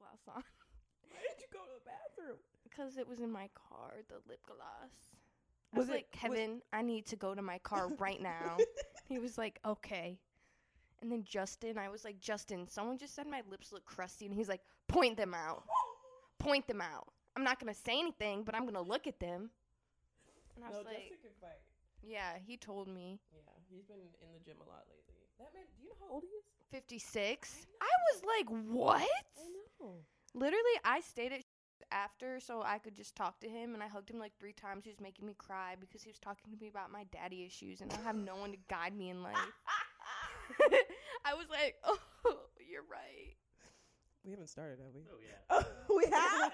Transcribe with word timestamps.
gloss 0.00 0.24
on 0.36 0.42
Why 1.12 1.20
did 1.28 1.38
you 1.44 1.48
go 1.52 1.60
to 1.60 1.74
the 1.78 1.84
bathroom? 1.84 2.38
because 2.64 2.96
it 2.96 3.06
was 3.08 3.20
in 3.20 3.30
my 3.30 3.48
car. 3.54 3.92
The 4.08 4.16
lip 4.28 4.40
gloss. 4.46 4.94
I 5.74 5.78
Was 5.78 5.86
was, 5.86 5.88
it- 5.90 5.92
like, 5.92 6.06
was- 6.12 6.20
Kevin, 6.38 6.62
I 6.72 6.82
need 6.82 7.06
to 7.06 7.16
go 7.16 7.34
to 7.34 7.42
my 7.42 7.58
car 7.58 7.88
right 7.98 8.20
now. 8.20 8.56
he 9.08 9.18
was 9.18 9.36
like, 9.36 9.58
okay. 9.64 10.18
And 11.02 11.10
then 11.10 11.24
Justin, 11.24 11.78
I 11.78 11.88
was 11.88 12.04
like, 12.04 12.20
Justin, 12.20 12.68
someone 12.68 12.98
just 12.98 13.14
said 13.14 13.26
my 13.26 13.42
lips 13.50 13.72
look 13.72 13.84
crusty, 13.86 14.26
and 14.26 14.34
he's 14.34 14.48
like, 14.48 14.60
point 14.86 15.16
them 15.16 15.32
out, 15.34 15.64
point 16.38 16.66
them 16.68 16.80
out. 16.82 17.08
I'm 17.36 17.42
not 17.44 17.58
gonna 17.58 17.74
say 17.74 17.98
anything, 17.98 18.42
but 18.44 18.54
I'm 18.54 18.66
gonna 18.66 18.82
look 18.82 19.06
at 19.06 19.18
them. 19.18 19.50
And 20.56 20.64
I 20.64 20.68
was 20.68 20.84
no, 20.84 20.90
like, 20.90 21.08
Justin 21.08 21.18
can 21.22 21.34
fight. 21.40 21.62
yeah, 22.02 22.36
he 22.44 22.56
told 22.58 22.86
me. 22.88 23.18
Yeah, 23.32 23.40
he's 23.70 23.84
been 23.84 23.96
in 24.20 24.28
the 24.34 24.40
gym 24.44 24.56
a 24.60 24.68
lot 24.68 24.84
lately. 24.92 25.24
That 25.38 25.54
man, 25.54 25.64
do 25.74 25.82
you 25.82 25.88
know 25.88 25.96
how 26.04 26.12
old 26.14 26.22
he 26.22 26.28
is? 26.36 26.44
56. 26.70 27.66
I 27.80 27.86
was 28.12 28.22
like, 28.24 28.48
what? 28.68 29.02
I 29.02 29.48
know. 29.80 29.92
Literally, 30.34 30.76
I 30.84 31.00
stayed 31.00 31.32
at 31.32 31.42
after 31.92 32.38
so 32.38 32.62
I 32.64 32.78
could 32.78 32.94
just 32.94 33.16
talk 33.16 33.40
to 33.40 33.48
him, 33.48 33.74
and 33.74 33.82
I 33.82 33.88
hugged 33.88 34.10
him 34.10 34.18
like 34.18 34.32
three 34.38 34.52
times. 34.52 34.84
He 34.84 34.90
was 34.90 35.00
making 35.00 35.26
me 35.26 35.34
cry 35.36 35.74
because 35.80 36.02
he 36.02 36.10
was 36.10 36.18
talking 36.18 36.52
to 36.52 36.58
me 36.60 36.68
about 36.68 36.92
my 36.92 37.04
daddy 37.12 37.44
issues, 37.44 37.80
and 37.80 37.92
I 37.92 38.00
have 38.02 38.16
no 38.16 38.36
one 38.36 38.52
to 38.52 38.58
guide 38.68 38.96
me 38.96 39.10
in 39.10 39.22
life. 39.22 39.36
I 41.24 41.34
was 41.34 41.46
like, 41.50 41.76
oh, 41.84 41.98
you're 42.70 42.82
right. 42.90 43.34
We 44.24 44.32
haven't 44.32 44.48
started, 44.48 44.78
have 44.80 44.94
we? 44.94 45.00
Oh 45.10 45.18
yeah. 45.24 45.40
Oh, 45.50 45.96
we 45.96 46.04
have. 46.12 46.52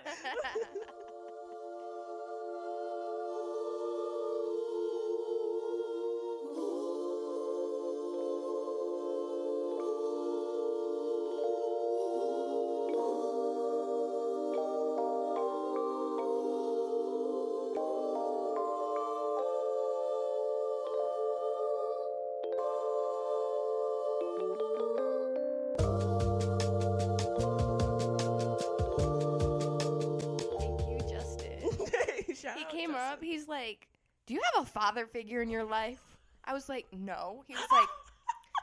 Have 34.57 34.67
a 34.67 34.71
father 34.71 35.07
figure 35.07 35.43
in 35.43 35.51
your 35.51 35.65
life?" 35.65 36.01
I 36.45 36.53
was 36.53 36.69
like, 36.69 36.87
"No." 36.93 37.45
He 37.47 37.55
was 37.55 37.67
like, 37.73 37.89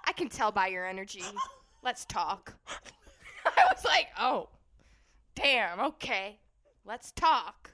"I 0.06 0.14
can 0.14 0.30
tell 0.30 0.52
by 0.52 0.68
your 0.68 0.86
energy. 0.86 1.24
Let's 1.84 2.06
talk." 2.06 2.54
I 3.46 3.66
was 3.74 3.84
like, 3.86 4.08
"Oh, 4.18 4.50
damn. 5.36 5.80
Okay, 5.80 6.40
let's 6.86 7.12
talk." 7.12 7.72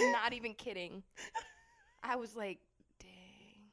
Not 0.00 0.32
even 0.32 0.54
kidding. 0.54 1.02
I 2.02 2.16
was 2.16 2.36
like, 2.36 2.58
"Dang." 3.00 3.70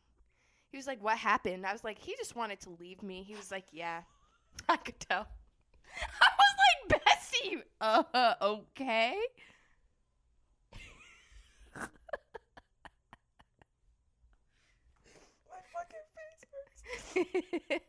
He 0.71 0.77
was 0.77 0.87
like, 0.87 1.01
"What 1.03 1.17
happened?" 1.17 1.65
I 1.65 1.73
was 1.73 1.83
like, 1.83 1.99
"He 1.99 2.15
just 2.15 2.35
wanted 2.35 2.59
to 2.61 2.69
leave 2.79 3.03
me." 3.03 3.23
He 3.23 3.35
was 3.35 3.51
like, 3.51 3.65
"Yeah, 3.71 4.01
I 4.69 4.77
could 4.77 4.99
tell." 4.99 5.27
I 6.21 6.29
was 6.37 6.55
like, 6.91 7.03
"Bessie, 7.05 7.63
uh, 7.81 8.33
okay." 8.41 9.15
My 15.49 15.61
fucking 15.73 16.07
face 16.15 16.43
hurts. 16.51 17.02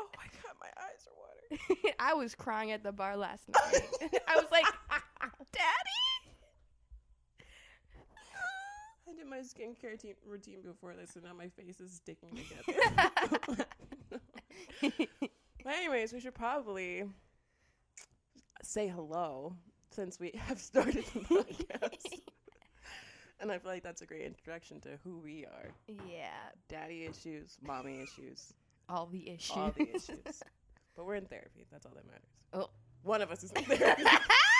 Oh 0.00 0.06
my 0.16 0.26
god, 0.42 0.54
my 0.60 0.68
eyes 0.78 1.06
are 1.08 1.16
watering. 1.18 1.94
I 1.98 2.14
was 2.14 2.34
crying 2.34 2.70
at 2.72 2.82
the 2.84 2.92
bar 2.92 3.16
last 3.16 3.48
night. 3.48 3.82
I 4.28 4.36
was 4.36 4.46
like, 4.52 4.64
Daddy? 5.52 6.34
I 9.08 9.14
did 9.16 9.26
my 9.26 9.38
skincare 9.38 9.98
te- 9.98 10.14
routine 10.26 10.60
before 10.62 10.94
this, 10.94 11.16
and 11.16 11.24
now 11.24 11.32
my 11.32 11.48
face 11.48 11.80
is 11.80 11.92
sticking 11.92 12.28
together. 12.30 13.64
but 15.64 15.72
anyways, 15.72 16.12
we 16.12 16.20
should 16.20 16.34
probably 16.34 17.04
say 18.62 18.86
hello 18.88 19.54
since 19.90 20.20
we 20.20 20.32
have 20.36 20.58
started 20.60 21.04
the 21.14 21.20
podcast. 21.20 22.20
and 23.40 23.50
I 23.50 23.58
feel 23.58 23.70
like 23.72 23.82
that's 23.82 24.02
a 24.02 24.06
great 24.06 24.22
introduction 24.26 24.80
to 24.82 24.90
who 25.04 25.18
we 25.18 25.46
are. 25.46 25.70
yeah, 26.06 26.28
Daddy 26.68 27.04
issues, 27.06 27.56
mommy 27.62 28.00
issues, 28.02 28.52
all 28.88 29.06
the 29.06 29.28
issues. 29.30 29.50
all 29.56 29.70
the 29.76 29.88
issues. 29.94 30.42
But 30.96 31.06
we're 31.06 31.14
in 31.16 31.26
therapy. 31.26 31.66
That's 31.70 31.86
all 31.86 31.92
that 31.94 32.06
matters. 32.06 32.28
Oh. 32.52 32.70
One 33.02 33.22
of 33.22 33.30
us 33.30 33.44
is 33.44 33.52
in 33.52 33.62
therapy. 33.76 34.02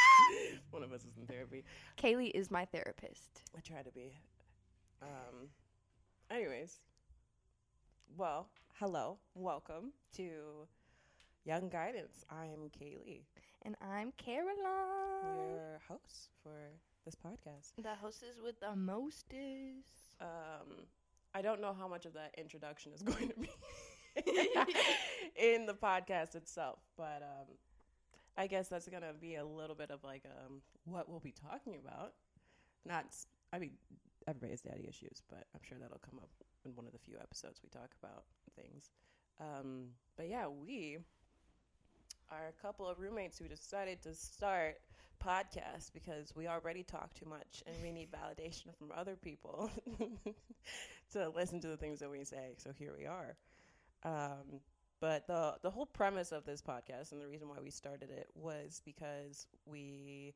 One 0.70 0.82
of 0.82 0.92
us 0.92 1.00
is 1.04 1.16
in 1.18 1.26
therapy. 1.26 1.64
Kaleigh 1.96 2.30
is 2.34 2.50
my 2.50 2.64
therapist. 2.66 3.42
I 3.56 3.60
try 3.60 3.82
to 3.82 3.90
be. 3.90 4.12
Um, 5.02 5.48
anyways, 6.30 6.78
well, 8.16 8.48
hello, 8.78 9.18
welcome 9.34 9.92
to 10.16 10.66
Young 11.44 11.68
Guidance. 11.68 12.24
I'm 12.30 12.70
Kaleigh, 12.80 13.22
And 13.62 13.74
I'm 13.80 14.12
Caroline. 14.16 15.48
your 15.54 15.80
host 15.88 16.30
for 16.42 16.70
this 17.04 17.14
podcast. 17.16 17.72
The 17.82 17.94
hostess 18.00 18.36
with 18.42 18.60
the 18.60 18.74
mostest. 18.76 20.16
Um, 20.20 20.86
I 21.34 21.42
don't 21.42 21.60
know 21.60 21.74
how 21.78 21.88
much 21.88 22.06
of 22.06 22.14
that 22.14 22.34
introduction 22.38 22.92
is 22.92 23.02
going 23.02 23.28
to 23.28 23.34
be 23.40 23.50
in 25.36 25.66
the 25.66 25.74
podcast 25.74 26.34
itself, 26.34 26.78
but 26.96 27.22
um, 27.22 27.46
I 28.36 28.46
guess 28.46 28.68
that's 28.68 28.88
gonna 28.88 29.12
be 29.18 29.36
a 29.36 29.44
little 29.44 29.76
bit 29.76 29.90
of 29.90 30.02
like 30.04 30.24
um, 30.26 30.60
what 30.84 31.08
we'll 31.08 31.20
be 31.20 31.32
talking 31.32 31.76
about. 31.76 32.12
Not, 32.84 33.06
I 33.52 33.58
mean, 33.58 33.72
everybody 34.26 34.52
has 34.52 34.62
daddy 34.62 34.86
issues, 34.88 35.22
but 35.28 35.44
I'm 35.54 35.60
sure 35.62 35.78
that'll 35.80 35.98
come 35.98 36.18
up 36.20 36.30
in 36.64 36.74
one 36.74 36.86
of 36.86 36.92
the 36.92 36.98
few 36.98 37.16
episodes 37.20 37.60
we 37.62 37.68
talk 37.68 37.90
about 38.02 38.24
things. 38.56 38.90
Um, 39.40 39.88
but 40.16 40.28
yeah, 40.28 40.46
we 40.48 40.98
are 42.30 42.48
a 42.48 42.62
couple 42.62 42.86
of 42.86 42.98
roommates 42.98 43.38
who 43.38 43.48
decided 43.48 44.02
to 44.02 44.14
start 44.14 44.76
podcasts 45.24 45.92
because 45.92 46.32
we 46.36 46.46
already 46.46 46.82
talk 46.82 47.12
too 47.14 47.26
much 47.26 47.62
and 47.66 47.74
we 47.82 47.90
need 47.90 48.08
validation 48.10 48.74
from 48.76 48.92
other 48.96 49.16
people 49.16 49.70
to 51.12 51.28
listen 51.30 51.60
to 51.60 51.68
the 51.68 51.76
things 51.76 52.00
that 52.00 52.10
we 52.10 52.24
say. 52.24 52.54
So 52.58 52.70
here 52.78 52.94
we 52.96 53.06
are. 53.06 53.36
Um, 54.04 54.60
but 55.00 55.26
the 55.26 55.54
the 55.62 55.70
whole 55.70 55.86
premise 55.86 56.32
of 56.32 56.44
this 56.44 56.60
podcast 56.60 57.12
and 57.12 57.20
the 57.20 57.28
reason 57.28 57.48
why 57.48 57.58
we 57.62 57.70
started 57.70 58.10
it 58.10 58.28
was 58.34 58.82
because 58.84 59.46
we 59.64 60.34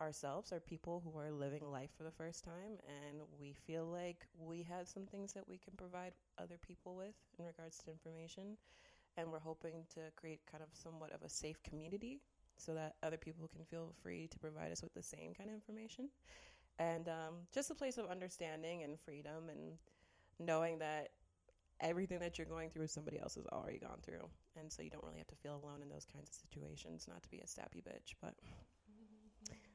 ourselves 0.00 0.52
are 0.52 0.60
people 0.60 1.02
who 1.04 1.18
are 1.18 1.30
living 1.30 1.70
life 1.70 1.90
for 1.96 2.04
the 2.04 2.10
first 2.10 2.42
time 2.42 2.78
and 2.88 3.20
we 3.38 3.52
feel 3.52 3.84
like 3.84 4.26
we 4.38 4.62
have 4.62 4.88
some 4.88 5.04
things 5.04 5.32
that 5.34 5.46
we 5.46 5.58
can 5.58 5.74
provide 5.76 6.12
other 6.38 6.58
people 6.66 6.96
with 6.96 7.14
in 7.38 7.44
regards 7.44 7.78
to 7.78 7.90
information. 7.90 8.56
And 9.16 9.30
we're 9.30 9.40
hoping 9.40 9.84
to 9.94 10.00
create 10.16 10.40
kind 10.50 10.62
of 10.62 10.68
somewhat 10.72 11.12
of 11.12 11.22
a 11.22 11.28
safe 11.28 11.62
community 11.62 12.20
so 12.56 12.72
that 12.74 12.94
other 13.02 13.16
people 13.18 13.48
can 13.48 13.64
feel 13.64 13.92
free 14.02 14.28
to 14.28 14.38
provide 14.38 14.72
us 14.72 14.82
with 14.82 14.94
the 14.94 15.02
same 15.02 15.34
kind 15.36 15.50
of 15.50 15.54
information. 15.54 16.08
And 16.78 17.08
um, 17.08 17.34
just 17.52 17.70
a 17.70 17.74
place 17.74 17.98
of 17.98 18.06
understanding 18.06 18.82
and 18.82 18.98
freedom 18.98 19.50
and 19.50 19.72
knowing 20.38 20.78
that 20.78 21.08
everything 21.80 22.18
that 22.20 22.38
you're 22.38 22.46
going 22.46 22.70
through 22.70 22.86
somebody 22.86 23.18
else 23.18 23.34
has 23.34 23.46
already 23.46 23.78
gone 23.78 23.98
through. 24.02 24.28
And 24.58 24.70
so 24.70 24.82
you 24.82 24.90
don't 24.90 25.04
really 25.04 25.18
have 25.18 25.26
to 25.28 25.36
feel 25.36 25.60
alone 25.62 25.82
in 25.82 25.88
those 25.88 26.06
kinds 26.12 26.28
of 26.28 26.34
situations 26.34 27.06
not 27.08 27.22
to 27.22 27.30
be 27.30 27.38
a 27.38 27.46
sappy 27.46 27.82
bitch 27.82 28.14
but 28.20 28.34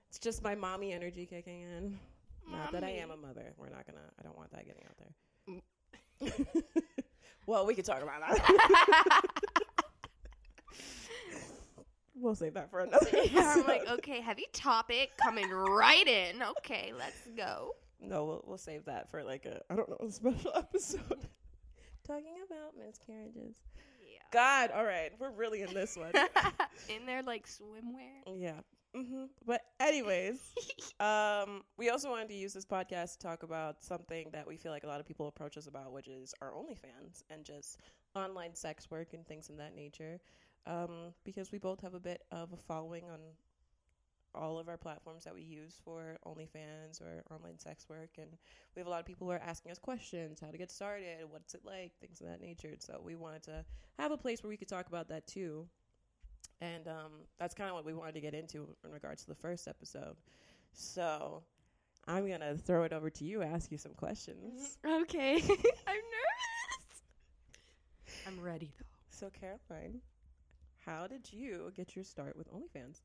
it's 0.10 0.20
just 0.20 0.44
my 0.44 0.56
mommy 0.56 0.94
energy 0.94 1.26
kicking 1.26 1.62
in. 1.62 2.00
Not 2.50 2.72
that 2.74 2.84
i 2.84 2.90
am 2.90 3.12
a 3.12 3.18
mother. 3.18 3.54
We're 3.58 3.70
not 3.70 3.86
gonna 3.88 4.08
i 4.20 4.24
don't 4.24 4.38
want 4.38 4.52
that 4.52 4.66
getting 4.66 4.84
out 4.86 4.98
there. 4.98 5.14
Mm. 5.50 6.64
Well 7.48 7.66
we 7.68 7.76
could 7.76 7.86
talk 7.86 8.02
about 8.02 8.22
that. 8.22 9.22
We'll 12.18 12.34
save 12.34 12.54
that 12.54 12.72
for 12.72 12.80
another 12.80 13.08
Yeah, 13.26 13.56
I'm 13.58 13.68
like, 13.68 13.88
okay, 13.88 14.22
heavy 14.22 14.46
topic 14.54 15.12
coming 15.22 15.50
right 15.50 16.08
in. 16.08 16.42
Okay, 16.42 16.94
let's 16.98 17.28
go. 17.36 17.76
No, 18.00 18.26
we'll 18.26 18.44
we'll 18.48 18.58
save 18.58 18.86
that 18.86 19.12
for 19.12 19.24
like 19.24 19.46
a 19.46 19.62
I 19.70 19.76
don't 19.76 19.90
know 19.90 19.98
a 20.08 20.12
special 20.12 20.52
episode. 20.56 21.28
Talking 22.06 22.36
about 22.46 22.74
miscarriages. 22.78 23.56
Yeah. 24.02 24.20
God, 24.32 24.72
all 24.72 24.86
right, 24.86 25.12
we're 25.20 25.32
really 25.32 25.62
in 25.62 25.74
this 25.74 25.98
one. 25.98 26.12
in 26.90 27.06
their 27.06 27.24
like 27.24 27.48
swimwear. 27.48 28.22
yeah. 28.38 28.60
Mm-hmm. 28.96 29.26
But 29.46 29.62
anyways, 29.80 30.40
um, 31.00 31.64
we 31.78 31.90
also 31.90 32.10
wanted 32.10 32.30
to 32.30 32.36
use 32.36 32.54
this 32.54 32.66
podcast 32.66 33.14
to 33.14 33.28
talk 33.28 33.44
about 33.44 33.84
something 33.84 34.30
that 34.32 34.48
we 34.48 34.56
feel 34.56 34.72
like 34.72 34.84
a 34.84 34.88
lot 34.88 35.00
of 35.00 35.06
people 35.06 35.28
approach 35.28 35.58
us 35.58 35.68
about, 35.68 35.92
which 35.92 36.08
is 36.08 36.34
our 36.42 36.52
OnlyFans 36.52 37.24
and 37.30 37.44
just 37.44 37.80
online 38.16 38.56
sex 38.56 38.90
work 38.90 39.14
and 39.14 39.28
things 39.28 39.50
of 39.50 39.58
that 39.58 39.76
nature. 39.76 40.20
Um, 40.68 41.14
because 41.24 41.52
we 41.52 41.58
both 41.58 41.82
have 41.82 41.94
a 41.94 42.00
bit 42.00 42.24
of 42.32 42.54
a 42.54 42.58
following 42.58 43.04
on 43.12 43.20
all 44.36 44.60
of 44.60 44.68
our 44.70 44.78
platforms 44.78 45.24
that 45.24 45.34
we 45.34 45.42
use 45.42 45.80
for 45.84 46.18
OnlyFans 46.26 47.02
or 47.02 47.24
online 47.34 47.58
sex 47.58 47.88
work, 47.90 48.10
and 48.18 48.28
we 48.76 48.80
have 48.80 48.88
a 48.88 48.90
lot 48.90 49.00
of 49.00 49.06
people 49.06 49.28
who 49.28 49.34
are 49.34 49.42
asking 49.46 49.72
us 49.72 49.80
questions, 49.80 50.40
how 50.40 50.52
to 50.52 50.58
get 50.58 50.72
started, 50.72 51.20
what's 51.30 51.54
it 51.54 51.62
like, 51.66 51.94
things 52.00 52.22
of 52.22 52.28
that 52.28 52.42
nature. 52.42 52.74
So 52.80 53.02
we 53.04 53.16
wanted 53.16 53.44
to 53.44 53.66
have 53.98 54.12
a 54.12 54.18
place 54.18 54.44
where 54.44 54.50
we 54.50 54.58
could 54.58 54.68
talk 54.68 54.88
about 54.88 55.08
that 55.10 55.26
too. 55.28 55.68
And 56.62 56.88
um, 56.88 57.12
that's 57.38 57.54
kind 57.54 57.70
of 57.70 57.76
what 57.76 57.86
we 57.86 57.94
wanted 57.94 58.16
to 58.16 58.22
get 58.22 58.34
into 58.34 58.68
in 58.84 58.92
regards 58.92 59.24
to 59.24 59.28
the 59.28 59.36
first 59.36 59.68
episode. 59.68 60.16
So 60.74 61.44
I'm 62.08 62.28
going 62.28 62.42
to 62.42 62.56
throw 62.58 62.84
it 62.84 62.94
over 62.94 63.10
to 63.10 63.24
you, 63.26 63.42
ask 63.42 63.72
you 63.72 63.78
some 63.78 63.94
questions. 63.94 64.78
Okay. 64.86 65.36
I'm 65.42 66.02
nervous. 66.16 67.02
I'm 68.28 68.40
ready 68.40 68.72
though. 68.78 68.86
So, 69.10 69.30
Caroline, 69.30 70.02
how 70.86 71.08
did 71.08 71.32
you 71.32 71.72
get 71.76 71.96
your 71.96 72.04
start 72.04 72.38
with 72.38 72.52
OnlyFans? 72.52 73.02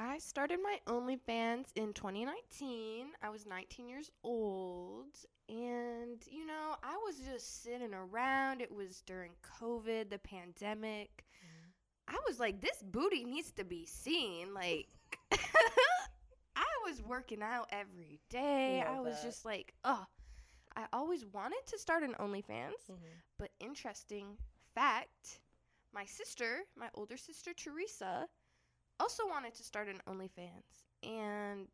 I 0.00 0.18
started 0.18 0.60
my 0.62 0.78
OnlyFans 0.86 1.72
in 1.74 1.92
2019. 1.92 3.06
I 3.20 3.30
was 3.30 3.46
19 3.46 3.88
years 3.88 4.12
old. 4.22 5.16
And, 5.48 6.22
you 6.30 6.46
know, 6.46 6.76
I 6.84 6.96
was 7.04 7.16
just 7.18 7.64
sitting 7.64 7.92
around. 7.92 8.60
It 8.60 8.70
was 8.70 9.02
during 9.06 9.32
COVID, 9.60 10.08
the 10.08 10.18
pandemic. 10.18 11.24
I 12.06 12.16
was 12.28 12.38
like, 12.38 12.60
this 12.60 12.80
booty 12.80 13.24
needs 13.24 13.50
to 13.52 13.64
be 13.64 13.86
seen. 13.86 14.54
Like, 14.54 14.86
I 15.32 16.64
was 16.86 17.02
working 17.02 17.42
out 17.42 17.68
every 17.72 18.20
day. 18.30 18.84
Love 18.86 18.96
I 18.96 19.00
was 19.00 19.16
that. 19.16 19.24
just 19.24 19.44
like, 19.44 19.74
oh, 19.84 20.06
I 20.76 20.84
always 20.92 21.26
wanted 21.26 21.66
to 21.66 21.78
start 21.78 22.04
an 22.04 22.14
OnlyFans. 22.20 22.86
Mm-hmm. 22.88 23.18
But 23.36 23.50
interesting 23.58 24.36
fact, 24.76 25.40
my 25.92 26.04
sister, 26.04 26.60
my 26.76 26.88
older 26.94 27.16
sister 27.16 27.50
Teresa, 27.52 28.28
also 29.00 29.26
wanted 29.28 29.54
to 29.54 29.62
start 29.62 29.88
an 29.88 30.00
OnlyFans. 30.08 30.84
And 31.02 31.68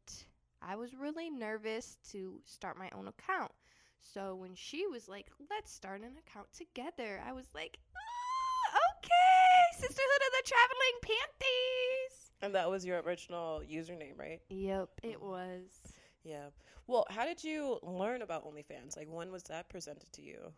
I 0.62 0.76
was 0.76 0.94
really 0.94 1.30
nervous 1.30 1.96
to 2.10 2.40
start 2.44 2.78
my 2.78 2.90
own 2.96 3.08
account. 3.08 3.52
So 4.00 4.34
when 4.34 4.54
she 4.54 4.86
was 4.86 5.08
like, 5.08 5.30
let's 5.50 5.72
start 5.72 6.02
an 6.02 6.12
account 6.26 6.48
together, 6.52 7.20
I 7.26 7.32
was 7.32 7.46
like, 7.54 7.78
ah, 7.96 8.78
okay, 8.98 9.78
Sisterhood 9.78 10.22
of 10.26 10.32
the 10.32 10.48
Traveling 10.48 10.98
Panties. 11.02 12.30
And 12.42 12.54
that 12.54 12.70
was 12.70 12.84
your 12.84 13.00
original 13.00 13.62
username, 13.68 14.18
right? 14.18 14.40
Yep, 14.50 14.88
it 15.02 15.22
was. 15.22 15.80
Yeah. 16.22 16.48
Well, 16.86 17.06
how 17.08 17.24
did 17.24 17.42
you 17.42 17.78
learn 17.82 18.22
about 18.22 18.44
OnlyFans? 18.44 18.96
Like, 18.96 19.08
when 19.10 19.32
was 19.32 19.42
that 19.44 19.70
presented 19.70 20.12
to 20.12 20.22
you? 20.22 20.52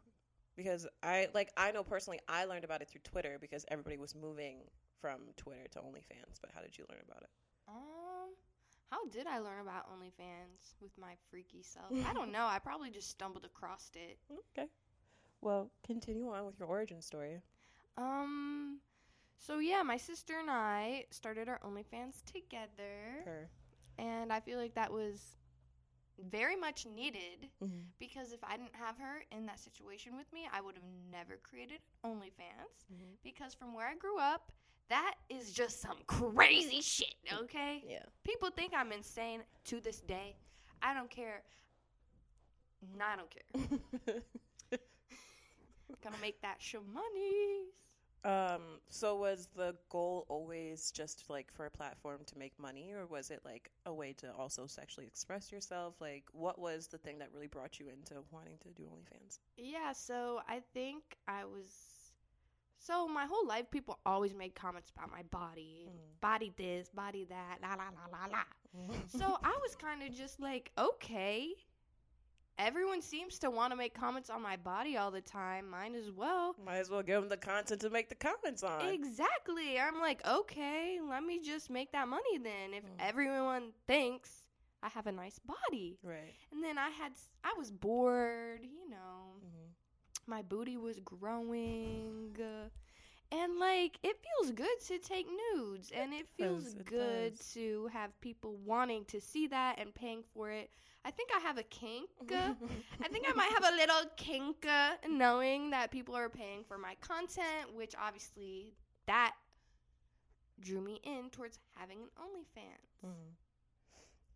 Because 0.56 0.86
I 1.02 1.28
like 1.34 1.50
I 1.56 1.70
know 1.70 1.84
personally, 1.84 2.18
I 2.28 2.46
learned 2.46 2.64
about 2.64 2.80
it 2.80 2.88
through 2.88 3.02
Twitter 3.04 3.36
because 3.40 3.64
everybody 3.70 3.98
was 3.98 4.14
moving 4.14 4.62
from 5.00 5.20
Twitter 5.36 5.66
to 5.72 5.78
OnlyFans. 5.80 6.40
But 6.40 6.50
how 6.54 6.60
did 6.60 6.76
you 6.76 6.84
learn 6.90 7.00
about 7.08 7.22
it? 7.22 7.30
Um, 7.68 8.30
how 8.90 9.04
did 9.08 9.26
I 9.26 9.38
learn 9.38 9.60
about 9.60 9.86
OnlyFans 9.90 10.74
with 10.80 10.92
my 11.00 11.14
freaky 11.30 11.62
self? 11.62 11.92
I 12.08 12.12
don't 12.12 12.32
know. 12.32 12.46
I 12.46 12.58
probably 12.58 12.90
just 12.90 13.10
stumbled 13.10 13.44
across 13.44 13.90
it. 13.94 14.18
Okay. 14.56 14.68
Well, 15.40 15.70
continue 15.84 16.30
on 16.30 16.46
with 16.46 16.58
your 16.58 16.68
origin 16.68 17.02
story. 17.02 17.40
Um, 17.98 18.78
so 19.38 19.58
yeah, 19.58 19.82
my 19.82 19.96
sister 19.96 20.34
and 20.40 20.50
I 20.50 21.04
started 21.10 21.48
our 21.48 21.60
OnlyFans 21.60 22.22
together, 22.24 23.22
Her. 23.24 23.48
and 23.98 24.32
I 24.32 24.40
feel 24.40 24.58
like 24.58 24.74
that 24.74 24.92
was 24.92 25.36
very 26.30 26.56
much 26.56 26.86
needed 26.86 27.48
Mm-hmm. 27.62 27.80
because 27.98 28.32
if 28.32 28.42
I 28.42 28.56
didn't 28.56 28.74
have 28.74 28.96
her 28.98 29.22
in 29.32 29.46
that 29.46 29.60
situation 29.60 30.16
with 30.16 30.30
me, 30.32 30.48
I 30.52 30.60
would 30.60 30.74
have 30.74 30.84
never 31.10 31.38
created 31.42 31.80
OnlyFans 32.04 32.86
Mm-hmm. 32.92 33.14
because 33.22 33.54
from 33.54 33.74
where 33.74 33.86
I 33.88 33.94
grew 33.94 34.18
up, 34.18 34.52
that 34.88 35.14
is 35.28 35.52
just 35.52 35.80
some 35.80 35.96
crazy 36.06 36.80
shit, 36.80 37.14
okay? 37.42 37.82
Yeah. 37.88 38.04
People 38.24 38.50
think 38.50 38.72
I'm 38.76 38.92
insane 38.92 39.40
to 39.64 39.80
this 39.80 40.00
day. 40.00 40.36
I 40.82 40.94
don't 40.94 41.10
care. 41.10 41.42
No, 42.96 43.04
I 43.04 43.16
don't 43.16 43.30
care. 43.30 44.20
Gonna 46.02 46.16
make 46.20 46.40
that 46.42 46.56
show 46.60 46.80
money. 46.92 47.64
um. 48.24 48.80
So 48.88 49.16
was 49.16 49.48
the 49.56 49.74
goal 49.88 50.24
always 50.28 50.90
just 50.92 51.24
like 51.28 51.50
for 51.52 51.66
a 51.66 51.70
platform 51.70 52.20
to 52.26 52.38
make 52.38 52.58
money, 52.58 52.92
or 52.92 53.06
was 53.06 53.30
it 53.30 53.40
like 53.44 53.70
a 53.86 53.92
way 53.94 54.12
to 54.14 54.32
also 54.32 54.66
sexually 54.66 55.06
express 55.06 55.50
yourself? 55.50 55.94
Like, 56.00 56.24
what 56.32 56.58
was 56.58 56.86
the 56.86 56.98
thing 56.98 57.18
that 57.18 57.30
really 57.32 57.46
brought 57.48 57.80
you 57.80 57.86
into 57.88 58.22
wanting 58.30 58.58
to 58.62 58.68
do 58.70 58.84
OnlyFans? 58.84 59.38
Yeah, 59.56 59.92
so 59.92 60.40
I 60.48 60.60
think 60.74 61.02
I 61.26 61.44
was. 61.44 61.66
So 62.78 63.08
my 63.08 63.26
whole 63.26 63.46
life, 63.46 63.70
people 63.70 63.98
always 64.06 64.34
made 64.34 64.54
comments 64.54 64.90
about 64.96 65.10
my 65.10 65.22
body, 65.24 65.88
Mm. 65.88 66.20
body 66.20 66.52
this, 66.56 66.88
body 66.90 67.24
that, 67.24 67.58
la 67.62 67.70
la 67.74 67.88
la 67.90 68.06
la 68.12 68.26
la. 68.26 68.44
So 69.08 69.38
I 69.42 69.58
was 69.62 69.74
kind 69.86 70.02
of 70.02 70.12
just 70.14 70.38
like, 70.40 70.70
okay, 70.78 71.48
everyone 72.58 73.02
seems 73.02 73.38
to 73.40 73.50
want 73.50 73.70
to 73.72 73.76
make 73.76 73.94
comments 73.94 74.30
on 74.30 74.42
my 74.42 74.56
body 74.56 74.96
all 74.96 75.10
the 75.10 75.20
time. 75.20 75.68
Mine 75.70 75.94
as 75.94 76.10
well. 76.10 76.54
Might 76.64 76.76
as 76.78 76.90
well 76.90 77.02
give 77.02 77.20
them 77.20 77.28
the 77.28 77.36
content 77.36 77.80
to 77.82 77.90
make 77.90 78.08
the 78.08 78.14
comments 78.14 78.62
on. 78.62 78.86
Exactly. 78.88 79.78
I'm 79.78 79.98
like, 80.00 80.26
okay, 80.26 80.98
let 81.06 81.22
me 81.22 81.40
just 81.40 81.70
make 81.70 81.92
that 81.92 82.08
money 82.08 82.38
then. 82.38 82.74
If 82.74 82.84
Mm. 82.84 82.96
everyone 83.00 83.72
thinks 83.86 84.44
I 84.82 84.88
have 84.90 85.06
a 85.06 85.12
nice 85.12 85.38
body, 85.38 85.98
Right. 86.02 86.34
and 86.52 86.62
then 86.62 86.78
I 86.78 86.90
had, 86.90 87.12
I 87.42 87.54
was 87.58 87.70
bored, 87.70 88.60
you 88.64 88.88
know. 88.88 89.36
Mm-hmm. 89.44 89.55
My 90.26 90.42
booty 90.42 90.76
was 90.76 90.98
growing 91.00 92.36
and 93.32 93.58
like 93.58 93.98
it 94.02 94.16
feels 94.24 94.52
good 94.52 94.80
to 94.86 94.98
take 94.98 95.26
nudes 95.54 95.90
and 95.94 96.12
it 96.12 96.26
feels 96.36 96.74
it 96.74 96.84
good 96.84 97.36
does. 97.36 97.52
to 97.52 97.88
have 97.92 98.18
people 98.20 98.56
wanting 98.64 99.04
to 99.06 99.20
see 99.20 99.46
that 99.48 99.78
and 99.78 99.94
paying 99.94 100.22
for 100.34 100.50
it 100.50 100.70
i 101.04 101.10
think 101.10 101.30
i 101.36 101.40
have 101.40 101.58
a 101.58 101.62
kink 101.64 102.08
i 102.30 103.08
think 103.08 103.26
i 103.28 103.32
might 103.34 103.50
have 103.52 103.72
a 103.72 103.76
little 103.76 104.10
kink 104.16 104.66
uh, 104.68 104.92
knowing 105.08 105.70
that 105.70 105.90
people 105.90 106.14
are 106.14 106.28
paying 106.28 106.62
for 106.66 106.78
my 106.78 106.94
content 107.00 107.74
which 107.74 107.94
obviously 108.00 108.74
that 109.06 109.34
drew 110.60 110.80
me 110.80 111.00
in 111.04 111.28
towards 111.30 111.58
having 111.74 111.98
an 111.98 112.08
onlyfans 112.20 113.04
Mhm. 113.04 113.34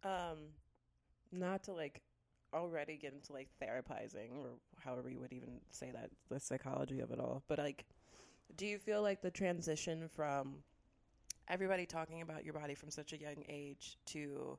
Um, 0.03 0.39
not 1.33 1.65
to 1.65 1.73
like 1.73 2.01
already 2.55 2.97
get 2.97 3.13
into 3.13 3.33
like 3.33 3.49
therapizing 3.63 4.37
or 4.39 4.51
however 4.79 5.11
you 5.11 5.21
would 5.21 5.33
even 5.33 5.61
say 5.71 5.91
that, 5.93 6.11
the 6.31 6.41
psychology 6.41 7.01
of 7.01 7.11
it 7.11 7.21
all. 7.21 7.43
But 7.49 7.59
like, 7.59 7.85
do 8.57 8.67
you 8.67 8.79
feel 8.79 9.03
like 9.03 9.23
the 9.23 9.31
transition 9.31 10.09
from 10.09 10.57
everybody 11.49 11.87
talking 11.87 12.23
about 12.23 12.45
your 12.45 12.55
body 12.55 12.75
from 12.75 12.91
such 12.91 13.13
a 13.13 13.19
young 13.19 13.45
age 13.49 13.99
to 14.07 14.59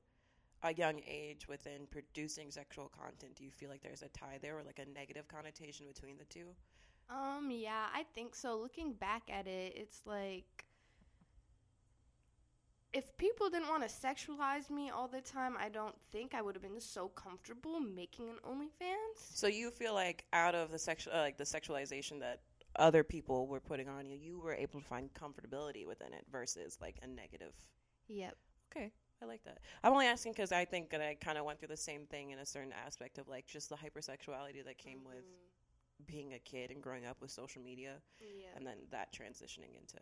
a 0.63 0.73
young 0.73 1.01
age 1.07 1.47
within 1.47 1.87
producing 1.89 2.51
sexual 2.51 2.89
content, 2.89 3.35
do 3.35 3.43
you 3.43 3.51
feel 3.51 3.69
like 3.69 3.81
there's 3.81 4.03
a 4.03 4.09
tie 4.09 4.37
there 4.41 4.57
or 4.57 4.63
like 4.63 4.79
a 4.79 4.89
negative 4.91 5.27
connotation 5.27 5.87
between 5.87 6.17
the 6.17 6.25
two? 6.25 6.47
Um, 7.09 7.49
yeah, 7.51 7.87
I 7.93 8.05
think 8.13 8.35
so. 8.35 8.57
Looking 8.57 8.93
back 8.93 9.23
at 9.29 9.47
it, 9.47 9.73
it's 9.75 10.01
like 10.05 10.60
if 12.93 13.15
people 13.17 13.49
didn't 13.49 13.69
want 13.69 13.83
to 13.83 13.89
sexualize 13.89 14.69
me 14.69 14.89
all 14.89 15.07
the 15.07 15.21
time, 15.21 15.55
I 15.59 15.69
don't 15.69 15.95
think 16.11 16.33
I 16.33 16.41
would 16.41 16.55
have 16.55 16.61
been 16.63 16.79
so 16.81 17.07
comfortable 17.09 17.79
making 17.79 18.29
an 18.29 18.35
OnlyFans. 18.45 19.15
So 19.33 19.47
you 19.47 19.71
feel 19.71 19.93
like 19.93 20.25
out 20.33 20.55
of 20.55 20.71
the 20.71 20.79
sexual, 20.79 21.13
uh, 21.13 21.19
like 21.19 21.37
the 21.37 21.43
sexualization 21.45 22.19
that 22.19 22.41
other 22.75 23.03
people 23.03 23.47
were 23.47 23.59
putting 23.59 23.87
on 23.89 24.09
you, 24.09 24.17
you 24.17 24.39
were 24.39 24.53
able 24.53 24.79
to 24.81 24.85
find 24.85 25.09
comfortability 25.13 25.85
within 25.85 26.13
it 26.13 26.25
versus 26.31 26.77
like 26.81 26.97
a 27.01 27.07
negative. 27.07 27.53
Yep. 28.07 28.35
Okay, 28.75 28.91
I 29.21 29.25
like 29.25 29.43
that. 29.45 29.59
I'm 29.83 29.93
only 29.93 30.07
asking 30.07 30.33
because 30.33 30.51
I 30.51 30.65
think 30.65 30.89
that 30.91 31.01
I 31.01 31.15
kind 31.15 31.37
of 31.37 31.45
went 31.45 31.59
through 31.59 31.67
the 31.69 31.77
same 31.77 32.05
thing 32.05 32.31
in 32.31 32.39
a 32.39 32.45
certain 32.45 32.73
aspect 32.85 33.17
of 33.17 33.27
like 33.27 33.45
just 33.47 33.69
the 33.69 33.75
hypersexuality 33.75 34.63
that 34.65 34.77
came 34.77 34.99
with 35.05 35.23
being 36.05 36.33
a 36.33 36.39
kid 36.39 36.71
and 36.71 36.81
growing 36.81 37.05
up 37.05 37.17
with 37.21 37.29
social 37.31 37.61
media, 37.61 37.95
Yeah. 38.19 38.47
and 38.55 38.65
then 38.65 38.77
that 38.91 39.13
transitioning 39.13 39.77
into 39.79 39.97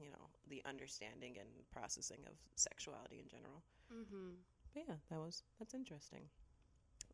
you 0.00 0.10
know 0.10 0.28
the 0.48 0.62
understanding 0.66 1.36
and 1.38 1.48
processing 1.70 2.18
of 2.26 2.34
sexuality 2.56 3.20
in 3.20 3.28
general. 3.28 3.62
Mm-hmm. 3.92 4.34
But 4.74 4.84
yeah, 4.88 4.94
that 5.10 5.18
was 5.18 5.42
that's 5.58 5.74
interesting. 5.74 6.22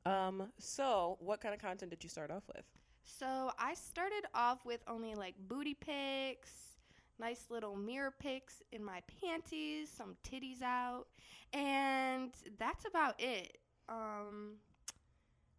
Um, 0.05 0.52
so 0.59 1.16
what 1.21 1.40
kind 1.40 1.55
of 1.55 1.61
content 1.61 1.90
did 1.90 2.05
you 2.05 2.11
start 2.11 2.31
off 2.31 2.45
with? 2.55 2.64
So 3.05 3.50
I 3.59 3.75
started 3.75 4.25
off 4.35 4.64
with 4.64 4.81
only 4.88 5.14
like 5.14 5.35
booty 5.49 5.75
pics, 5.75 6.76
nice 7.19 7.47
little 7.50 7.76
mirror 7.76 8.12
pics 8.19 8.62
in 8.73 8.85
my 8.85 9.00
panties, 9.21 9.90
some 9.90 10.16
titties 10.28 10.62
out, 10.62 11.07
and 11.52 12.33
that's 12.59 12.85
about 12.85 13.14
it. 13.21 13.59
Um, 13.88 14.55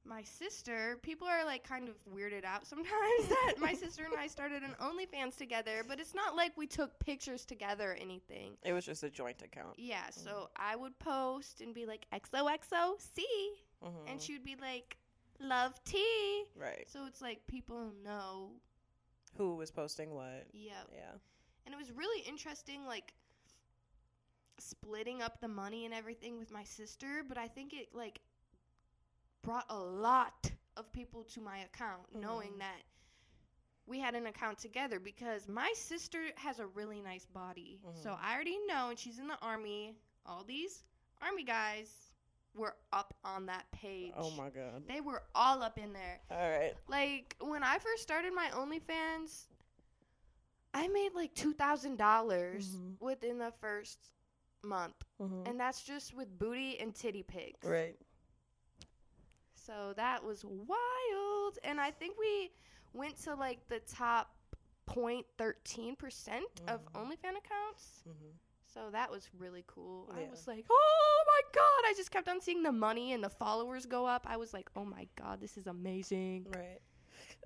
my 0.07 0.23
sister, 0.23 0.97
people 1.01 1.27
are 1.27 1.43
like 1.45 1.67
kind 1.67 1.89
of 1.89 1.95
weirded 2.13 2.45
out 2.45 2.65
sometimes 2.65 3.27
that 3.29 3.55
my 3.59 3.73
sister 3.73 4.03
and 4.05 4.13
I 4.17 4.27
started 4.27 4.63
an 4.63 4.75
OnlyFans 4.81 5.35
together, 5.37 5.83
but 5.87 5.99
it's 5.99 6.15
not 6.15 6.35
like 6.35 6.55
we 6.57 6.65
took 6.67 6.97
pictures 6.99 7.45
together 7.45 7.91
or 7.91 7.95
anything. 7.95 8.53
It 8.63 8.73
was 8.73 8.85
just 8.85 9.03
a 9.03 9.09
joint 9.09 9.41
account. 9.41 9.75
Yeah, 9.77 10.09
so 10.11 10.49
I 10.55 10.75
would 10.75 10.97
post 10.99 11.61
and 11.61 11.73
be 11.73 11.85
like 11.85 12.05
XOXO, 12.13 12.99
see, 12.99 13.53
Mhm. 13.83 14.09
and 14.11 14.21
she 14.21 14.33
would 14.33 14.43
be 14.43 14.55
like 14.55 14.97
love 15.39 15.79
tea. 15.83 16.45
right. 16.55 16.87
So 16.89 17.05
it's 17.05 17.21
like 17.21 17.45
people 17.47 17.91
know. 18.03 18.51
Who 19.37 19.55
was 19.55 19.69
posting 19.71 20.11
what? 20.15 20.47
Yeah. 20.53 20.83
Yeah. 20.91 21.11
And 21.65 21.73
it 21.73 21.77
was 21.77 21.91
really 21.91 22.21
interesting, 22.27 22.85
like 22.85 23.13
splitting 24.59 25.21
up 25.21 25.39
the 25.41 25.47
money 25.47 25.85
and 25.85 25.93
everything 25.93 26.39
with 26.39 26.49
my 26.51 26.63
sister. 26.63 27.23
But 27.27 27.37
I 27.37 27.47
think 27.47 27.73
it 27.73 27.89
like 27.93 28.19
brought 29.41 29.65
a 29.69 29.77
lot 29.79 30.51
of 30.75 30.91
people 30.91 31.23
to 31.23 31.41
my 31.41 31.59
account, 31.59 32.13
knowing 32.13 32.53
Mhm. 32.53 32.59
that 32.59 32.81
we 33.85 33.99
had 33.99 34.15
an 34.15 34.27
account 34.27 34.57
together 34.59 34.99
because 34.99 35.47
my 35.47 35.71
sister 35.75 36.21
has 36.35 36.59
a 36.59 36.67
really 36.67 37.01
nice 37.01 37.25
body. 37.25 37.79
So 37.93 38.09
Mhm. 38.11 38.19
I 38.21 38.33
already 38.35 38.57
know, 38.65 38.89
and 38.89 38.99
she's 38.99 39.17
in 39.19 39.27
the 39.27 39.39
army. 39.39 39.95
All 40.25 40.43
these 40.43 40.83
army 41.21 41.43
guys 41.43 42.11
were 42.53 42.75
up 42.91 43.13
on 43.23 43.45
that 43.45 43.69
page. 43.71 44.13
Oh 44.17 44.31
my 44.31 44.49
god. 44.49 44.85
They 44.87 44.99
were 44.99 45.23
all 45.33 45.63
up 45.63 45.77
in 45.77 45.93
there. 45.93 46.21
All 46.29 46.49
right. 46.49 46.75
Like 46.87 47.35
when 47.39 47.63
I 47.63 47.79
first 47.79 48.03
started 48.03 48.33
my 48.33 48.49
OnlyFans, 48.51 49.47
I 50.73 50.87
made 50.89 51.13
like 51.13 51.33
two 51.33 51.53
thousand 51.53 51.97
dollars 51.97 52.75
Mhm. 52.75 52.99
within 52.99 53.37
the 53.37 53.51
first 53.53 54.11
month, 54.63 55.01
Mm-hmm. 55.19 55.47
and 55.47 55.59
that's 55.59 55.81
just 55.83 56.13
with 56.13 56.37
booty 56.37 56.77
and 56.79 56.93
titty 56.93 57.23
pics. 57.23 57.65
Right. 57.65 57.97
So 59.67 59.93
that 59.97 60.23
was 60.23 60.45
wild, 60.45 61.59
and 61.65 61.79
I 61.79 61.91
think 61.91 62.17
we 62.17 62.51
went 62.93 63.21
to 63.23 63.35
like 63.35 63.59
the 63.67 63.79
top 63.79 64.31
0.13 64.89 65.97
percent 65.97 66.45
of. 66.69 66.79
OnlyFans 66.93 67.37
accounts. 67.37 68.03
Mm-hmm. 68.07 68.31
So 68.73 68.89
that 68.91 69.11
was 69.11 69.29
really 69.37 69.65
cool. 69.67 70.09
I 70.15 70.29
was 70.29 70.47
like, 70.47 70.65
oh 70.69 71.23
my 71.27 71.41
god! 71.53 71.89
I 71.89 71.93
just 71.97 72.11
kept 72.11 72.29
on 72.29 72.39
seeing 72.39 72.63
the 72.63 72.71
money 72.71 73.11
and 73.11 73.21
the 73.23 73.29
followers 73.29 73.85
go 73.85 74.05
up. 74.05 74.25
I 74.25 74.37
was 74.37 74.53
like, 74.53 74.69
oh 74.77 74.85
my 74.85 75.05
god, 75.17 75.41
this 75.41 75.57
is 75.57 75.67
amazing. 75.67 76.45
Right. 76.55 76.79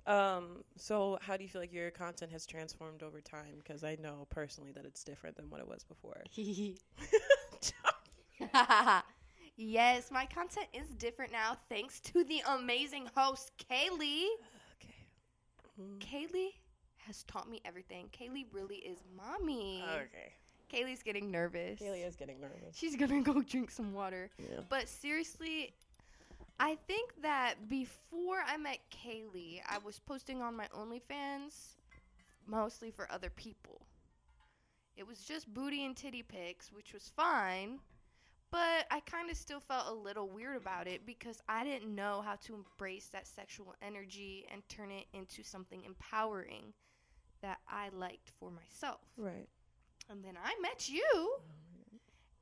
Um, 0.06 0.62
so 0.76 1.18
how 1.20 1.36
do 1.36 1.42
you 1.42 1.48
feel 1.48 1.60
like 1.60 1.72
your 1.72 1.90
content 1.90 2.30
has 2.32 2.46
transformed 2.46 3.02
over 3.02 3.20
time? 3.20 3.54
Because 3.58 3.82
I 3.82 3.96
know 4.00 4.26
personally 4.30 4.72
that 4.72 4.84
it's 4.84 5.02
different 5.02 5.36
than 5.36 5.50
what 5.50 5.60
it 5.60 5.66
was 5.68 5.84
before. 5.84 6.22
yes, 9.56 10.10
my 10.10 10.26
content 10.26 10.66
is 10.72 10.88
different 10.98 11.32
now 11.32 11.56
thanks 11.68 12.00
to 12.00 12.24
the 12.24 12.42
amazing 12.48 13.08
host, 13.16 13.52
Kaleigh. 13.58 14.26
okay. 14.76 15.06
Mhm. 15.80 15.98
Kaleigh 16.00 16.54
has 16.98 17.22
taught 17.24 17.48
me 17.48 17.60
everything. 17.64 18.08
Kaleigh 18.10 18.46
really 18.52 18.76
is 18.76 18.98
mommy. 19.16 19.82
Okay. 19.82 20.32
Kaleigh's 20.68 21.02
getting 21.02 21.30
nervous. 21.30 21.78
Kaleigh 21.80 22.06
is 22.06 22.16
getting 22.16 22.40
nervous. 22.40 22.76
She's 22.76 22.96
gonna 22.96 23.20
go 23.22 23.42
drink 23.42 23.70
some 23.70 23.92
water. 23.92 24.30
Yeah. 24.38 24.60
But 24.68 24.88
seriously, 24.88 25.74
I 26.60 26.76
think 26.86 27.20
that 27.22 27.68
before 27.68 28.42
I 28.46 28.56
met 28.56 28.78
Kaleigh, 28.90 29.60
I 29.68 29.78
was 29.78 29.98
posting 29.98 30.40
on 30.40 30.56
my 30.56 30.68
OnlyFans 30.68 31.74
mostly 32.46 32.90
for 32.90 33.10
other 33.10 33.30
people. 33.30 33.86
It 34.96 35.06
was 35.06 35.24
just 35.24 35.52
booty 35.52 35.84
and 35.84 35.96
titty 35.96 36.22
pics, 36.22 36.70
which 36.72 36.92
was 36.92 37.10
fine. 37.16 37.80
But 38.52 38.86
I 38.90 39.00
kind 39.00 39.30
of 39.30 39.36
still 39.38 39.60
felt 39.60 39.88
a 39.88 39.94
little 39.94 40.28
weird 40.28 40.58
about 40.58 40.86
it 40.86 41.06
because 41.06 41.40
I 41.48 41.64
didn't 41.64 41.92
know 41.92 42.22
how 42.22 42.36
to 42.44 42.54
embrace 42.54 43.06
that 43.06 43.26
sexual 43.26 43.74
energy 43.80 44.46
and 44.52 44.62
turn 44.68 44.90
it 44.90 45.06
into 45.14 45.42
something 45.42 45.82
empowering 45.84 46.74
that 47.40 47.58
I 47.66 47.88
liked 47.96 48.30
for 48.38 48.50
myself. 48.50 49.00
Right. 49.16 49.48
And 50.10 50.22
then 50.22 50.34
I 50.36 50.54
met 50.60 50.88
you. 50.90 51.36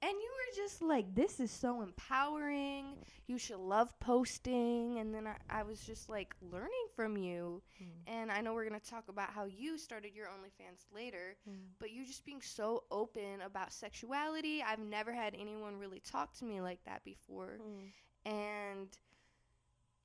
And 0.02 0.12
you 0.12 0.30
were 0.30 0.56
just 0.64 0.80
like, 0.80 1.14
this 1.14 1.40
is 1.40 1.50
so 1.50 1.82
empowering. 1.82 2.96
You 3.26 3.36
should 3.36 3.58
love 3.58 3.92
posting. 4.00 4.98
And 4.98 5.14
then 5.14 5.26
I, 5.26 5.36
I 5.60 5.62
was 5.62 5.80
just 5.80 6.08
like 6.08 6.34
learning 6.40 6.86
from 6.96 7.18
you. 7.18 7.62
Mm. 7.82 7.86
And 8.06 8.30
I 8.32 8.40
know 8.40 8.54
we're 8.54 8.66
going 8.68 8.80
to 8.80 8.90
talk 8.90 9.08
about 9.08 9.30
how 9.30 9.44
you 9.44 9.76
started 9.76 10.14
your 10.14 10.26
OnlyFans 10.26 10.86
later, 10.94 11.36
Mm. 11.48 11.56
but 11.78 11.90
you 11.90 12.06
just 12.06 12.24
being 12.24 12.40
so 12.40 12.84
open 12.90 13.42
about 13.44 13.72
sexuality. 13.72 14.62
I've 14.66 14.78
never 14.78 15.12
had 15.12 15.34
anyone 15.38 15.76
really 15.78 16.00
talk 16.00 16.32
to 16.38 16.44
me 16.46 16.60
like 16.62 16.82
that 16.86 17.04
before. 17.04 17.58
Mm. 17.60 18.30
And 18.32 18.88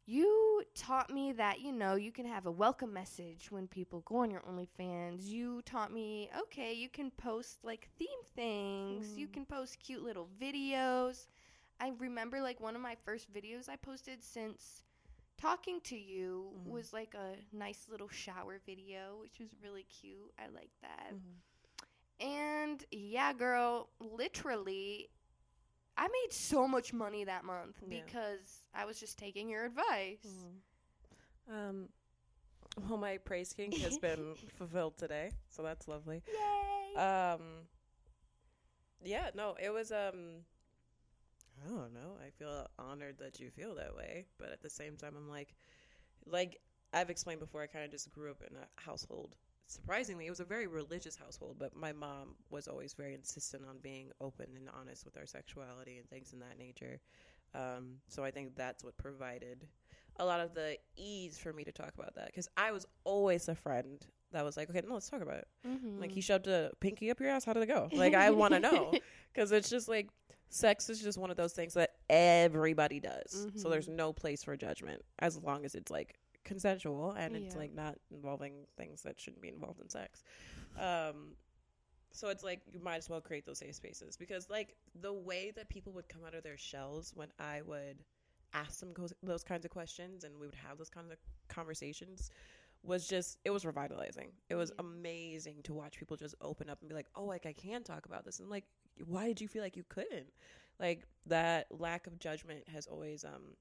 you 0.05 0.63
taught 0.75 1.09
me 1.09 1.31
that, 1.33 1.61
you 1.61 1.71
know, 1.71 1.95
you 1.95 2.11
can 2.11 2.25
have 2.25 2.45
a 2.45 2.51
welcome 2.51 2.93
message 2.93 3.51
when 3.51 3.67
people 3.67 4.01
go 4.01 4.17
on 4.17 4.29
your 4.29 4.41
OnlyFans. 4.41 5.25
You 5.27 5.61
taught 5.63 5.91
me, 5.91 6.29
okay, 6.43 6.73
you 6.73 6.89
can 6.89 7.09
post 7.11 7.63
like 7.63 7.89
theme 7.97 8.07
things, 8.35 9.17
you 9.17 9.27
Mm. 9.27 9.33
can 9.33 9.45
post 9.45 9.79
cute 9.79 10.03
little 10.03 10.29
videos. 10.39 11.27
I 11.79 11.89
remember 11.97 12.39
like 12.41 12.59
one 12.59 12.75
of 12.75 12.81
my 12.81 12.95
first 13.03 13.33
videos 13.33 13.67
I 13.67 13.75
posted 13.77 14.23
since 14.23 14.83
talking 15.37 15.81
to 15.81 15.97
you 15.97 16.53
Mhm. 16.59 16.69
was 16.69 16.93
like 16.93 17.13
a 17.15 17.35
nice 17.51 17.87
little 17.89 18.07
shower 18.09 18.59
video, 18.65 19.17
which 19.19 19.39
was 19.39 19.55
really 19.61 19.83
cute. 19.83 20.31
I 20.37 20.47
like 20.47 20.71
that. 20.81 21.13
Mhm. 21.13 21.41
And 22.19 22.85
yeah, 22.91 23.33
girl, 23.33 23.89
literally, 23.99 25.09
I 25.97 26.07
made 26.07 26.31
so 26.33 26.67
much 26.67 26.93
money 26.93 27.23
that 27.23 27.45
month 27.45 27.77
Yeah. 27.87 28.01
because 28.05 28.63
I 28.73 28.85
was 28.85 28.99
just 28.99 29.17
taking 29.17 29.49
your 29.49 29.65
advice. 29.65 30.25
Mhm. 30.27 31.53
Um, 31.53 31.89
well, 32.89 32.97
my 32.97 33.17
praise 33.17 33.53
kink 33.53 33.77
has 33.77 33.97
been 33.97 34.35
fulfilled 34.57 34.97
today, 34.97 35.31
so 35.49 35.63
that's 35.63 35.87
lovely. 35.87 36.21
Yay! 36.27 36.95
Um, 37.01 37.67
yeah, 39.03 39.29
no, 39.35 39.55
it 39.61 39.69
was 39.69 39.91
um, 39.91 40.43
I 41.63 41.69
don't 41.69 41.93
know. 41.93 42.17
I 42.25 42.29
feel 42.31 42.67
honored 42.77 43.17
that 43.19 43.39
you 43.39 43.49
feel 43.49 43.75
that 43.75 43.95
way, 43.95 44.25
but 44.37 44.51
at 44.51 44.61
the 44.61 44.69
same 44.69 44.97
time, 44.97 45.13
I'm 45.15 45.29
like, 45.29 45.55
like 46.25 46.59
I've 46.91 47.09
explained 47.09 47.39
before, 47.39 47.61
I 47.61 47.67
kind 47.67 47.85
of 47.85 47.91
just 47.91 48.11
grew 48.11 48.31
up 48.31 48.41
in 48.49 48.55
a 48.57 48.67
household. 48.81 49.35
Surprisingly, 49.67 50.27
it 50.27 50.29
was 50.29 50.39
a 50.39 50.45
very 50.45 50.67
religious 50.67 51.15
household, 51.15 51.55
but 51.57 51.75
my 51.75 51.91
mom 51.91 52.35
was 52.49 52.67
always 52.67 52.93
very 52.93 53.13
insistent 53.15 53.63
on 53.67 53.77
being 53.81 54.11
open 54.21 54.47
and 54.55 54.69
honest 54.79 55.05
with 55.05 55.17
our 55.17 55.25
sexuality 55.25 55.97
and 55.97 56.07
things 56.09 56.33
in 56.33 56.39
that 56.39 56.57
nature. 56.59 56.99
Um, 57.53 57.95
so 58.07 58.23
I 58.23 58.31
think 58.31 58.55
that's 58.55 58.83
what 58.83 58.95
provided 58.97 59.65
a 60.17 60.25
lot 60.25 60.39
of 60.39 60.53
the 60.53 60.77
ease 60.95 61.37
for 61.37 61.51
me 61.51 61.63
to 61.63 61.71
talk 61.71 61.93
about 61.97 62.15
that 62.15 62.27
because 62.27 62.47
I 62.55 62.71
was 62.71 62.85
always 63.05 63.47
a 63.49 63.55
friend 63.55 64.05
that 64.31 64.43
was 64.45 64.55
like, 64.55 64.69
okay, 64.69 64.81
no, 64.87 64.93
let's 64.93 65.09
talk 65.09 65.21
about 65.21 65.37
it. 65.37 65.47
Mhm. 65.67 65.99
Like 65.99 66.11
he 66.11 66.21
shoved 66.21 66.47
a 66.47 66.71
pinky 66.79 67.09
up 67.09 67.19
your 67.19 67.29
ass. 67.29 67.43
How 67.45 67.53
did 67.53 67.63
it 67.63 67.67
go? 67.67 67.89
Like 67.91 68.13
I 68.13 68.29
want 68.31 68.53
to 68.53 68.59
know 68.59 68.93
because 69.33 69.51
it's 69.51 69.69
just 69.69 69.87
like 69.87 70.09
sex 70.49 70.89
is 70.89 71.01
just 71.01 71.17
one 71.17 71.31
of 71.31 71.37
those 71.37 71.53
things 71.53 71.73
that 71.73 71.91
everybody 72.09 72.99
does. 72.99 73.47
So 73.55 73.67
Mhm. 73.67 73.71
there's 73.71 73.87
no 73.87 74.13
place 74.13 74.43
for 74.43 74.55
judgment 74.55 75.03
as 75.19 75.37
long 75.37 75.65
as 75.65 75.75
it's 75.75 75.91
like 75.91 76.17
consensual 76.45 77.11
and 77.13 77.35
it's 77.35 77.55
like 77.55 77.73
not 77.73 77.97
involving 78.11 78.67
things 78.77 79.03
that 79.03 79.19
shouldn't 79.19 79.41
be 79.41 79.49
involved 79.49 79.81
in 79.81 79.89
sex. 79.89 80.23
Um, 80.77 81.35
so 82.11 82.29
it's 82.29 82.43
like 82.43 82.61
you 82.71 82.79
might 82.79 82.97
as 82.97 83.09
well 83.09 83.21
create 83.21 83.45
those 83.45 83.59
safe 83.59 83.75
spaces 83.75 84.17
because 84.17 84.49
like 84.49 84.75
the 85.01 85.13
way 85.13 85.51
that 85.55 85.69
people 85.69 85.93
would 85.93 86.09
come 86.09 86.23
out 86.25 86.35
of 86.35 86.43
their 86.43 86.57
shells 86.57 87.13
when 87.15 87.29
I 87.39 87.61
would 87.63 88.03
ask 88.53 88.79
them 88.79 88.93
those, 88.97 89.13
those 89.23 89.43
kinds 89.43 89.65
of 89.65 89.71
questions 89.71 90.23
and 90.23 90.39
we 90.39 90.45
would 90.47 90.55
have 90.55 90.77
those 90.77 90.89
kinds 90.89 91.11
of 91.11 91.17
conversations 91.49 92.31
was 92.83 93.07
just 93.07 93.39
it 93.45 93.51
was 93.51 93.65
revitalizing. 93.65 94.31
It 94.49 94.55
was 94.55 94.71
Yeah. 94.71 94.79
amazing 94.79 95.63
to 95.63 95.73
watch 95.73 95.97
people 95.97 96.17
just 96.17 96.35
open 96.41 96.69
up 96.69 96.79
and 96.81 96.89
be 96.89 96.95
like, 96.95 97.07
"Oh, 97.15 97.25
like 97.25 97.45
I 97.45 97.53
can 97.53 97.83
talk 97.83 98.05
about 98.05 98.25
this." 98.25 98.39
And 98.39 98.49
like, 98.49 98.65
why 99.05 99.27
did 99.27 99.41
you 99.41 99.47
feel 99.47 99.63
like 99.63 99.75
you 99.77 99.83
couldn't? 99.89 100.31
Like 100.79 101.07
that 101.25 101.67
lack 101.71 102.07
of 102.07 102.19
judgment 102.19 102.67
has 102.69 102.87
always 102.87 103.23
um 103.25 103.55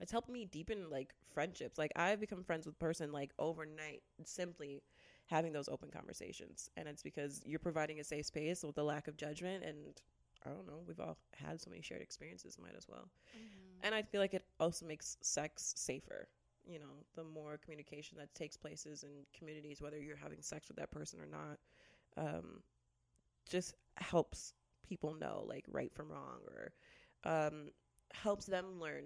it's 0.00 0.12
helped 0.12 0.28
me 0.28 0.44
deepen 0.44 0.90
like 0.90 1.14
friendships. 1.32 1.78
Like 1.78 1.92
I've 1.96 2.20
become 2.20 2.42
friends 2.44 2.66
with 2.66 2.78
person 2.78 3.12
like 3.12 3.32
overnight 3.38 4.02
simply 4.24 4.82
having 5.26 5.52
those 5.52 5.68
open 5.68 5.90
conversations. 5.90 6.70
And 6.76 6.88
it's 6.88 7.02
because 7.02 7.42
you're 7.44 7.58
providing 7.58 8.00
a 8.00 8.04
safe 8.04 8.26
space 8.26 8.62
with 8.62 8.78
a 8.78 8.82
lack 8.82 9.08
of 9.08 9.16
judgment 9.16 9.64
and 9.64 10.00
I 10.44 10.50
don't 10.50 10.66
know, 10.66 10.80
we've 10.86 11.00
all 11.00 11.18
had 11.34 11.60
so 11.60 11.70
many 11.70 11.82
shared 11.82 12.02
experiences, 12.02 12.58
might 12.58 12.76
as 12.76 12.88
well. 12.88 13.08
Mhm. 13.34 13.82
And 13.82 13.94
I 13.94 14.02
feel 14.02 14.20
like 14.20 14.34
it 14.34 14.44
also 14.60 14.86
makes 14.86 15.16
sex 15.22 15.72
safer. 15.76 16.28
You 16.66 16.78
know, 16.80 17.04
the 17.14 17.24
more 17.24 17.58
communication 17.58 18.18
that 18.18 18.34
takes 18.34 18.56
places 18.56 19.04
in 19.04 19.10
communities, 19.32 19.80
whether 19.80 19.98
you're 20.00 20.16
having 20.16 20.42
sex 20.42 20.68
with 20.68 20.76
that 20.78 20.90
person 20.90 21.20
or 21.20 21.26
not, 21.26 21.58
um, 22.16 22.62
just 23.48 23.74
helps 23.96 24.54
people 24.88 25.14
know 25.14 25.44
like 25.48 25.64
right 25.68 25.92
from 25.94 26.10
wrong 26.10 26.40
or 26.48 26.72
um, 27.24 27.70
helps 28.12 28.46
them 28.46 28.80
learn 28.80 29.04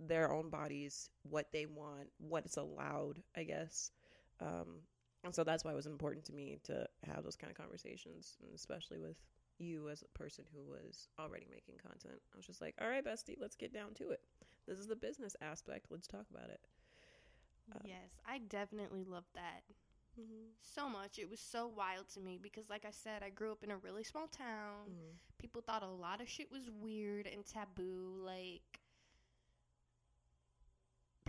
their 0.00 0.32
own 0.32 0.48
bodies, 0.50 1.10
what 1.22 1.52
they 1.52 1.66
want, 1.66 2.08
what's 2.18 2.56
allowed, 2.56 3.22
I 3.36 3.44
guess. 3.44 3.90
Um, 4.40 4.80
and 5.24 5.34
so 5.34 5.44
that's 5.44 5.64
why 5.64 5.72
it 5.72 5.76
was 5.76 5.86
important 5.86 6.24
to 6.26 6.32
me 6.32 6.58
to 6.64 6.86
have 7.04 7.22
those 7.24 7.36
kind 7.36 7.50
of 7.50 7.56
conversations, 7.56 8.36
and 8.42 8.54
especially 8.54 8.98
with 8.98 9.16
you 9.58 9.90
as 9.90 10.02
a 10.02 10.18
person 10.18 10.44
who 10.54 10.62
was 10.62 11.08
already 11.18 11.46
making 11.50 11.74
content. 11.82 12.20
I 12.32 12.36
was 12.36 12.46
just 12.46 12.62
like, 12.62 12.74
all 12.80 12.88
right, 12.88 13.04
bestie, 13.04 13.36
let's 13.38 13.56
get 13.56 13.74
down 13.74 13.92
to 13.94 14.10
it. 14.10 14.20
This 14.66 14.78
is 14.78 14.86
the 14.86 14.96
business 14.96 15.36
aspect. 15.42 15.86
Let's 15.90 16.06
talk 16.06 16.24
about 16.34 16.48
it. 16.48 16.60
Um, 17.74 17.82
yes, 17.84 18.10
I 18.26 18.38
definitely 18.38 19.04
love 19.04 19.24
that 19.34 19.62
Mm-hmm. 20.18 20.50
so 20.60 20.88
much. 20.88 21.18
It 21.18 21.30
was 21.30 21.40
so 21.40 21.68
wild 21.68 22.08
to 22.14 22.20
me 22.20 22.38
because, 22.42 22.68
like 22.68 22.84
I 22.84 22.90
said, 22.90 23.22
I 23.22 23.30
grew 23.30 23.52
up 23.52 23.62
in 23.62 23.70
a 23.70 23.76
really 23.76 24.04
small 24.04 24.26
town. 24.26 24.90
Mm-hmm. 24.90 25.12
People 25.38 25.62
thought 25.62 25.82
a 25.82 25.88
lot 25.88 26.20
of 26.20 26.28
shit 26.28 26.50
was 26.50 26.68
weird 26.80 27.26
and 27.26 27.46
taboo. 27.46 28.20
Like, 28.24 28.79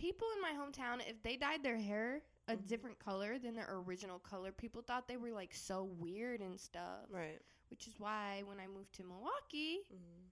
people 0.02 0.28
in 0.36 0.42
my 0.42 0.52
hometown, 0.52 1.00
if 1.08 1.22
they 1.22 1.38
dyed 1.38 1.62
their 1.64 1.78
hair 1.78 2.22
a 2.48 2.56
Mhm. 2.58 2.68
different 2.68 2.98
color 3.00 3.38
than 3.38 3.54
their 3.56 3.68
original 3.70 4.18
color, 4.20 4.52
people 4.52 4.82
thought 4.82 5.08
they 5.08 5.18
were 5.18 5.32
like 5.32 5.54
so 5.54 5.84
weird 5.84 6.42
and 6.42 6.60
stuff. 6.60 7.06
Right. 7.10 7.40
Which 7.70 7.88
is 7.88 8.00
why 8.00 8.42
when 8.48 8.60
I 8.60 8.66
moved 8.68 8.94
to 8.94 9.04
Milwaukee, 9.04 9.82
Mm-hmm. 9.94 10.28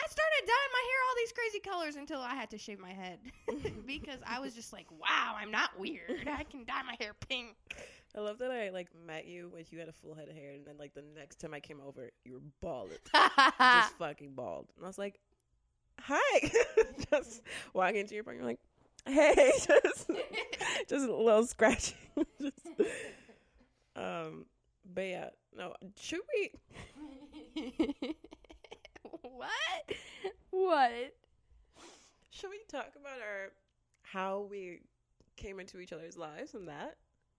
I 0.00 0.06
started 0.08 0.46
dyeing 0.46 0.72
my 0.72 0.84
hair 0.90 1.00
all 1.08 1.14
these 1.16 1.32
crazy 1.32 1.58
colors 1.60 1.96
until 1.96 2.20
I 2.20 2.34
had 2.34 2.50
to 2.50 2.58
shave 2.58 2.78
my 2.78 2.92
head 2.92 3.18
because 3.86 4.20
I 4.24 4.38
was 4.38 4.54
just 4.54 4.72
like, 4.72 4.88
wow, 4.92 5.34
I'm 5.36 5.50
not 5.50 5.76
weird. 5.78 6.28
I 6.28 6.44
can 6.44 6.64
dye 6.64 6.82
my 6.82 6.96
hair 7.00 7.14
pink. 7.28 7.56
I 8.14 8.20
love 8.20 8.38
that 8.38 8.50
I 8.52 8.70
like 8.70 8.94
met 8.94 9.26
you 9.26 9.48
when 9.50 9.64
you 9.70 9.78
had 9.80 9.88
a 9.88 9.92
full 9.92 10.14
head 10.14 10.28
of 10.28 10.34
hair, 10.36 10.52
and 10.52 10.64
then 10.64 10.78
like 10.78 10.94
the 10.94 11.02
next 11.02 11.40
time 11.40 11.52
I 11.52 11.60
came 11.60 11.80
over, 11.80 12.10
you 12.24 12.34
were 12.34 12.40
bald, 12.60 12.90
just 13.12 13.98
fucking 13.98 14.34
bald, 14.34 14.68
and 14.76 14.84
I 14.84 14.88
was 14.88 14.98
like, 14.98 15.20
"Hi," 16.00 16.48
just 17.10 17.42
walking 17.74 17.96
into 18.00 18.14
your 18.14 18.22
apartment, 18.22 18.42
you're 18.42 18.50
like, 18.52 18.60
"Hey," 19.06 19.52
just 19.66 20.10
just 20.88 21.08
a 21.08 21.14
little 21.14 21.46
scratching. 21.46 21.96
just, 22.40 22.58
um, 23.96 24.46
but 24.94 25.02
yeah, 25.02 25.28
no, 25.56 25.74
should 26.00 26.20
we? 26.34 26.52
what? 29.22 29.48
What? 30.50 31.14
Should 32.30 32.50
we 32.50 32.60
talk 32.68 32.92
about 33.00 33.20
our 33.20 33.52
how 34.02 34.46
we 34.50 34.80
came 35.36 35.60
into 35.60 35.80
each 35.80 35.92
other's 35.92 36.16
lives 36.16 36.54
and 36.54 36.68
that? 36.68 36.96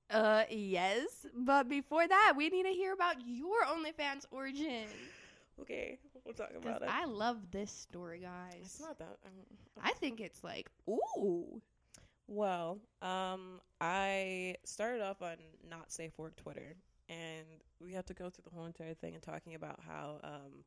Uh, 0.09 0.43
yes. 0.49 1.25
But 1.35 1.69
before 1.69 2.07
that, 2.07 2.33
we 2.35 2.49
need 2.49 2.63
to 2.63 2.69
hear 2.69 2.93
about 2.93 3.15
your 3.25 3.63
OnlyFans 3.65 4.25
origin. 4.31 4.87
Okay, 5.61 5.99
we'll 6.29 6.47
talk 6.47 6.55
about 6.55 6.81
it. 6.81 6.89
I 6.91 7.05
love 7.05 7.37
this 7.51 7.71
story, 7.71 8.19
guys. 8.19 8.61
it's 8.61 8.79
not 8.79 8.97
that. 8.99 9.17
um, 9.25 9.31
I 9.81 9.91
think 9.93 10.19
it's 10.19 10.43
like, 10.43 10.69
ooh. 10.87 11.61
Well, 12.27 12.77
um, 13.01 13.59
I 13.81 14.55
started 14.63 15.01
off 15.01 15.21
on 15.23 15.37
not 15.67 15.91
safe 15.91 16.17
work 16.17 16.35
Twitter, 16.35 16.75
and 17.09 17.45
we 17.81 17.93
have 17.93 18.05
to 18.05 18.13
go 18.13 18.29
through 18.29 18.43
the 18.47 18.55
whole 18.55 18.65
entire 18.65 18.93
thing 18.93 19.15
and 19.15 19.23
talking 19.23 19.55
about 19.55 19.79
how 19.87 20.19
um, 20.23 20.63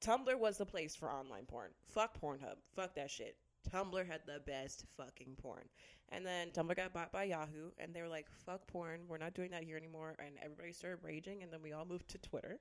Tumblr 0.00 0.38
was 0.38 0.56
the 0.56 0.64
place 0.64 0.96
for 0.96 1.10
online 1.10 1.44
porn. 1.44 1.70
Fuck 1.90 2.18
Pornhub. 2.18 2.56
Fuck 2.74 2.94
that 2.94 3.10
shit. 3.10 3.36
Tumblr 3.70 4.06
had 4.06 4.20
the 4.26 4.40
best 4.46 4.84
fucking 4.96 5.36
porn. 5.40 5.64
And 6.10 6.26
then 6.26 6.50
Tumblr 6.50 6.76
got 6.76 6.92
bought 6.92 7.12
by 7.12 7.24
Yahoo, 7.24 7.70
and 7.78 7.94
they 7.94 8.02
were 8.02 8.08
like, 8.08 8.26
fuck 8.44 8.66
porn. 8.66 9.00
We're 9.08 9.18
not 9.18 9.34
doing 9.34 9.50
that 9.52 9.64
here 9.64 9.76
anymore. 9.76 10.14
And 10.18 10.36
everybody 10.42 10.72
started 10.72 10.98
raging, 11.02 11.42
and 11.42 11.52
then 11.52 11.62
we 11.62 11.72
all 11.72 11.86
moved 11.86 12.08
to 12.08 12.18
Twitter 12.18 12.60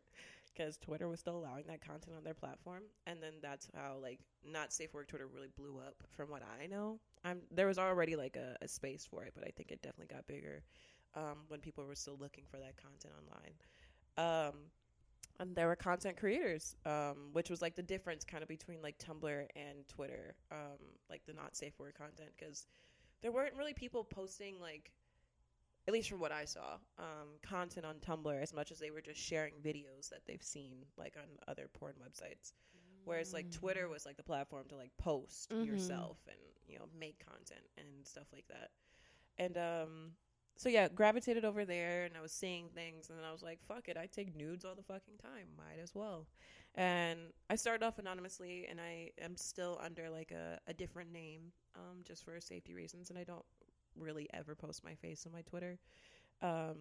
because 0.54 0.78
Twitter 0.78 1.08
was 1.08 1.20
still 1.20 1.38
allowing 1.38 1.66
that 1.68 1.86
content 1.86 2.16
on 2.18 2.24
their 2.24 2.34
platform. 2.34 2.84
And 3.08 3.22
then 3.22 3.34
that's 3.42 3.68
how, 3.76 3.98
like, 4.02 4.20
not 4.46 4.72
safe 4.72 4.94
work 4.94 5.08
Twitter 5.08 5.28
really 5.28 5.50
blew 5.58 5.80
up, 5.80 5.96
from 6.16 6.30
what 6.30 6.44
I 6.62 6.68
know. 6.68 7.00
I'm, 7.26 7.42
there 7.52 7.68
was 7.68 7.78
already, 7.78 8.16
like, 8.16 8.38
a, 8.38 8.56
a 8.62 8.68
space 8.68 9.06
for 9.10 9.24
it, 9.24 9.34
but 9.36 9.46
I 9.46 9.52
think 9.56 9.72
it 9.72 9.82
definitely 9.82 10.14
got 10.16 10.28
bigger 10.28 10.64
um, 11.16 11.40
when 11.50 11.60
people 11.60 11.86
were 11.86 11.96
still 11.96 12.18
looking 12.20 12.46
for 12.50 12.58
that 12.58 12.78
content 12.78 13.14
online. 13.20 13.54
Um, 14.18 14.56
and 15.42 15.56
there 15.56 15.68
were 15.68 15.76
content 15.76 16.18
creators, 16.18 16.76
um, 16.86 17.30
which 17.34 17.50
was 17.50 17.62
like 17.62 17.76
the 17.76 17.82
difference 17.84 18.24
kind 18.24 18.44
of 18.44 18.48
between 18.48 18.82
like 18.82 18.98
Tumblr 19.00 19.48
and 19.56 19.88
Twitter, 19.88 20.36
um, 20.52 20.78
like 21.10 21.26
the 21.26 21.34
not 21.34 21.56
safe 21.56 21.74
word 21.80 21.96
content, 21.96 22.30
because 22.38 22.68
there 23.22 23.32
weren't 23.32 23.56
really 23.56 23.74
people 23.74 24.04
posting 24.04 24.60
like, 24.60 24.92
at 25.88 25.94
least 25.94 26.10
from 26.10 26.20
what 26.20 26.32
I 26.32 26.46
saw, 26.46 26.78
um, 27.00 27.40
content 27.42 27.86
on 27.86 27.96
Tumblr 27.96 28.42
as 28.42 28.54
much 28.54 28.72
as 28.72 28.80
they 28.80 28.92
were 28.92 29.02
just 29.02 29.20
sharing 29.20 29.56
videos 29.56 30.10
that 30.10 30.22
they've 30.28 30.44
seen 30.44 30.86
like 30.96 31.16
on 31.18 31.28
other 31.48 31.68
porn 31.74 31.96
websites. 31.96 32.54
Whereas 33.04 33.34
like 33.34 33.50
Twitter 33.50 33.90
was 33.90 34.06
like 34.06 34.18
the 34.18 34.24
platform 34.24 34.68
to 34.70 34.76
like 34.76 34.96
post 34.98 35.50
Mhm. 35.52 35.66
yourself 35.66 36.20
and 36.28 36.38
you 36.68 36.78
know 36.78 36.86
make 36.98 37.18
content 37.26 37.66
and 37.78 38.06
stuff 38.06 38.28
like 38.32 38.48
that. 38.48 38.70
And 39.40 39.58
um 39.58 40.12
so 40.62 40.70
yeah, 40.70 40.88
gravitated 40.90 41.44
over 41.44 41.66
there 41.66 42.04
and 42.04 42.16
I 42.16 42.22
was 42.22 42.32
seeing 42.32 42.70
things 42.70 43.10
and 43.10 43.18
then 43.18 43.26
I 43.26 43.32
was 43.32 43.42
like, 43.42 43.58
fuck 43.68 43.90
it, 43.90 43.98
I 43.98 44.06
take 44.06 44.36
nudes 44.36 44.64
all 44.64 44.76
the 44.76 44.84
fucking 44.84 45.18
time. 45.20 45.48
Might 45.58 45.82
as 45.82 45.96
well. 45.96 46.28
And 46.76 47.20
I 47.50 47.56
started 47.56 47.84
off 47.84 47.98
anonymously 47.98 48.68
and 48.70 48.80
I 48.80 49.10
am 49.20 49.36
still 49.36 49.82
under 49.84 50.08
like 50.08 50.30
a, 50.30 50.60
a 50.68 50.74
different 50.76 51.12
name, 51.12 51.52
um, 51.76 52.04
just 52.08 52.24
for 52.24 52.40
safety 52.40 52.76
reasons 52.76 53.10
and 53.10 53.18
I 53.18 53.24
don't 53.24 53.44
really 53.98 54.30
ever 54.36 54.54
post 54.54 54.84
my 54.84 54.94
face 54.94 55.26
on 55.26 55.32
my 55.32 55.42
Twitter. 55.42 55.80
Um 56.44 56.78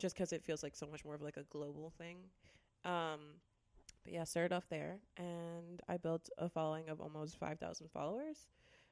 just 0.00 0.16
because 0.16 0.32
it 0.32 0.42
feels 0.42 0.64
like 0.64 0.74
so 0.74 0.88
much 0.88 1.04
more 1.04 1.14
of 1.14 1.22
like 1.22 1.36
a 1.36 1.44
global 1.44 1.92
thing. 1.96 2.16
Um 2.84 3.20
but 4.02 4.14
yeah, 4.14 4.24
started 4.24 4.52
off 4.52 4.68
there 4.68 4.98
and 5.16 5.80
I 5.88 5.96
built 5.96 6.28
a 6.38 6.48
following 6.48 6.88
of 6.88 7.00
almost 7.00 7.38
five 7.38 7.60
thousand 7.60 7.88
followers 7.92 8.48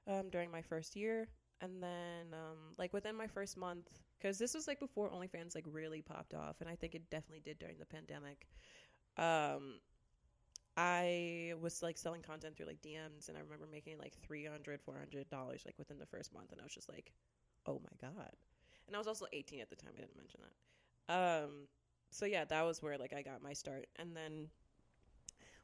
um 0.07 0.31
during 0.31 0.53
my 0.53 0.62
first 0.62 0.95
year 0.95 1.27
and 1.61 1.83
then 1.83 2.33
um 2.33 2.77
like 2.79 2.93
within 2.93 3.16
my 3.16 3.27
first 3.27 3.57
month 3.57 3.88
because 4.21 4.39
this 4.39 4.55
was 4.55 4.67
like 4.67 4.79
before 4.79 5.09
OnlyFans 5.09 5.55
like 5.55 5.65
really 5.71 6.03
popped 6.03 6.35
off, 6.35 6.57
and 6.61 6.69
I 6.69 6.75
think 6.75 6.95
it 6.95 7.09
definitely 7.11 7.41
did 7.41 7.59
during 7.59 7.79
the 7.79 7.87
pandemic. 7.87 8.47
Um, 9.17 9.81
I 10.77 11.55
was 11.61 11.83
like 11.83 11.99
selling 11.99 12.23
content 12.23 12.57
through 12.57 12.67
like 12.67 12.83
DMs, 12.83 13.29
and 13.29 13.37
I 13.37 13.41
remember 13.41 13.67
making 13.71 13.99
like 13.99 14.15
300 14.27 14.81
400 14.81 15.29
dollars 15.31 15.63
like 15.65 15.79
within 15.79 15.99
the 15.99 16.07
first 16.07 16.35
month, 16.35 16.53
and 16.53 16.61
I 16.61 16.65
was 16.65 16.75
just 16.75 16.89
like, 16.89 17.13
oh 17.67 17.81
my 17.83 18.09
god. 18.09 18.33
And 18.87 18.97
I 18.97 18.99
was 18.99 19.07
also 19.07 19.27
18 19.33 19.61
at 19.61 19.71
the 19.71 19.77
time. 19.77 19.93
I 19.97 20.01
didn't 20.01 20.17
mention 20.17 20.41
that. 20.41 21.45
Um, 21.45 21.51
so 22.11 22.27
yeah, 22.27 22.45
that 22.45 22.63
was 22.63 22.83
where 22.83 22.99
like 22.99 23.13
I 23.13 23.23
got 23.23 23.43
my 23.43 23.53
start, 23.53 23.87
and 23.97 24.17
then 24.17 24.49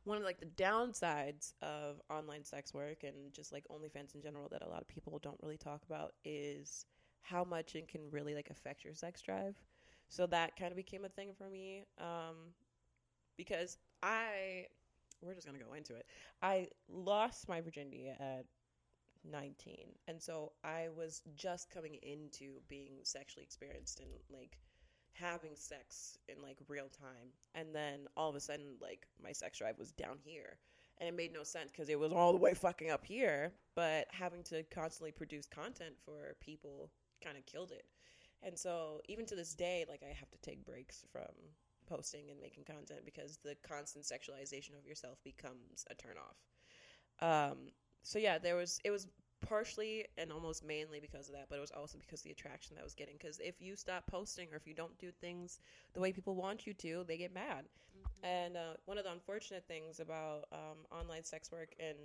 one 0.04 0.16
of 0.16 0.22
like 0.22 0.38
the 0.38 0.46
downsides 0.46 1.54
of 1.62 2.00
online 2.08 2.44
sex 2.44 2.72
work 2.72 3.02
and 3.02 3.32
just 3.32 3.52
like 3.52 3.64
OnlyFans 3.68 4.14
in 4.14 4.22
general 4.22 4.48
that 4.50 4.62
a 4.62 4.68
lot 4.68 4.80
of 4.80 4.86
people 4.86 5.18
don't 5.20 5.38
really 5.42 5.56
talk 5.56 5.82
about 5.84 6.12
is 6.24 6.86
how 7.28 7.44
much 7.44 7.74
it 7.74 7.88
can 7.88 8.02
really 8.10 8.34
like 8.34 8.50
affect 8.50 8.84
your 8.84 8.94
sex 8.94 9.20
drive. 9.20 9.56
So 10.08 10.26
that 10.26 10.56
kind 10.56 10.70
of 10.70 10.76
became 10.76 11.04
a 11.04 11.08
thing 11.08 11.32
for 11.36 11.48
me 11.48 11.84
um, 11.98 12.36
because 13.36 13.78
I 14.02 14.66
we're 15.22 15.34
just 15.34 15.46
gonna 15.46 15.58
go 15.58 15.74
into 15.74 15.94
it. 15.94 16.06
I 16.42 16.68
lost 16.88 17.48
my 17.48 17.60
virginity 17.60 18.08
at 18.08 18.44
19, 19.28 19.76
and 20.06 20.22
so 20.22 20.52
I 20.62 20.88
was 20.96 21.22
just 21.34 21.70
coming 21.70 21.98
into 22.02 22.60
being 22.68 22.98
sexually 23.02 23.42
experienced 23.42 24.00
and 24.00 24.10
like 24.30 24.58
having 25.12 25.56
sex 25.56 26.18
in 26.28 26.42
like 26.42 26.58
real 26.68 26.88
time 26.88 27.28
and 27.54 27.74
then 27.74 28.00
all 28.18 28.28
of 28.28 28.36
a 28.36 28.40
sudden 28.40 28.74
like 28.82 29.06
my 29.22 29.32
sex 29.32 29.58
drive 29.58 29.78
was 29.78 29.90
down 29.92 30.18
here 30.22 30.58
and 30.98 31.08
it 31.08 31.16
made 31.16 31.32
no 31.32 31.42
sense 31.42 31.70
because 31.70 31.88
it 31.88 31.98
was 31.98 32.12
all 32.12 32.32
the 32.32 32.38
way 32.38 32.52
fucking 32.52 32.90
up 32.90 33.02
here 33.02 33.50
but 33.74 34.06
having 34.10 34.42
to 34.42 34.62
constantly 34.64 35.10
produce 35.10 35.46
content 35.46 35.94
for 36.04 36.36
people 36.40 36.90
kind 37.26 37.38
of 37.38 37.46
killed 37.46 37.72
it 37.72 37.86
and 38.42 38.58
so 38.58 39.00
even 39.08 39.26
to 39.26 39.34
this 39.34 39.54
day 39.54 39.84
like 39.88 40.02
i 40.02 40.12
have 40.12 40.30
to 40.30 40.38
take 40.42 40.64
breaks 40.64 41.04
from 41.10 41.32
posting 41.88 42.30
and 42.30 42.40
making 42.40 42.64
content 42.64 43.00
because 43.04 43.38
the 43.44 43.56
constant 43.66 44.04
sexualization 44.04 44.78
of 44.78 44.86
yourself 44.86 45.18
becomes 45.24 45.84
a 45.90 45.94
turnoff 45.94 47.26
um 47.26 47.58
so 48.02 48.18
yeah 48.18 48.38
there 48.38 48.56
was 48.56 48.80
it 48.84 48.90
was 48.90 49.08
partially 49.46 50.04
and 50.18 50.32
almost 50.32 50.64
mainly 50.64 51.00
because 51.00 51.28
of 51.28 51.34
that, 51.34 51.46
but 51.48 51.56
it 51.56 51.60
was 51.60 51.70
also 51.70 51.98
because 51.98 52.20
of 52.20 52.24
the 52.24 52.30
attraction 52.30 52.74
that 52.74 52.80
I 52.80 52.84
was 52.84 52.94
getting. 52.94 53.16
Because 53.18 53.38
if 53.40 53.60
you 53.60 53.76
stop 53.76 54.06
posting 54.06 54.48
or 54.52 54.56
if 54.56 54.66
you 54.66 54.74
don't 54.74 54.98
do 54.98 55.10
things 55.10 55.60
the 55.94 56.00
way 56.00 56.12
people 56.12 56.34
want 56.34 56.66
you 56.66 56.74
to, 56.74 57.04
they 57.06 57.16
get 57.16 57.32
mad. 57.34 57.66
And 58.22 58.56
uh, 58.56 58.74
one 58.86 58.98
of 58.98 59.04
the 59.04 59.12
unfortunate 59.12 59.64
things 59.68 60.00
about 60.00 60.44
um, 60.52 60.78
online 60.90 61.24
sex 61.24 61.50
work 61.52 61.74
and 61.78 61.96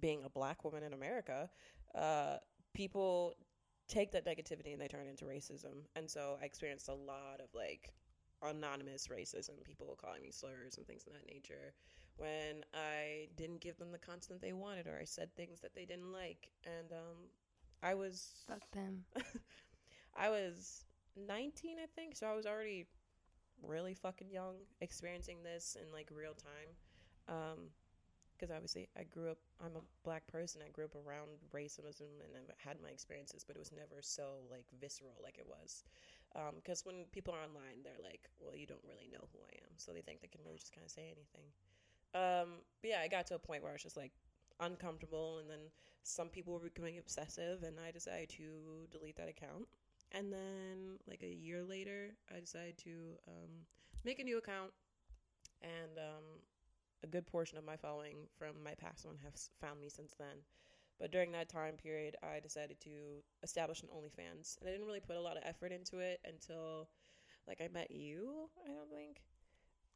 being 0.00 0.22
a 0.24 0.28
black 0.30 0.64
woman 0.64 0.82
in 0.82 0.92
America, 0.92 1.48
uh, 1.94 2.36
people 2.74 3.34
take 3.90 4.12
that 4.12 4.26
negativity 4.26 4.72
and 4.72 4.80
they 4.80 4.88
turn 4.88 5.06
it 5.06 5.10
into 5.10 5.24
racism. 5.24 5.84
And 5.96 6.10
so 6.10 6.38
I 6.40 6.44
experienced 6.44 6.88
a 6.88 6.94
lot 6.94 7.40
of 7.40 7.48
like 7.54 7.92
anonymous 8.42 9.08
racism, 9.08 9.62
people 9.64 9.98
calling 10.00 10.22
me 10.22 10.30
slurs 10.30 10.78
and 10.78 10.86
things 10.86 11.04
of 11.06 11.12
that 11.12 11.26
nature 11.32 11.74
when 12.16 12.64
I 12.74 13.28
didn't 13.36 13.60
give 13.60 13.76
them 13.78 13.92
the 13.92 13.98
content 13.98 14.40
they 14.40 14.52
wanted 14.52 14.86
or 14.86 14.98
I 15.00 15.04
said 15.04 15.34
things 15.34 15.60
that 15.60 15.74
they 15.74 15.84
didn't 15.84 16.12
like. 16.12 16.48
And 16.64 16.92
um, 16.92 17.28
I 17.82 17.94
was 17.94 18.44
Fuck 18.46 18.70
them. 18.72 19.04
I 20.16 20.28
was 20.28 20.84
19, 21.16 21.78
I 21.82 21.86
think, 21.94 22.16
so 22.16 22.26
I 22.26 22.34
was 22.34 22.46
already 22.46 22.86
really 23.62 23.94
fucking 23.94 24.30
young 24.30 24.56
experiencing 24.80 25.38
this 25.42 25.76
in 25.80 25.92
like 25.92 26.10
real 26.14 26.34
time. 26.34 26.70
Um, 27.28 27.58
because 28.40 28.54
obviously 28.54 28.88
I 28.96 29.04
grew 29.04 29.30
up, 29.30 29.36
I'm 29.60 29.76
a 29.76 29.84
black 30.02 30.26
person. 30.26 30.62
I 30.64 30.70
grew 30.70 30.86
up 30.86 30.96
around 30.96 31.28
racism 31.52 32.08
and 32.24 32.32
I've 32.32 32.56
had 32.56 32.80
my 32.80 32.88
experiences, 32.88 33.44
but 33.44 33.54
it 33.54 33.58
was 33.58 33.70
never 33.70 34.00
so 34.00 34.48
like 34.50 34.64
visceral 34.80 35.20
like 35.22 35.36
it 35.36 35.46
was. 35.46 35.84
Because 36.56 36.86
when 36.86 37.04
people 37.12 37.34
are 37.34 37.44
online, 37.44 37.84
they're 37.84 38.00
like, 38.02 38.30
well, 38.40 38.56
you 38.56 38.66
don't 38.66 38.84
really 38.88 39.10
know 39.12 39.28
who 39.32 39.40
I 39.44 39.60
am. 39.68 39.76
So 39.76 39.92
they 39.92 40.00
think 40.00 40.22
they 40.22 40.28
can 40.28 40.40
really 40.44 40.56
just 40.56 40.72
kind 40.72 40.86
of 40.86 40.90
say 40.90 41.12
anything. 41.12 41.52
Um, 42.14 42.64
but 42.80 42.90
yeah, 42.90 43.00
I 43.04 43.08
got 43.08 43.26
to 43.28 43.34
a 43.34 43.38
point 43.38 43.62
where 43.62 43.70
I 43.70 43.74
was 43.74 43.82
just 43.82 43.96
like 43.96 44.12
uncomfortable, 44.58 45.38
and 45.38 45.48
then 45.48 45.70
some 46.02 46.28
people 46.28 46.54
were 46.54 46.60
becoming 46.60 46.98
obsessive, 46.98 47.62
and 47.62 47.76
I 47.78 47.90
decided 47.90 48.30
to 48.30 48.88
delete 48.90 49.16
that 49.16 49.28
account. 49.28 49.66
And 50.12 50.32
then, 50.32 50.98
like 51.06 51.22
a 51.22 51.32
year 51.32 51.62
later, 51.62 52.16
I 52.34 52.40
decided 52.40 52.78
to 52.78 52.90
um, 53.28 53.50
make 54.04 54.18
a 54.18 54.24
new 54.24 54.38
account, 54.38 54.72
and 55.62 55.98
um, 55.98 56.24
a 57.02 57.06
good 57.06 57.26
portion 57.26 57.58
of 57.58 57.64
my 57.64 57.76
following 57.76 58.28
from 58.38 58.62
my 58.62 58.74
past 58.74 59.06
one 59.06 59.16
has 59.24 59.50
found 59.60 59.80
me 59.80 59.88
since 59.88 60.14
then. 60.18 60.44
But 60.98 61.12
during 61.12 61.32
that 61.32 61.48
time 61.48 61.74
period, 61.74 62.16
I 62.22 62.40
decided 62.40 62.78
to 62.80 63.22
establish 63.42 63.82
an 63.82 63.88
OnlyFans, 63.88 64.58
and 64.60 64.68
I 64.68 64.72
didn't 64.72 64.86
really 64.86 65.00
put 65.00 65.16
a 65.16 65.20
lot 65.20 65.38
of 65.38 65.42
effort 65.46 65.72
into 65.72 65.98
it 65.98 66.20
until, 66.26 66.90
like, 67.48 67.62
I 67.62 67.68
met 67.68 67.90
you. 67.90 68.50
I 68.62 68.68
don't 68.68 68.90
think. 68.90 69.22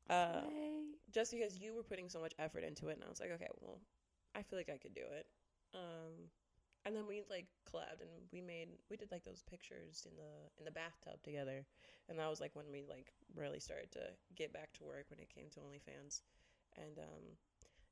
Uh, 0.09 0.49
just 1.12 1.31
because 1.31 1.59
you 1.59 1.75
were 1.75 1.83
putting 1.83 2.09
so 2.09 2.21
much 2.21 2.33
effort 2.38 2.64
into 2.64 2.88
it, 2.88 2.95
and 2.95 3.05
I 3.05 3.09
was 3.11 3.21
like, 3.21 3.33
okay, 3.33 3.49
well, 3.61 3.81
I 4.35 4.43
feel 4.43 4.59
like 4.59 4.71
I 4.71 4.79
could 4.79 4.95
do 4.95 5.03
it. 5.03 5.27
Um, 5.75 6.31
and 6.87 6.95
then 6.95 7.07
we 7.09 7.23
like 7.31 7.47
collabed 7.69 8.01
and 8.01 8.11
we 8.33 8.40
made 8.40 8.69
we 8.90 8.97
did 8.97 9.11
like 9.11 9.25
those 9.25 9.43
pictures 9.49 10.07
in 10.09 10.17
the 10.17 10.33
in 10.59 10.64
the 10.64 10.71
bathtub 10.71 11.23
together, 11.23 11.64
and 12.09 12.19
that 12.19 12.29
was 12.29 12.40
like 12.40 12.55
when 12.55 12.71
we 12.71 12.85
like 12.88 13.12
really 13.35 13.61
started 13.61 13.90
to 13.93 14.01
get 14.37 14.53
back 14.53 14.73
to 14.75 14.85
work 14.85 15.07
when 15.09 15.19
it 15.19 15.33
came 15.35 15.49
to 15.51 15.61
OnlyFans, 15.61 16.21
and 16.77 16.99
um, 16.99 17.23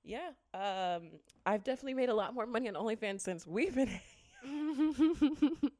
yeah, 0.04 0.30
um, 0.54 1.10
I've 1.46 1.62
definitely 1.64 1.94
made 1.94 2.08
a 2.08 2.14
lot 2.14 2.34
more 2.34 2.46
money 2.46 2.68
on 2.68 2.74
OnlyFans 2.74 3.20
since 3.20 3.46
we've 3.46 3.74
been. 3.74 3.90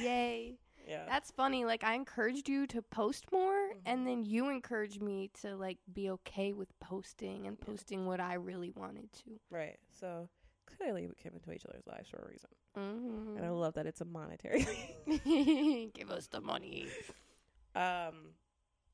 Yay. 0.00 0.54
yeah. 0.86 1.04
That's 1.06 1.30
funny. 1.30 1.64
Like 1.64 1.82
I 1.84 1.94
encouraged 1.94 2.48
you 2.48 2.66
to 2.68 2.82
post 2.82 3.30
more 3.32 3.52
Mhm. 3.70 3.80
and 3.86 4.06
then 4.06 4.24
you 4.24 4.48
encouraged 4.50 5.02
me 5.02 5.30
to 5.42 5.56
like 5.56 5.78
be 5.92 6.10
okay 6.10 6.52
with 6.52 6.78
posting 6.80 7.46
and 7.46 7.56
Yeah. 7.58 7.64
posting 7.66 8.06
what 8.06 8.20
I 8.20 8.34
really 8.34 8.70
wanted 8.70 9.12
to. 9.24 9.40
Right. 9.50 9.78
So 9.98 10.28
clearly 10.66 11.06
we 11.08 11.14
came 11.14 11.32
into 11.34 11.52
each 11.52 11.64
other's 11.66 11.86
lives 11.86 12.08
for 12.08 12.18
a 12.18 12.28
reason. 12.28 12.50
Mm-hmm. 12.76 13.36
And 13.38 13.46
I 13.46 13.50
love 13.50 13.74
that 13.74 13.86
it's 13.86 14.00
a 14.00 14.04
monetary. 14.04 14.64
Give 15.94 16.10
us 16.10 16.28
the 16.28 16.40
money. 16.40 16.86
um 17.74 18.34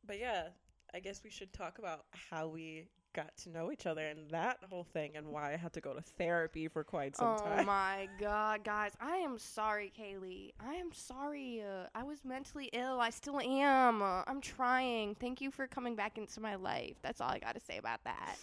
but 0.07 0.19
yeah, 0.19 0.49
I 0.95 1.01
guess 1.01 1.23
we 1.25 1.31
should 1.31 1.53
talk 1.53 1.79
about 1.79 2.05
how 2.31 2.49
we 2.49 2.89
got 3.17 3.35
to 3.39 3.51
know 3.51 3.73
each 3.73 3.87
other 3.87 4.07
and 4.07 4.31
that 4.31 4.59
whole 4.69 4.85
thing 4.85 5.17
and 5.17 5.29
why 5.29 5.55
I 5.55 5.57
had 5.57 5.73
to 5.73 5.81
go 5.81 5.95
to 5.95 6.03
therapy 6.03 6.69
for 6.69 6.85
quite 6.85 7.17
some 7.17 7.37
oh 7.39 7.43
time. 7.43 7.61
Oh 7.61 7.65
my 7.67 8.09
god, 8.21 8.63
guys. 8.63 8.93
I 9.01 9.17
am 9.17 9.39
sorry, 9.39 9.91
Kaleigh. 9.99 10.53
I 10.61 10.75
am 10.75 10.93
sorry. 10.93 11.63
Uh, 11.63 11.87
I 11.95 12.03
was 12.03 12.25
mentally 12.25 12.69
ill. 12.75 13.01
I 13.01 13.11
still 13.11 13.41
am. 13.41 14.03
Uh, 14.03 14.23
I'm 14.27 14.43
trying. 14.43 15.15
Thank 15.15 15.41
you 15.41 15.51
for 15.51 15.67
coming 15.67 15.97
back 15.97 16.19
into 16.19 16.41
my 16.41 16.57
life. 16.57 16.97
That's 17.03 17.21
all 17.21 17.31
I 17.31 17.39
got 17.39 17.55
to 17.55 17.61
say 17.61 17.79
about 17.79 18.05
that. 18.05 18.37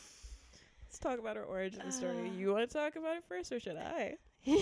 Let's 0.88 1.00
talk 1.00 1.20
about 1.20 1.38
our 1.38 1.44
origin 1.44 1.92
story. 1.92 2.30
Uh. 2.30 2.38
You 2.38 2.52
want 2.52 2.68
to 2.68 2.74
talk 2.74 2.96
about 2.96 3.18
it 3.18 3.24
first 3.28 3.52
or 3.52 3.60
should 3.60 3.78
I? 3.78 4.16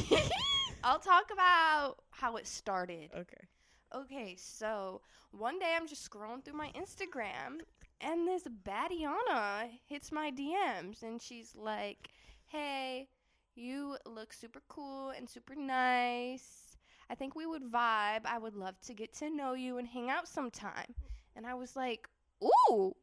I'll 0.84 1.00
talk 1.00 1.32
about 1.32 1.98
how 2.10 2.36
it 2.36 2.48
started. 2.48 3.10
Okay. 3.16 3.48
Okay, 3.94 4.36
so 4.38 5.02
one 5.32 5.60
day 5.60 5.74
I'm 5.76 5.88
just 5.88 6.10
scrolling 6.10 6.44
through 6.44 6.54
my 6.58 6.72
Instagram 6.72 7.60
and 8.00 8.28
this 8.28 8.44
Badiana 8.64 9.70
hits 9.86 10.12
my 10.12 10.32
DMs 10.32 11.04
and 11.04 11.22
she's 11.22 11.56
like, 11.56 12.10
Hey, 12.48 13.10
you 13.56 13.98
look 14.06 14.34
super 14.34 14.62
cool 14.70 15.10
and 15.10 15.30
super 15.30 15.56
nice. 15.56 16.78
I 17.10 17.16
think 17.16 17.36
we 17.36 17.46
would 17.46 17.64
vibe. 17.64 18.26
I 18.26 18.38
would 18.40 18.56
love 18.56 18.80
to 18.82 18.94
get 18.94 19.14
to 19.16 19.30
know 19.30 19.54
you 19.54 19.78
and 19.78 19.88
hang 19.88 20.10
out 20.10 20.28
sometime. 20.28 20.96
And 21.36 21.46
I 21.46 21.54
was 21.54 21.76
like, 21.76 22.08
Ooh, 22.44 22.96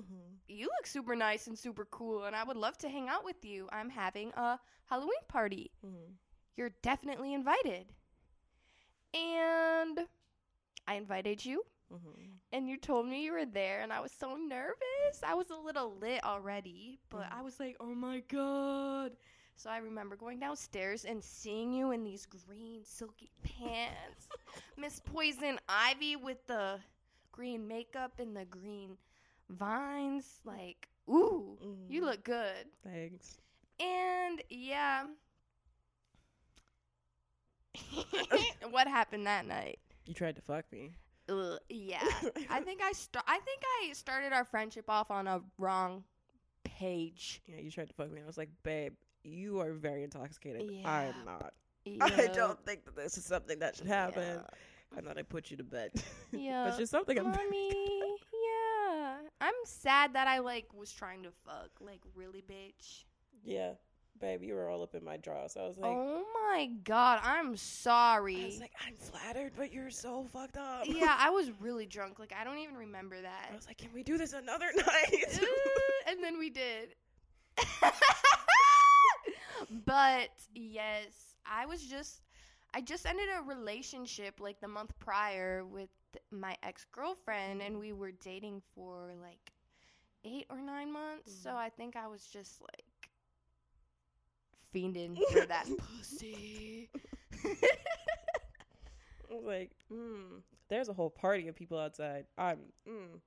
Mm-hmm. 0.00 0.36
you 0.48 0.66
look 0.66 0.86
super 0.86 1.16
nice 1.16 1.46
and 1.46 1.58
super 1.58 1.84
cool 1.86 2.24
and 2.24 2.36
I 2.36 2.44
would 2.44 2.56
love 2.56 2.76
to 2.78 2.88
hang 2.88 3.08
out 3.08 3.24
with 3.24 3.44
you. 3.44 3.68
I'm 3.72 3.90
having 3.90 4.32
a 4.34 4.58
Halloween 4.86 5.24
party 5.28 5.70
Mm-hmm. 5.84 6.12
you're 6.56 6.70
definitely 6.82 7.34
invited. 7.34 7.94
And 9.16 10.00
I 10.86 10.94
invited 10.94 11.44
you, 11.44 11.64
Mm-hmm. 11.92 12.32
and 12.52 12.68
you 12.68 12.76
told 12.76 13.06
me 13.06 13.24
you 13.24 13.32
were 13.32 13.46
there, 13.46 13.80
and 13.82 13.92
I 13.92 14.00
was 14.00 14.12
so 14.12 14.36
nervous. 14.36 15.22
I 15.22 15.34
was 15.34 15.50
a 15.50 15.56
little 15.56 15.94
lit 16.00 16.24
already, 16.24 16.98
but 17.10 17.30
Mhm. 17.30 17.32
I 17.32 17.42
was 17.42 17.60
like, 17.60 17.76
oh 17.80 17.94
my 17.94 18.20
god. 18.20 19.16
So 19.56 19.70
I 19.70 19.78
remember 19.78 20.16
going 20.16 20.38
downstairs 20.40 21.04
and 21.04 21.22
seeing 21.22 21.72
you 21.72 21.92
in 21.92 22.02
these 22.04 22.26
green 22.26 22.84
silky 22.84 23.30
pants. 23.42 24.28
Miss 24.76 25.00
Poison 25.00 25.58
Ivy 25.68 26.16
with 26.16 26.46
the 26.46 26.80
green 27.32 27.66
makeup 27.68 28.18
and 28.18 28.36
the 28.36 28.44
green 28.44 28.98
vines. 29.48 30.40
Like, 30.44 30.88
ooh, 31.08 31.56
you 31.88 32.02
Mhm. 32.02 32.04
look 32.04 32.24
good. 32.24 32.66
Thanks. 32.82 33.38
And 33.80 34.42
yeah. 34.50 35.06
what 38.70 38.86
happened 38.88 39.26
that 39.26 39.46
night? 39.46 39.78
You 40.06 40.14
tried 40.14 40.36
to 40.36 40.42
fuck 40.42 40.64
me. 40.72 40.92
Ugh, 41.28 41.58
yeah. 41.68 42.02
I 42.50 42.60
think 42.60 42.80
I 42.82 42.92
sta- 42.92 43.24
I 43.26 43.38
think 43.40 43.62
I 43.82 43.92
started 43.92 44.32
our 44.32 44.44
friendship 44.44 44.88
off 44.88 45.10
on 45.10 45.26
a 45.26 45.40
wrong 45.58 46.04
page. 46.64 47.42
Yeah, 47.46 47.60
you 47.60 47.70
tried 47.70 47.88
to 47.88 47.94
fuck 47.94 48.10
me. 48.10 48.20
I 48.22 48.26
was 48.26 48.38
like, 48.38 48.50
babe, 48.62 48.94
you 49.24 49.60
are 49.60 49.72
very 49.72 50.04
intoxicated. 50.04 50.70
Yeah. 50.70 50.88
I'm 50.88 51.24
not. 51.24 51.52
I 52.00 52.26
don't 52.34 52.62
think 52.64 52.84
that 52.84 52.96
this 52.96 53.16
is 53.16 53.24
something 53.24 53.58
that 53.60 53.76
should 53.76 53.86
happen. 53.86 54.22
Yeah. 54.22 54.98
And 54.98 55.06
then 55.06 55.18
I 55.18 55.22
put 55.22 55.50
you 55.50 55.56
to 55.56 55.64
bed. 55.64 55.90
Yeah. 56.32 56.64
That's 56.64 56.76
just 56.76 56.90
something 56.90 57.18
I'm 57.18 57.30
Mommy, 57.30 57.70
yeah. 57.70 59.16
I'm 59.40 59.54
sad 59.64 60.14
that 60.14 60.26
I 60.26 60.40
like 60.40 60.66
was 60.74 60.92
trying 60.92 61.22
to 61.22 61.30
fuck 61.46 61.70
like 61.80 62.00
really 62.14 62.42
bitch. 62.42 63.04
Yeah. 63.44 63.72
Babe, 64.20 64.42
you 64.42 64.54
were 64.54 64.68
all 64.68 64.82
up 64.82 64.94
in 64.94 65.04
my 65.04 65.16
drawers. 65.16 65.56
I 65.58 65.64
was 65.66 65.76
like, 65.76 65.90
oh 65.94 66.24
my 66.50 66.70
god, 66.84 67.20
I'm 67.22 67.56
sorry. 67.56 68.42
I 68.42 68.46
was 68.46 68.60
like, 68.60 68.72
I'm 68.86 68.94
flattered, 68.94 69.52
but 69.56 69.72
you're 69.72 69.90
so 69.90 70.24
fucked 70.32 70.56
up. 70.56 70.84
yeah, 70.86 71.14
I 71.18 71.30
was 71.38 71.50
really 71.60 71.86
drunk. 71.86 72.18
Like 72.18 72.32
I 72.38 72.44
don't 72.44 72.58
even 72.58 72.76
remember 72.76 73.20
that. 73.20 73.48
I 73.52 73.54
was 73.54 73.66
like, 73.66 73.78
can 73.78 73.90
we 73.94 74.02
do 74.02 74.16
this 74.18 74.32
another 74.32 74.66
night? 74.76 75.40
And 76.08 76.22
then 76.22 76.38
we 76.38 76.50
did. 76.50 76.94
but 79.84 80.28
yes, 80.54 81.34
I 81.44 81.66
was 81.66 81.82
just 81.82 82.22
I 82.74 82.80
just 82.80 83.06
ended 83.06 83.26
a 83.36 83.42
relationship 83.42 84.40
like 84.40 84.60
the 84.60 84.68
month 84.68 84.92
prior 84.98 85.64
with 85.64 85.88
my 86.30 86.56
ex-girlfriend 86.62 87.60
and 87.62 87.78
we 87.78 87.92
were 87.92 88.12
dating 88.12 88.62
for 88.74 89.10
like 89.20 89.52
8 90.24 90.46
or 90.50 90.60
9 90.60 90.92
months. 90.92 91.32
So 91.42 91.50
Mhm. 91.50 91.54
I 91.56 91.68
think 91.70 91.96
I 91.96 92.06
was 92.06 92.24
just 92.26 92.60
like 92.62 92.85
fiending 94.76 95.16
for 95.32 95.46
that 95.46 95.66
pussy. 95.78 96.88
I 97.44 99.34
was 99.34 99.42
like, 99.44 99.70
mm, 99.92 100.42
there's 100.68 100.88
a 100.88 100.92
whole 100.92 101.10
party 101.10 101.48
of 101.48 101.56
people 101.56 101.78
outside. 101.78 102.26
I'm, 102.36 102.58
mm, 102.88 103.20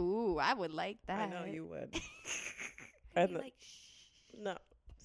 Ooh, 0.00 0.38
I 0.38 0.54
would 0.54 0.72
like 0.72 0.98
that. 1.06 1.20
I 1.20 1.26
know 1.26 1.44
you 1.44 1.66
would. 1.66 1.94
And 3.16 3.34
the- 3.34 3.38
like, 3.40 3.54
shh. 3.58 4.34
No, 4.40 4.56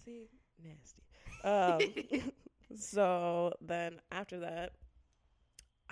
see, 0.06 0.28
nasty. 0.64 1.02
Um, 1.44 2.30
so 2.80 3.52
then 3.62 4.00
after 4.12 4.42
that, 4.42 4.74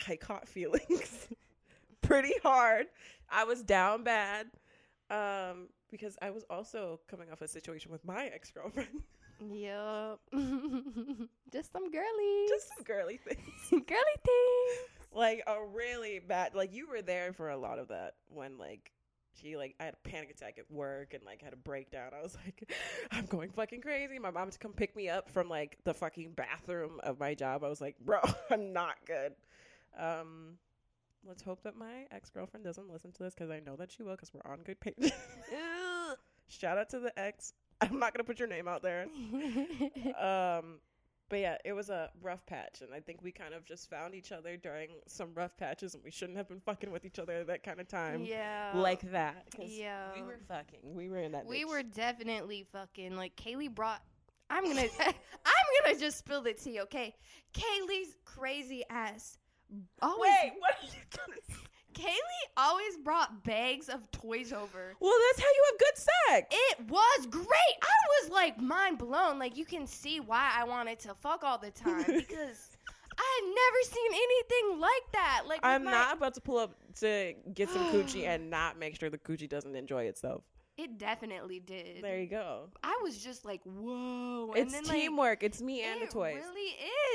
I 0.08 0.16
caught 0.16 0.48
feelings 0.48 1.28
pretty 2.04 2.34
hard. 2.44 2.86
I 3.32 3.46
was 3.46 3.64
down 3.64 4.04
bad 4.04 4.46
um, 5.10 5.70
because 5.90 6.16
I 6.22 6.30
was 6.30 6.44
also 6.52 7.00
coming 7.10 7.32
off 7.32 7.42
a 7.42 7.48
situation 7.48 7.92
with 7.92 8.06
my 8.06 8.28
ex 8.28 8.52
girlfriend. 8.52 8.90
Yup. 9.40 10.20
Just 11.52 11.72
some 11.72 11.92
girlies. 11.92 12.50
Just 12.50 12.70
some 12.76 12.84
girly 12.84 13.18
things. 13.18 13.40
girly 13.70 13.82
things. 14.26 14.90
like 15.14 15.44
a 15.48 15.58
really 15.74 16.20
bad 16.20 16.56
like 16.56 16.74
you 16.74 16.88
were 16.88 17.02
there 17.02 17.34
for 17.34 17.50
a 17.50 17.58
lot 17.58 17.80
of 17.80 17.90
that 17.90 18.16
when 18.30 18.58
like 18.58 18.92
she 19.42 19.58
like 19.58 19.76
I 19.80 19.86
had 19.86 19.96
a 19.96 20.10
panic 20.10 20.32
attack 20.32 20.58
at 20.58 20.70
work 20.70 21.14
and 21.14 21.24
like 21.24 21.42
had 21.42 21.54
a 21.54 21.58
breakdown. 21.58 22.12
I 22.18 22.22
was 22.22 22.38
like, 22.44 22.72
I'm 23.12 23.26
going 23.26 23.50
fucking 23.52 23.82
crazy. 23.82 24.20
My 24.20 24.32
mom 24.32 24.46
had 24.46 24.54
to 24.54 24.60
come 24.60 24.74
pick 24.74 24.96
me 24.96 25.10
up 25.10 25.30
from 25.30 25.50
like 25.50 25.78
the 25.84 25.94
fucking 25.94 26.34
bathroom 26.34 27.00
of 27.04 27.20
my 27.20 27.34
job. 27.34 27.64
I 27.64 27.70
was 27.70 27.82
like, 27.82 27.96
bro, 28.00 28.20
I'm 28.52 28.74
not 28.74 28.96
good. 29.06 29.34
Um, 29.98 30.58
let's 31.28 31.42
hope 31.44 31.64
that 31.64 31.76
my 31.76 32.06
ex 32.12 32.30
girlfriend 32.30 32.64
doesn't 32.64 32.90
listen 32.92 33.12
to 33.14 33.24
this 33.24 33.34
because 33.34 33.50
I 33.50 33.60
know 33.60 33.76
that 33.76 33.92
she 33.92 34.04
will 34.04 34.12
because 34.12 34.32
we're 34.34 34.52
on 34.52 34.60
good 34.64 34.80
page. 34.80 35.12
Shout 36.48 36.78
out 36.78 36.90
to 36.90 37.00
the 37.00 37.18
ex. 37.20 37.54
I'm 37.92 38.00
not 38.00 38.14
gonna 38.14 38.24
put 38.24 38.40
your 38.40 38.48
name 38.48 38.68
out 38.68 38.82
there. 38.82 39.08
Um, 40.20 40.80
but 41.30 41.40
yeah, 41.40 41.58
it 41.66 41.74
was 41.74 41.90
a 41.90 42.10
rough 42.22 42.46
patch, 42.46 42.82
and 42.82 42.94
I 42.94 43.00
think 43.00 43.24
we 43.24 43.32
kind 43.32 43.54
of 43.54 43.66
just 43.66 43.90
found 43.90 44.14
each 44.14 44.32
other 44.32 44.56
during 44.56 44.90
some 45.08 45.30
rough 45.34 45.58
patches, 45.58 45.96
and 45.96 46.04
we 46.04 46.12
shouldn't 46.12 46.38
have 46.38 46.48
been 46.48 46.60
fucking 46.60 46.92
with 46.92 47.06
each 47.06 47.18
other 47.18 47.34
at 47.34 47.48
that 47.48 47.64
kind 47.64 47.80
of 47.80 47.88
time, 47.88 48.24
yeah. 48.24 48.72
like 48.76 49.02
that. 49.12 49.48
yeah. 49.60 50.10
we 50.16 50.22
were 50.22 50.40
fucking. 50.48 50.82
We 50.84 51.10
were 51.10 51.18
in 51.18 51.32
that. 51.32 51.46
We 51.46 51.64
bitch. 51.64 51.70
were 51.70 51.84
definitely 51.84 52.66
fucking 52.72 53.16
like 53.16 53.36
Kaleigh 53.36 53.74
brought 53.74 54.02
I'm 54.50 54.66
gonna 54.66 54.82
I'm 55.00 55.84
gonna 55.84 56.00
just 56.00 56.20
spill 56.20 56.42
the 56.42 56.54
tea, 56.54 56.82
okay? 56.82 57.16
Kaleigh's 57.54 58.16
crazy 58.26 58.84
ass 58.90 59.38
always 60.02 60.32
Wait, 60.44 60.54
what 60.60 60.76
are 60.82 60.86
you 60.86 61.02
gonna? 61.18 61.60
Kaleigh 61.94 62.48
always 62.58 62.98
brought 62.98 63.44
bags 63.44 63.90
of 63.90 64.00
toys 64.12 64.52
over. 64.54 64.94
Well, 65.00 65.14
that's 65.28 65.40
how 65.40 65.48
you 65.48 65.64
have 65.72 65.80
good 65.80 65.98
sex. 65.98 66.56
It 66.70 66.90
was 66.90 67.26
great. 67.28 67.78
I 67.82 68.22
was 68.22 68.32
like 68.32 68.60
mind 68.60 68.98
blown. 68.98 69.40
Like 69.40 69.58
you 69.58 69.66
can 69.66 69.88
see 69.88 70.20
why 70.20 70.52
I 70.56 70.64
wanted 70.64 71.00
to 71.00 71.14
fuck 71.16 71.44
all 71.44 71.58
the 71.58 71.72
time 71.72 72.04
because 72.08 72.78
I 73.18 73.42
had 73.42 73.46
never 73.46 73.82
seen 73.84 74.12
anything 74.14 74.80
like 74.80 75.12
that. 75.14 75.44
Like 75.48 75.60
I'm 75.64 75.84
my- 75.86 75.92
not 75.92 76.18
about 76.18 76.34
to 76.36 76.42
pull 76.42 76.58
up 76.58 76.76
to 77.00 77.34
get 77.54 77.70
some 77.70 77.86
coochie 77.92 78.28
and 78.28 78.50
not 78.50 78.78
make 78.78 79.00
sure 79.00 79.10
the 79.10 79.18
coochie 79.18 79.50
doesn't 79.50 79.76
enjoy 79.76 80.04
itself. 80.06 80.44
It 80.76 80.98
definitely 80.98 81.60
did. 81.60 82.02
There 82.04 82.20
you 82.20 82.28
go. 82.28 82.70
I 82.84 83.00
was 83.04 83.18
just 83.20 83.46
like, 83.46 83.62
whoa. 83.64 84.54
It's 84.56 84.62
and 84.62 84.72
then, 84.72 84.84
like, 84.92 85.02
teamwork. 85.02 85.44
it's 85.44 85.62
me 85.62 85.84
and 85.84 86.02
the 86.02 86.08
toys. 86.08 86.38
It 86.38 86.40
really 86.40 86.62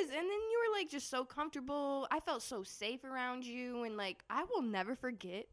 is. 0.03 0.11
And 0.11 0.21
then 0.21 0.27
you 0.27 0.63
were 0.71 0.79
like 0.79 0.89
just 0.89 1.11
so 1.11 1.25
comfortable. 1.25 2.07
I 2.13 2.21
felt 2.21 2.43
so 2.43 2.63
safe 2.63 3.03
around 3.05 3.45
you, 3.45 3.83
and 3.83 3.97
like 3.97 4.23
I 4.31 4.45
will 4.45 4.63
never 4.63 4.95
forget 4.95 5.47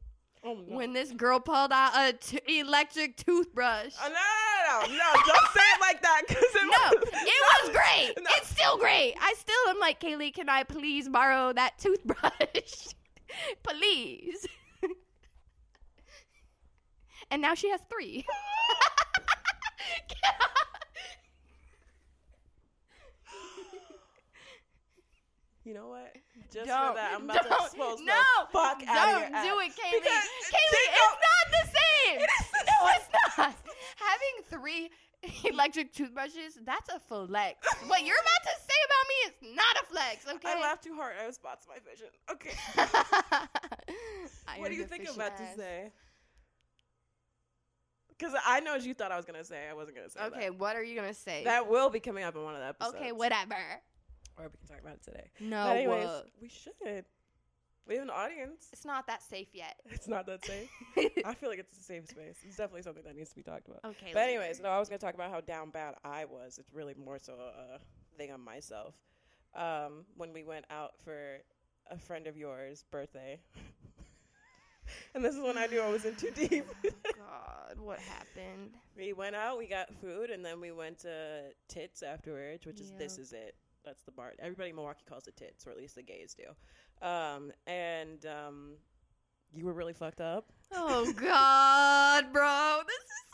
Oh 0.43 0.53
no. 0.53 0.75
when 0.77 0.93
this 0.93 1.11
girl 1.13 1.39
pulled 1.39 1.71
out 1.71 1.93
a 1.95 2.13
t- 2.13 2.59
electric 2.59 3.17
toothbrush. 3.17 3.93
Oh, 3.99 4.07
no, 4.07 4.13
no, 4.13 4.87
no, 4.87 4.93
no, 4.93 4.97
no! 4.97 5.13
Don't 5.25 5.51
say 5.53 5.61
it 5.61 5.81
like 5.81 6.01
that, 6.03 6.21
because 6.27 6.43
it 6.43 6.61
no, 6.61 6.99
was, 6.99 7.09
it 7.11 7.63
was 7.63 7.69
great. 7.71 8.13
No. 8.23 8.29
It's 8.37 8.49
still 8.49 8.77
great. 8.77 9.15
I 9.19 9.33
still 9.39 9.69
am 9.69 9.79
like, 9.79 9.99
Kaleigh, 9.99 10.31
can 10.31 10.47
I 10.47 10.61
please 10.61 11.09
borrow 11.09 11.51
that 11.53 11.79
toothbrush? 11.79 12.93
please. 13.63 14.45
And 17.36 17.41
now 17.41 17.54
she 17.54 17.69
has 17.69 17.82
three. 17.91 18.26
You 25.65 25.74
know 25.74 25.88
what? 25.89 26.13
Just 26.54 26.67
Don't, 26.67 26.89
for 26.89 26.93
that, 26.93 27.13
I'm 27.15 27.24
about 27.24 27.41
to 27.41 27.50
don't, 27.50 27.65
expose 27.65 28.00
no, 28.06 28.13
fuck 28.54 28.84
out 28.86 28.86
of 28.86 28.86
Don't 28.86 29.19
your 29.19 29.30
do 29.41 29.60
ass. 29.60 29.65
it, 29.65 29.82
Kaleigh. 29.82 29.98
Because 29.98 30.26
Kaleigh, 30.54 30.89
it's 30.93 31.17
not 31.26 31.45
the 31.50 31.65
same. 31.74 32.19
It 32.21 32.30
is 32.30 32.48
the 32.54 32.63
no, 32.69 32.78
same. 32.86 33.02
it's 33.02 33.10
not. 33.36 33.56
Having 33.98 34.36
three 34.52 34.91
electric 35.52 35.91
toothbrushes, 35.91 36.60
that's 36.63 36.88
a 36.93 37.00
flex. 37.00 37.67
what 37.88 38.06
you're 38.06 38.15
about 38.15 38.43
to 38.43 38.56
say 38.62 38.80
about 38.86 39.06
me 39.10 39.15
is 39.26 39.56
not 39.58 39.76
a 39.82 39.86
flex, 39.88 40.28
okay? 40.36 40.54
I 40.56 40.62
laughed 40.62 40.84
too 40.84 40.93
hard. 40.93 41.15
I 41.19 41.24
have 41.24 41.34
spots 41.34 41.65
in 41.65 41.74
my 41.74 41.82
vision. 41.89 42.10
Okay. 42.30 42.54
What 44.60 44.69
do 44.69 44.78
you 44.78 44.86
think 44.86 45.08
I'm 45.10 45.15
about 45.15 45.34
ass. 45.34 45.56
to 45.56 45.58
say? 45.58 45.91
Because 48.17 48.34
I 48.45 48.60
know 48.62 48.73
what 48.73 48.84
you 48.84 48.93
thought 48.93 49.12
I 49.12 49.17
was 49.17 49.25
gonna 49.25 49.43
say. 49.43 49.67
I 49.69 49.73
wasn't 49.73 49.97
gonna 49.97 50.10
say 50.10 50.21
Okay, 50.25 50.49
what 50.49 50.75
are 50.75 50.84
you 50.84 50.95
gonna 50.95 51.13
say? 51.13 51.43
that. 51.43 51.63
That 51.63 51.69
will 51.69 51.89
be 51.89 51.99
coming 51.99 52.23
up 52.23 52.36
in 52.36 52.43
one 52.43 52.54
of 52.56 52.62
the 52.62 52.67
episodes. 52.67 52.95
okay, 52.95 53.12
whatever. 53.12 53.56
Or 54.38 54.45
we 54.45 54.58
can 54.58 54.67
talk 54.67 54.82
about 54.82 54.95
it 54.95 55.04
today. 55.04 55.30
No, 55.39 55.63
but 55.65 55.78
anyways, 55.78 56.10
we 56.41 56.49
should. 56.49 57.06
We 57.88 57.93
have 57.95 58.04
an 58.04 58.10
audience. 58.10 58.67
it's 58.73 58.84
not 58.86 59.06
that 59.08 59.21
safe 59.21 59.49
yet. 59.54 59.75
It's 59.91 60.08
not 60.08 60.25
that 60.25 60.43
safe. 60.43 60.69
I 61.25 61.34
feel 61.36 61.49
like 61.49 61.60
it's 61.60 61.78
a 61.78 61.84
safe 61.84 62.08
space. 62.08 62.38
It's 62.43 62.58
definitely 62.58 62.82
something 62.82 63.04
that 63.04 63.15
needs 63.15 63.30
to 63.30 63.36
be 63.36 63.43
talked 63.43 63.67
about. 63.67 63.82
okay. 63.86 64.10
But 64.12 64.21
later. 64.28 64.39
anyways, 64.39 64.60
no, 64.60 64.69
I 64.69 64.80
was 64.80 64.89
gonna 64.89 64.97
talk 64.99 65.13
about 65.13 65.30
how 65.30 65.41
down 65.41 65.69
bad 65.69 65.93
I 66.04 66.25
was. 66.25 66.58
It's 66.58 66.73
really 66.73 66.95
more 66.95 67.19
so 67.19 67.34
a 67.34 67.80
thing 68.17 68.32
on 68.32 68.41
myself. 68.43 68.95
Um, 69.56 70.06
when 70.17 70.34
we 70.34 70.43
went 70.43 70.65
out 70.71 70.93
for 71.04 71.38
a 71.91 71.97
friend 71.97 72.25
of 72.28 72.36
yours' 72.36 72.84
birthday, 72.91 73.39
and 75.13 75.24
this 75.24 75.36
is 75.36 75.41
when 75.41 75.58
I 75.58 75.65
knew 75.67 75.82
I 75.82 75.89
was 75.89 76.06
in 76.06 76.15
too 76.15 76.32
deep. 76.32 76.65
God, 76.84 77.78
what 77.80 78.00
happened? 78.00 78.71
we 78.98 79.13
went 79.13 79.36
out, 79.36 79.58
we 79.58 79.67
got 79.67 79.93
food, 79.95 80.30
and 80.30 80.43
then 80.43 80.60
we 80.62 80.71
went 80.71 81.00
to 81.00 81.52
Tits 81.67 82.04
afterwards, 82.04 82.65
which 82.65 82.80
is 82.80 82.91
this 82.98 83.17
is 83.17 83.34
it. 83.34 83.56
That's 83.84 84.04
the 84.04 84.12
bar. 84.12 84.34
Everybody 84.39 84.69
in 84.69 84.76
Milwaukee 84.76 85.04
calls 85.08 85.28
it 85.28 85.36
Tits, 85.36 85.67
or 85.67 85.71
at 85.71 85.78
least 85.78 85.95
the 85.95 86.04
gays 86.04 86.36
do. 86.36 87.08
Um, 87.08 87.52
and 87.67 88.26
um, 88.26 88.78
you 89.54 89.65
were 89.65 89.74
really 89.74 89.93
fucked 89.93 90.21
up. 90.21 90.52
Oh 90.74 91.12
God, 91.13 92.34
bro, 92.34 92.80
this 92.88 92.95
is. 92.95 93.24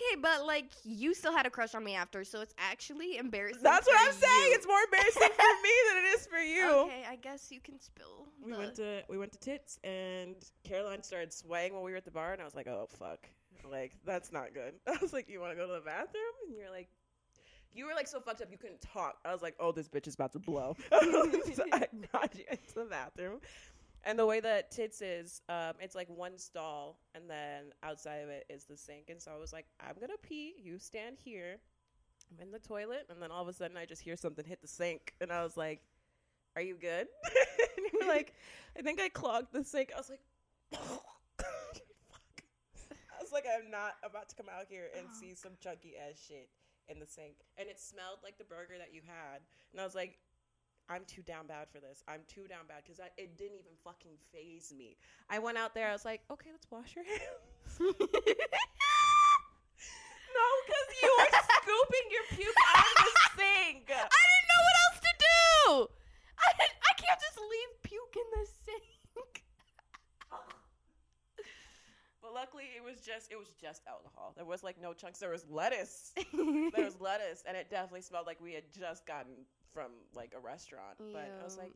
Okay, 0.00 0.20
but 0.20 0.46
like 0.46 0.72
you 0.84 1.14
still 1.14 1.32
had 1.32 1.46
a 1.46 1.50
crush 1.50 1.74
on 1.74 1.84
me 1.84 1.94
after, 1.94 2.24
so 2.24 2.40
it's 2.40 2.54
actually 2.58 3.18
embarrassing. 3.18 3.62
That's 3.62 3.86
what 3.86 3.98
I'm 4.00 4.14
saying. 4.14 4.52
It's 4.54 4.66
more 4.66 4.80
embarrassing 4.84 5.28
for 5.36 5.62
me 5.62 5.70
than 5.88 6.04
it 6.04 6.08
is 6.16 6.26
for 6.26 6.38
you. 6.38 6.60
Okay, 6.90 7.04
I 7.08 7.16
guess 7.16 7.50
you 7.50 7.60
can 7.60 7.80
spill. 7.80 8.26
We 8.42 8.52
the- 8.52 8.58
went 8.58 8.74
to 8.76 9.02
we 9.08 9.18
went 9.18 9.32
to 9.32 9.38
Tits 9.38 9.78
and 9.84 10.36
Caroline 10.64 11.02
started 11.02 11.32
swaying 11.32 11.74
while 11.74 11.82
we 11.82 11.90
were 11.90 11.98
at 11.98 12.04
the 12.04 12.10
bar 12.10 12.32
and 12.32 12.40
I 12.40 12.44
was 12.44 12.54
like, 12.54 12.66
"Oh 12.66 12.88
fuck." 12.98 13.28
Like, 13.70 13.92
that's 14.06 14.32
not 14.32 14.54
good. 14.54 14.74
I 14.86 14.96
was 15.02 15.12
like, 15.12 15.28
"You 15.28 15.40
want 15.40 15.52
to 15.52 15.56
go 15.56 15.66
to 15.66 15.74
the 15.74 15.80
bathroom?" 15.80 16.34
And 16.48 16.56
you're 16.56 16.70
like 16.70 16.88
you 17.72 17.86
were 17.86 17.94
like 17.94 18.08
so 18.08 18.20
fucked 18.20 18.40
up 18.40 18.48
you 18.50 18.58
couldn't 18.58 18.80
talk. 18.80 19.18
I 19.24 19.32
was 19.32 19.42
like, 19.42 19.54
"Oh, 19.60 19.72
this 19.72 19.88
bitch 19.88 20.06
is 20.06 20.14
about 20.14 20.32
to 20.32 20.38
blow." 20.38 20.76
so 20.90 21.64
I 21.72 21.86
brought 22.10 22.34
you 22.34 22.44
into 22.50 22.74
the 22.74 22.84
bathroom. 22.84 23.40
And 24.04 24.18
the 24.18 24.24
way 24.26 24.40
that 24.40 24.70
Tits 24.70 25.02
is, 25.02 25.42
um, 25.48 25.74
it's 25.78 25.94
like 25.94 26.08
one 26.08 26.38
stall, 26.38 26.98
and 27.14 27.28
then 27.28 27.72
outside 27.82 28.22
of 28.22 28.28
it 28.30 28.46
is 28.48 28.64
the 28.64 28.76
sink. 28.76 29.10
And 29.10 29.20
so 29.20 29.30
I 29.30 29.36
was 29.36 29.52
like, 29.52 29.66
"I'm 29.78 29.96
gonna 30.00 30.16
pee. 30.22 30.54
You 30.58 30.78
stand 30.78 31.18
here. 31.18 31.60
I'm 32.30 32.40
in 32.40 32.50
the 32.50 32.58
toilet." 32.58 33.06
And 33.10 33.20
then 33.20 33.30
all 33.30 33.42
of 33.42 33.48
a 33.48 33.52
sudden, 33.52 33.76
I 33.76 33.84
just 33.84 34.02
hear 34.02 34.16
something 34.16 34.44
hit 34.44 34.62
the 34.62 34.68
sink, 34.68 35.14
and 35.20 35.30
I 35.30 35.42
was 35.42 35.56
like, 35.56 35.82
"Are 36.56 36.62
you 36.62 36.76
good?" 36.76 37.08
and 37.76 37.86
you 37.92 37.98
were 38.00 38.06
like, 38.08 38.34
"I 38.78 38.82
think 38.82 39.00
I 39.00 39.10
clogged 39.10 39.52
the 39.52 39.64
sink." 39.64 39.92
I 39.94 39.98
was 39.98 40.08
like, 40.08 40.22
"Fuck." 40.72 41.04
I 42.88 43.22
was 43.22 43.32
like, 43.32 43.44
"I'm 43.46 43.70
not 43.70 43.96
about 44.02 44.30
to 44.30 44.34
come 44.34 44.48
out 44.48 44.64
here 44.68 44.88
and 44.96 45.06
Oh, 45.10 45.20
see 45.20 45.34
some 45.34 45.52
chunky 45.60 45.92
ass 45.98 46.18
shit 46.26 46.48
in 46.88 47.00
the 47.00 47.06
sink." 47.06 47.34
And 47.58 47.68
it 47.68 47.78
smelled 47.78 48.20
like 48.24 48.38
the 48.38 48.44
burger 48.44 48.78
that 48.78 48.94
you 48.94 49.02
had, 49.06 49.42
and 49.72 49.80
I 49.80 49.84
was 49.84 49.94
like. 49.94 50.18
I'm 50.90 51.06
too 51.06 51.22
down 51.22 51.46
bad 51.46 51.70
for 51.70 51.78
this. 51.78 52.02
I'm 52.10 52.26
too 52.26 52.50
down 52.50 52.66
bad 52.66 52.82
because 52.82 52.98
it 52.98 53.38
didn't 53.38 53.62
even 53.62 53.78
fucking 53.86 54.18
phase 54.34 54.74
me. 54.76 54.98
I 55.30 55.38
went 55.38 55.56
out 55.56 55.72
there. 55.72 55.86
I 55.86 55.92
was 55.94 56.04
like, 56.04 56.20
okay, 56.26 56.50
let's 56.50 56.66
wash 56.68 56.96
your 56.98 57.06
hands. 57.06 57.78
no, 57.78 57.94
because 60.66 60.88
you 60.98 61.06
were 61.14 61.30
scooping 61.30 62.06
your 62.10 62.26
puke 62.34 62.58
out 62.74 62.82
of 62.82 63.06
the 63.06 63.14
sink. 63.38 63.86
I 63.86 64.02
didn't 64.02 64.48
know 64.50 64.62
what 64.66 64.76
else 64.82 64.98
to 64.98 65.14
do. 65.14 65.86
I 66.42 66.50
I 66.58 66.92
can't 66.98 67.20
just 67.22 67.38
leave 67.38 67.70
puke 67.86 68.16
in 68.18 68.26
the 68.34 68.44
sink. 68.66 68.90
But 72.20 72.34
luckily, 72.34 72.64
it 72.76 72.82
was 72.84 73.00
just 73.00 73.30
it 73.30 73.38
was 73.38 73.50
just 73.60 73.82
alcohol. 73.86 74.34
There 74.36 74.44
was 74.44 74.62
like 74.62 74.80
no 74.80 74.92
chunks. 74.92 75.20
There 75.20 75.30
was 75.30 75.46
lettuce. 75.48 76.12
There 76.74 76.84
was 76.84 77.00
lettuce, 77.00 77.42
and 77.46 77.56
it 77.56 77.70
definitely 77.70 78.02
smelled 78.02 78.26
like 78.26 78.40
we 78.40 78.52
had 78.54 78.64
just 78.72 79.06
gotten 79.06 79.46
from 79.72 79.92
like 80.14 80.32
a 80.36 80.40
restaurant. 80.40 80.98
But 80.98 81.30
I 81.40 81.44
was 81.44 81.56
like, 81.56 81.72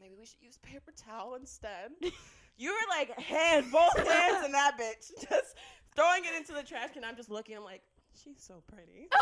maybe 0.00 0.14
we 0.18 0.26
should 0.26 0.42
use 0.42 0.58
paper 0.58 0.92
towel 0.96 1.34
instead. 1.34 1.90
you 2.56 2.70
were 2.70 2.88
like 2.90 3.18
hand, 3.18 3.66
both 3.72 3.96
hands 3.96 4.44
in 4.44 4.52
that 4.52 4.78
bitch, 4.78 5.10
just 5.28 5.56
throwing 5.94 6.24
it 6.24 6.34
into 6.36 6.52
the 6.52 6.62
trash 6.62 6.90
can. 6.92 7.04
I'm 7.04 7.16
just 7.16 7.30
looking. 7.30 7.56
I'm 7.56 7.64
like, 7.64 7.82
she's 8.22 8.38
so 8.38 8.62
pretty. 8.66 9.08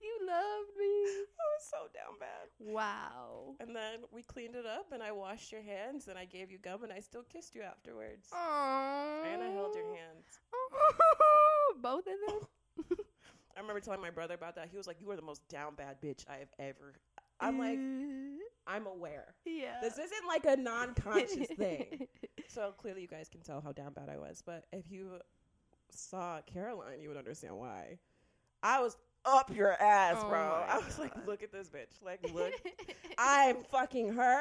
you 0.00 0.18
love 0.26 0.66
me. 0.78 0.84
I 0.84 1.46
was 1.54 1.64
so 1.70 1.88
down 1.94 2.18
bad. 2.18 2.48
Wow. 2.58 3.54
And 3.60 3.74
then 3.74 4.00
we 4.12 4.22
cleaned 4.22 4.56
it 4.56 4.66
up, 4.66 4.92
and 4.92 5.02
I 5.02 5.12
washed 5.12 5.52
your 5.52 5.62
hands, 5.62 6.08
and 6.08 6.18
I 6.18 6.24
gave 6.24 6.50
you 6.50 6.58
gum, 6.58 6.82
and 6.84 6.92
I 6.92 7.00
still 7.00 7.22
kissed 7.22 7.54
you 7.54 7.62
afterwards. 7.62 8.28
Aww. 8.32 9.32
And 9.32 9.42
I 9.42 9.50
held 9.50 9.74
your 9.74 9.94
hands. 9.94 10.40
Both 11.80 12.06
of 12.06 12.14
them. 12.28 12.48
I 13.56 13.60
remember 13.60 13.80
telling 13.80 14.00
my 14.00 14.10
brother 14.10 14.34
about 14.34 14.54
that. 14.56 14.68
He 14.70 14.76
was 14.76 14.86
like, 14.86 15.00
"You 15.00 15.10
are 15.10 15.16
the 15.16 15.22
most 15.22 15.46
down 15.48 15.74
bad 15.74 16.00
bitch 16.00 16.24
I 16.28 16.36
have 16.38 16.52
ever." 16.58 16.94
I'm 17.40 17.58
like, 17.58 17.78
I'm 18.68 18.86
aware. 18.86 19.34
yeah. 19.44 19.80
This 19.82 19.94
isn't 19.98 20.26
like 20.28 20.44
a 20.46 20.56
non-conscious 20.56 21.48
thing. 21.56 22.06
So 22.46 22.72
clearly, 22.78 23.02
you 23.02 23.08
guys 23.08 23.28
can 23.28 23.40
tell 23.40 23.60
how 23.60 23.72
down 23.72 23.92
bad 23.94 24.08
I 24.08 24.16
was. 24.16 24.42
But 24.46 24.66
if 24.72 24.84
you 24.90 25.18
saw 25.90 26.40
Caroline, 26.46 27.00
you 27.00 27.08
would 27.08 27.18
understand 27.18 27.56
why. 27.56 27.98
I 28.62 28.80
was 28.80 28.96
up 29.24 29.54
your 29.54 29.72
ass, 29.72 30.18
Oh 30.20 30.28
bro. 30.28 30.38
I 30.68 30.78
was 30.78 30.98
like, 31.00 31.12
look 31.26 31.42
at 31.42 31.50
this 31.50 31.68
bitch. 31.68 32.00
Like, 32.04 32.20
look, 32.34 32.52
I'm 33.18 33.56
fucking 33.64 34.12
her. 34.12 34.40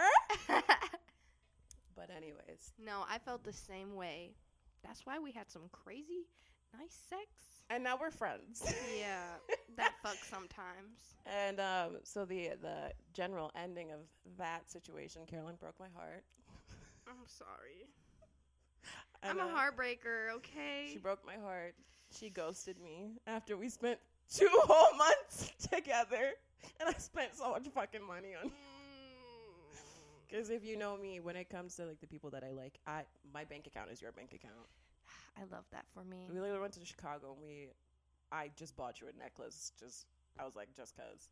But 1.96 2.10
anyways, 2.16 2.74
no, 2.84 3.04
I 3.10 3.18
felt 3.20 3.44
the 3.44 3.54
same 3.54 3.96
way. 3.96 4.36
That's 4.84 5.06
why 5.06 5.20
we 5.20 5.32
had 5.32 5.50
some 5.50 5.64
crazy 5.72 6.28
nice 6.78 6.96
sex. 7.10 7.61
And 7.72 7.86
now 7.86 7.98
we're 8.00 8.12
friends. 8.12 8.62
Yeah, 9.00 9.56
that 9.78 9.94
fucks 10.06 10.30
sometimes. 10.30 11.00
And 11.48 11.60
um, 11.60 11.98
so 12.04 12.26
the 12.26 12.50
the 12.64 12.92
general 13.14 13.52
ending 13.56 13.92
of 13.92 14.00
that 14.40 14.72
situation, 14.72 15.22
Caroline 15.28 15.56
broke 15.60 15.80
my 15.80 15.86
heart. 15.96 16.24
I'm 17.08 17.14
sorry. 17.28 17.88
I'm 19.24 19.38
a 19.38 19.44
uh, 19.44 19.56
heartbreaker, 19.56 20.36
okay? 20.38 20.90
She 20.92 20.98
broke 20.98 21.24
my 21.24 21.36
heart. 21.36 21.76
She 22.10 22.32
ghosted 22.32 22.82
me 22.82 23.20
after 23.28 23.56
we 23.56 23.70
spent 23.70 24.00
two 24.36 24.50
whole 24.52 24.98
months 24.98 25.52
together, 25.72 26.32
and 26.80 26.90
I 26.90 26.94
spent 26.94 27.36
so 27.38 27.52
much 27.52 27.68
fucking 27.68 28.06
money 28.06 28.34
on. 28.42 28.50
Mm. 28.50 28.54
Because 30.28 30.50
if 30.50 30.66
you 30.66 30.76
know 30.76 30.98
me, 30.98 31.20
when 31.20 31.36
it 31.36 31.50
comes 31.52 31.76
to 31.76 31.86
like 31.86 32.02
the 32.02 32.08
people 32.08 32.32
that 32.32 32.44
I 32.44 32.50
like, 32.50 32.80
I 32.88 33.04
my 33.32 33.46
bank 33.46 33.68
account 33.68 33.92
is 33.92 34.02
your 34.02 34.12
bank 34.12 34.34
account. 34.34 34.68
I 35.38 35.42
love 35.52 35.66
that 35.72 35.86
for 35.94 36.04
me. 36.04 36.28
We 36.30 36.40
literally 36.40 36.60
went 36.62 36.74
to 36.74 36.86
Chicago 36.86 37.34
and 37.34 37.42
we, 37.42 37.70
I 38.32 38.52
just 38.56 38.76
bought 38.76 39.02
you 39.02 39.08
a 39.08 39.18
necklace. 39.18 39.72
Just 39.80 40.06
I 40.40 40.46
was 40.46 40.56
like, 40.56 40.70
just 40.76 40.96
cause. 40.96 41.30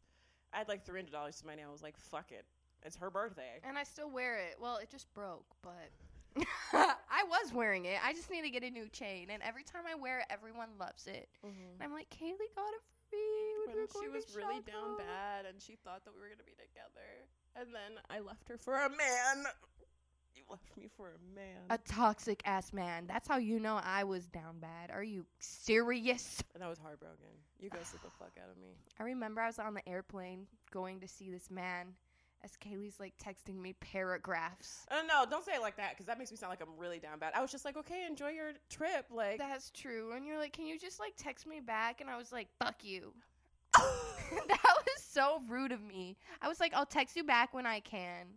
I 0.54 0.58
had 0.58 0.68
like 0.68 0.86
three 0.86 1.00
hundred 1.00 1.12
dollars 1.14 1.40
to 1.42 1.48
my 1.48 1.56
name. 1.56 1.66
I 1.68 1.72
was 1.72 1.84
like, 1.84 1.98
fuck 1.98 2.32
it, 2.32 2.46
it's 2.84 2.96
her 2.98 3.10
birthday. 3.10 3.60
And 3.64 3.78
I 3.78 3.84
still 3.84 4.10
wear 4.10 4.38
it. 4.38 4.56
Well, 4.60 4.78
it 4.78 4.90
just 4.90 5.14
broke, 5.14 5.46
but 5.62 5.92
I 6.74 7.24
was 7.28 7.54
wearing 7.54 7.86
it. 7.86 8.00
I 8.04 8.14
just 8.14 8.32
need 8.32 8.42
to 8.44 8.50
get 8.50 8.64
a 8.64 8.70
new 8.70 8.88
chain. 8.90 9.28
And 9.32 9.44
every 9.44 9.64
time 9.64 9.84
I 9.90 9.96
wear 9.96 10.20
it, 10.20 10.26
everyone 10.30 10.70
loves 10.80 11.08
it. 11.08 11.30
Mm-hmm. 11.46 11.80
And 11.80 11.84
I'm 11.84 11.94
like, 11.94 12.10
Kaleigh 12.10 12.50
got 12.56 12.70
it 12.74 12.84
for 12.88 13.16
me. 13.16 13.68
when 13.68 13.78
When 13.78 13.88
she 14.02 14.10
was 14.10 14.36
really 14.36 14.62
down 14.62 14.98
bad 14.98 15.46
and 15.46 15.62
she 15.62 15.76
thought 15.84 16.06
that 16.06 16.14
we 16.14 16.22
were 16.22 16.30
gonna 16.30 16.48
be 16.48 16.58
together, 16.58 17.28
and 17.56 17.74
then 17.74 18.02
I 18.10 18.20
left 18.20 18.48
her 18.50 18.58
for 18.58 18.76
a 18.76 18.90
man. 18.90 19.46
You 20.40 20.46
left 20.50 20.78
me 20.78 20.88
for 20.96 21.10
a 21.10 21.36
man. 21.36 21.64
A 21.70 21.78
toxic 21.78 22.42
ass 22.46 22.72
man. 22.72 23.06
That's 23.08 23.28
how 23.28 23.38
you 23.38 23.60
know 23.60 23.82
I 23.84 24.06
was 24.06 24.26
down 24.28 24.60
bad. 24.62 24.90
Are 24.90 25.04
you 25.04 25.26
serious? 25.40 26.42
and 26.56 26.64
I 26.64 26.70
was 26.70 26.80
heartbroken. 26.80 27.28
You 27.60 27.70
guys 27.70 27.80
ghosted 27.80 28.00
the 28.04 28.10
fuck 28.18 28.32
out 28.42 28.50
of 28.50 28.58
me. 28.58 28.70
I 29.00 29.04
remember 29.04 29.42
I 29.42 29.48
was 29.48 29.60
on 29.60 29.74
the 29.74 29.88
airplane 29.88 30.48
going 30.72 31.02
to 31.02 31.10
see 31.10 31.30
this 31.30 31.52
man, 31.52 31.88
as 32.42 32.56
Kaleigh's 32.56 33.02
like 33.02 33.16
texting 33.18 33.60
me 33.60 33.74
paragraphs. 33.82 34.86
Uh, 34.90 35.02
no, 35.06 35.26
don't 35.30 35.44
say 35.44 35.56
it 35.56 35.62
like 35.62 35.76
that 35.76 35.90
because 35.92 36.06
that 36.06 36.18
makes 36.18 36.32
me 36.32 36.38
sound 36.38 36.52
like 36.52 36.62
I'm 36.62 36.78
really 36.78 37.00
down 37.00 37.20
bad. 37.20 37.34
I 37.36 37.42
was 37.42 37.52
just 37.52 37.66
like, 37.66 37.76
okay, 37.76 38.06
enjoy 38.08 38.30
your 38.30 38.52
trip. 38.70 39.08
Like, 39.12 39.40
That's 39.40 39.72
true. 39.72 40.14
And 40.16 40.26
you're 40.26 40.38
like, 40.38 40.54
can 40.54 40.66
you 40.68 40.80
just 40.80 41.02
like 41.02 41.14
text 41.18 41.46
me 41.46 41.60
back? 41.60 42.00
And 42.00 42.10
I 42.10 42.16
was 42.16 42.32
like, 42.32 42.48
fuck 42.64 42.76
you. 42.82 43.12
that 44.48 44.64
was 44.64 45.04
so 45.04 45.42
rude 45.50 45.74
of 45.74 45.84
me. 45.84 46.16
I 46.42 46.48
was 46.48 46.62
like, 46.62 46.74
I'll 46.74 46.86
text 46.86 47.18
you 47.18 47.26
back 47.26 47.54
when 47.54 47.66
I 47.66 47.82
can. 47.82 48.28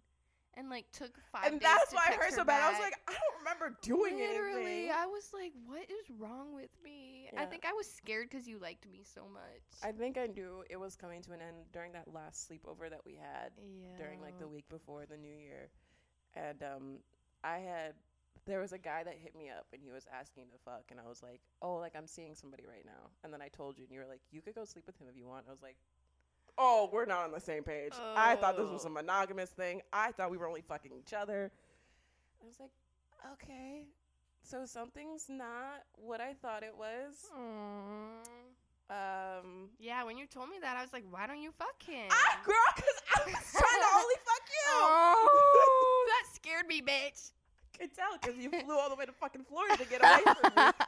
And 0.54 0.68
like 0.68 0.84
took 0.92 1.16
five 1.32 1.50
and 1.50 1.60
that's 1.60 1.92
why 1.94 2.02
I 2.08 2.12
hurt 2.12 2.30
her 2.30 2.36
so 2.36 2.44
bad. 2.44 2.62
I 2.62 2.70
was 2.70 2.80
like, 2.80 2.94
I 3.08 3.12
don't 3.12 3.38
remember 3.38 3.78
doing 3.82 4.18
it. 4.18 4.30
Literally, 4.30 4.90
anything. 4.90 4.90
I 4.94 5.06
was 5.06 5.30
like, 5.32 5.52
what 5.64 5.82
is 5.82 6.10
wrong 6.18 6.54
with 6.54 6.70
me? 6.84 7.30
I 7.36 7.46
think 7.46 7.64
I 7.64 7.72
was 7.72 7.86
scared 7.86 8.28
because 8.30 8.46
you 8.46 8.58
liked 8.58 8.86
me 8.90 9.00
so 9.02 9.22
much. 9.32 9.64
I 9.82 9.92
think 9.92 10.18
I 10.18 10.26
knew 10.26 10.62
it 10.68 10.76
was 10.76 10.94
coming 10.94 11.22
to 11.22 11.32
an 11.32 11.40
end 11.40 11.56
during 11.72 11.92
that 11.92 12.12
last 12.12 12.50
sleepover 12.50 12.90
that 12.90 13.00
we 13.06 13.14
had 13.14 13.52
yeah. 13.56 13.96
during 13.96 14.20
like 14.20 14.38
the 14.38 14.48
week 14.48 14.68
before 14.68 15.06
the 15.06 15.16
new 15.16 15.34
year. 15.34 15.70
And 16.34 16.62
um 16.62 16.98
I 17.42 17.58
had 17.58 17.94
there 18.44 18.60
was 18.60 18.72
a 18.72 18.78
guy 18.78 19.04
that 19.04 19.14
hit 19.22 19.36
me 19.36 19.48
up 19.48 19.66
and 19.72 19.80
he 19.80 19.90
was 19.90 20.06
asking 20.12 20.46
to 20.50 20.58
fuck 20.64 20.84
and 20.90 21.00
I 21.00 21.08
was 21.08 21.22
like, 21.22 21.40
"Oh, 21.62 21.76
like 21.76 21.94
I'm 21.96 22.06
seeing 22.06 22.34
somebody 22.34 22.64
right 22.68 22.84
now." 22.84 23.10
And 23.24 23.32
then 23.32 23.40
I 23.40 23.48
told 23.48 23.78
you 23.78 23.84
and 23.84 23.92
you 23.92 24.00
were 24.00 24.06
like, 24.06 24.20
"You 24.30 24.42
could 24.42 24.54
go 24.54 24.64
sleep 24.64 24.86
with 24.86 25.00
him 25.00 25.06
if 25.08 25.16
you 25.16 25.26
want." 25.26 25.46
I 25.48 25.50
was 25.50 25.62
like, 25.62 25.76
"Oh, 26.58 26.88
we're 26.92 27.04
not 27.06 27.24
on 27.24 27.32
the 27.32 27.40
same 27.40 27.62
page. 27.64 27.92
I 27.98 28.36
thought 28.36 28.56
this 28.56 28.68
was 28.68 28.84
a 28.84 28.88
Oh. 28.88 28.92
monogamous 28.92 29.50
thing. 29.50 29.82
I 29.92 30.12
thought 30.12 30.30
we 30.30 30.36
were 30.38 30.46
only 30.46 30.62
fucking 30.62 30.92
each 30.92 31.12
other." 31.12 31.50
I 32.42 32.46
was 32.46 32.58
like, 32.60 32.70
"Okay. 33.34 33.86
So 34.42 34.66
something's 34.66 35.28
not 35.28 35.84
what 35.94 36.20
I 36.20 36.34
thought 36.34 36.62
it 36.62 36.76
was." 36.76 37.14
Aww. 37.34 38.26
Um 38.90 39.70
Yeah, 39.78 40.04
when 40.04 40.18
you 40.18 40.26
told 40.26 40.50
me 40.50 40.58
that, 40.60 40.76
I 40.76 40.82
was 40.82 40.92
like, 40.92 41.04
why 41.10 41.26
don't 41.26 41.40
you 41.40 41.52
fuck 41.52 41.82
him? 41.82 42.08
Ah, 42.10 42.40
girl, 42.44 42.56
because 42.76 43.00
I 43.16 43.24
was 43.24 43.34
trying 43.52 43.80
to 43.80 43.88
only 43.94 44.14
fuck 44.24 44.42
you. 44.50 44.68
Oh, 44.68 46.04
that 46.08 46.34
scared 46.34 46.66
me, 46.66 46.82
bitch. 46.82 47.30
I 47.74 47.78
could 47.78 47.94
tell 47.94 48.12
because 48.20 48.36
you 48.36 48.50
flew 48.50 48.76
all 48.78 48.90
the 48.90 48.96
way 48.96 49.06
to 49.06 49.12
fucking 49.12 49.44
Florida 49.44 49.76
to 49.78 49.84
get 49.88 50.02
away 50.04 50.22
from 50.40 50.52
me. 50.54 50.72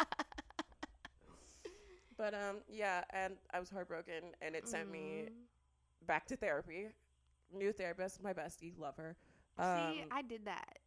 But 2.16 2.33
um, 2.33 2.59
yeah, 2.68 3.03
and 3.11 3.35
I 3.53 3.59
was 3.59 3.68
heartbroken, 3.70 4.22
and 4.40 4.55
it 4.55 4.68
sent 4.68 4.88
me 4.90 5.29
Mm. 5.29 5.33
Back 6.07 6.27
to 6.27 6.37
therapy. 6.37 6.88
New 7.53 7.73
therapist, 7.73 8.23
my 8.23 8.33
bestie, 8.33 8.73
love 8.79 8.97
her. 8.97 9.17
See, 9.59 9.62
Um, 9.62 9.95
I 10.11 10.23
did 10.23 10.45
that. 10.47 10.79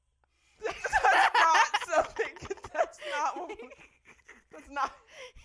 that's 0.65 0.93
not 1.33 1.67
something. 1.95 2.55
That's 2.73 2.99
not. 3.15 3.37
What, 3.37 3.51
that's 4.51 4.69
not. 4.69 4.91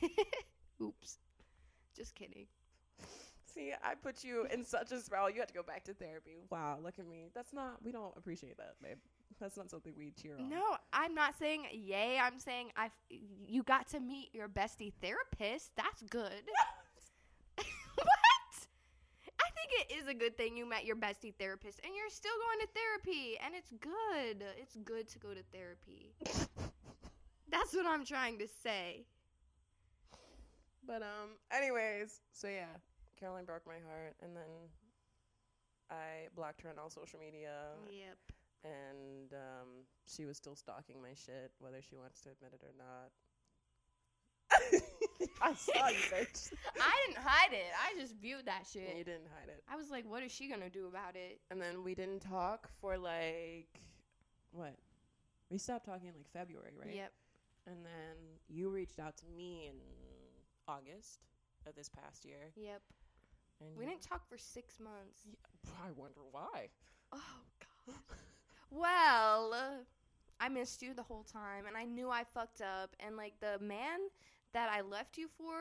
Oops. 0.83 1.19
Just 1.97 2.15
kidding. 2.15 2.47
See, 3.55 3.73
I 3.85 3.95
put 3.95 4.25
you 4.25 4.47
in 4.53 4.65
such 4.65 4.91
a 4.93 4.99
spiral. 5.01 5.29
You 5.31 5.41
had 5.41 5.49
to 5.49 5.55
go 5.55 5.63
back 5.63 5.85
to 5.85 5.95
therapy. 5.95 6.47
Wow, 6.51 6.79
look 6.83 6.99
at 6.99 7.07
me. 7.07 7.29
That's 7.35 7.53
not. 7.53 7.77
We 7.85 7.93
don't 7.93 8.17
appreciate 8.17 8.57
that, 8.57 8.77
babe. 8.83 8.97
That's 9.39 9.57
not 9.59 9.71
something 9.71 9.93
we 9.97 10.13
cheer 10.13 10.37
on. 10.39 10.49
No, 10.49 10.63
I'm 10.93 11.15
not 11.15 11.39
saying 11.39 11.65
yay. 11.73 12.19
I'm 12.19 12.39
saying 12.39 12.71
I. 12.77 12.91
You 13.47 13.63
got 13.63 13.89
to 13.89 14.01
meet 14.01 14.31
your 14.33 14.49
bestie 14.49 14.93
therapist. 15.03 15.73
That's 15.77 16.03
good. 16.05 16.33
It 19.81 19.93
is 19.93 20.07
a 20.07 20.15
good 20.15 20.37
thing 20.37 20.57
you 20.57 20.67
met 20.69 20.85
your 20.85 20.97
bestie 20.97 21.35
therapist, 21.39 21.81
and 21.85 21.93
you're 21.97 22.11
still 22.11 22.33
going 22.47 22.61
to 22.61 22.69
therapy, 22.75 23.39
and 23.45 23.55
it's 23.55 23.73
good. 23.81 24.45
It's 24.59 24.77
good 24.85 25.09
to 25.09 25.19
go 25.19 25.29
to 25.35 25.43
therapy. 25.53 26.13
That's 27.51 27.75
what 27.75 27.87
I'm 27.87 28.05
trying 28.05 28.39
to 28.39 28.47
say. 28.63 29.05
But 30.87 31.03
um, 31.03 31.39
anyways, 31.51 32.21
so 32.33 32.49
yeah, 32.49 32.67
Caroline 33.19 33.45
broke 33.45 33.67
my 33.67 33.81
heart, 33.89 34.15
and 34.23 34.37
then 34.37 34.51
I 35.91 36.29
blocked 36.35 36.63
her 36.63 36.71
on 36.71 36.79
all 36.79 36.91
social 36.91 37.19
media, 37.19 37.53
Yep. 37.89 38.19
and 38.65 39.33
um, 39.33 39.69
she 40.07 40.25
was 40.25 40.37
still 40.37 40.57
stalking 40.57 41.01
my 41.01 41.15
shit, 41.15 41.53
whether 41.61 41.81
she 41.83 41.97
wants 41.97 42.21
to 42.23 42.31
admit 42.31 42.53
it 42.55 42.63
or 42.65 42.73
not. 42.77 43.11
I 45.43 45.55
saw 45.55 45.89
you, 45.89 45.97
bitch. 46.13 46.53
I 46.81 46.93
didn't 47.07 47.23
hide 47.23 47.53
it. 47.53 47.73
I 47.77 47.99
just 48.01 48.15
viewed 48.17 48.47
that 48.47 48.65
And 48.75 48.99
you 48.99 49.05
didn't 49.05 49.29
hide 49.37 49.49
it. 49.49 49.63
I 49.71 49.77
was 49.77 49.91
like, 49.91 50.09
what 50.09 50.23
is 50.23 50.33
she 50.33 50.49
gonna 50.49 50.71
do 50.71 50.87
about 50.87 51.17
it? 51.17 51.41
And 51.51 51.61
then 51.61 51.83
we 51.83 51.95
didn't 51.95 52.21
talk 52.21 52.69
for 52.81 52.97
like 52.97 53.81
what? 54.53 54.75
We 55.51 55.59
stopped 55.59 55.87
talking 55.87 56.09
in 56.09 56.15
like 56.15 56.31
February, 56.33 56.73
right? 56.79 56.95
Yep. 56.95 57.13
And 57.67 57.77
then 57.85 58.17
you 58.49 58.71
reached 58.71 58.99
out 58.99 59.17
to 59.19 59.25
me 59.37 59.69
in 59.69 59.77
August 60.69 61.21
of 61.67 61.75
this 61.75 61.89
past 61.89 62.25
year. 62.25 62.53
Yep. 62.57 62.81
And 63.61 63.77
We 63.77 63.85
didn't 63.87 64.03
talk 64.03 64.29
for 64.29 64.39
six 64.39 64.81
months. 64.81 65.23
I 65.85 65.91
wonder 65.97 66.21
why. 66.31 66.69
Oh 67.13 67.19
god. 67.87 67.97
Well, 68.71 69.53
uh, 69.53 69.85
I 70.41 70.49
missed 70.49 70.83
you 70.83 70.95
the 70.95 71.03
whole 71.03 71.25
time, 71.25 71.67
and 71.67 71.77
I 71.77 71.85
knew 71.85 72.11
I 72.11 72.25
fucked 72.25 72.63
up. 72.63 72.97
And 72.99 73.17
like 73.17 73.35
the 73.41 73.59
man 73.63 74.01
that 74.53 74.71
I 74.71 74.81
left 74.83 75.19
you 75.19 75.29
for, 75.29 75.55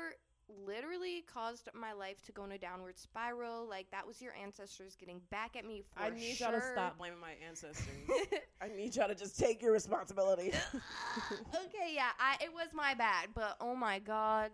literally 0.65 1.23
caused 1.33 1.69
my 1.73 1.93
life 1.93 2.21
to 2.23 2.31
go 2.31 2.43
in 2.43 2.51
a 2.51 2.57
downward 2.57 2.97
spiral. 2.97 3.67
Like 3.67 3.89
that 3.91 4.05
was 4.05 4.21
your 4.21 4.33
ancestors 4.41 4.95
getting 4.95 5.21
back 5.29 5.55
at 5.55 5.65
me 5.65 5.81
for 5.93 6.01
I 6.03 6.09
need 6.09 6.35
sure. 6.35 6.51
y'all 6.51 6.59
to 6.59 6.65
stop 6.65 6.97
blaming 6.97 7.19
my 7.19 7.33
ancestors. 7.47 7.85
I 8.61 8.67
need 8.67 8.95
y'all 8.95 9.07
to 9.07 9.15
just 9.15 9.39
take 9.39 9.61
your 9.61 9.71
responsibility. 9.71 10.51
okay, 10.73 11.93
yeah, 11.93 12.09
I 12.19 12.35
it 12.43 12.53
was 12.53 12.69
my 12.73 12.93
bad, 12.93 13.29
but 13.33 13.55
oh 13.61 13.75
my 13.75 13.99
god. 13.99 14.51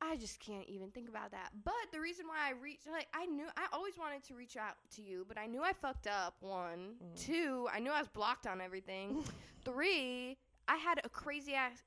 I 0.00 0.16
just 0.16 0.38
can't 0.38 0.68
even 0.68 0.90
think 0.92 1.08
about 1.08 1.32
that. 1.32 1.50
But 1.64 1.74
the 1.92 2.00
reason 2.00 2.26
why 2.28 2.36
I 2.48 2.52
reached 2.52 2.86
like 2.90 3.08
I 3.14 3.26
knew 3.26 3.46
I 3.56 3.66
always 3.72 3.98
wanted 3.98 4.22
to 4.24 4.34
reach 4.34 4.56
out 4.56 4.76
to 4.94 5.02
you, 5.02 5.24
but 5.26 5.36
I 5.38 5.46
knew 5.46 5.62
I 5.62 5.72
fucked 5.72 6.06
up. 6.06 6.36
One, 6.40 6.94
Mhm. 7.02 7.20
two, 7.20 7.68
I 7.72 7.80
knew 7.80 7.90
I 7.90 7.98
was 8.00 8.08
blocked 8.08 8.46
on 8.46 8.60
everything. 8.60 9.24
Three, 9.64 10.38
I 10.68 10.76
had 10.76 11.00
a 11.04 11.08
crazy 11.08 11.54
ass 11.54 11.82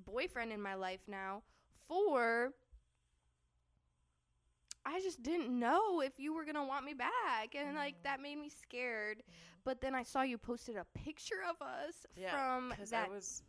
boyfriend 0.00 0.52
in 0.52 0.60
my 0.60 0.74
life 0.74 1.00
now. 1.08 1.42
Four, 1.88 2.52
I 4.84 5.00
just 5.00 5.22
didn't 5.22 5.56
know 5.58 6.00
if 6.00 6.18
you 6.18 6.32
were 6.34 6.44
gonna 6.44 6.64
want 6.64 6.84
me 6.84 6.94
back, 6.94 7.54
and 7.54 7.74
like 7.76 7.96
Mm. 8.00 8.02
that 8.04 8.20
made 8.20 8.36
me 8.36 8.48
scared. 8.48 9.22
But 9.64 9.80
then 9.80 9.94
I 9.94 10.02
saw 10.02 10.22
you 10.22 10.38
posted 10.38 10.76
a 10.76 10.84
picture 10.94 11.42
of 11.48 11.60
us 11.60 12.06
Yeah, 12.16 12.30
from 12.30 12.70
Because 12.70 12.90
that. 12.90 13.06
I 13.08 13.10
was, 13.10 13.42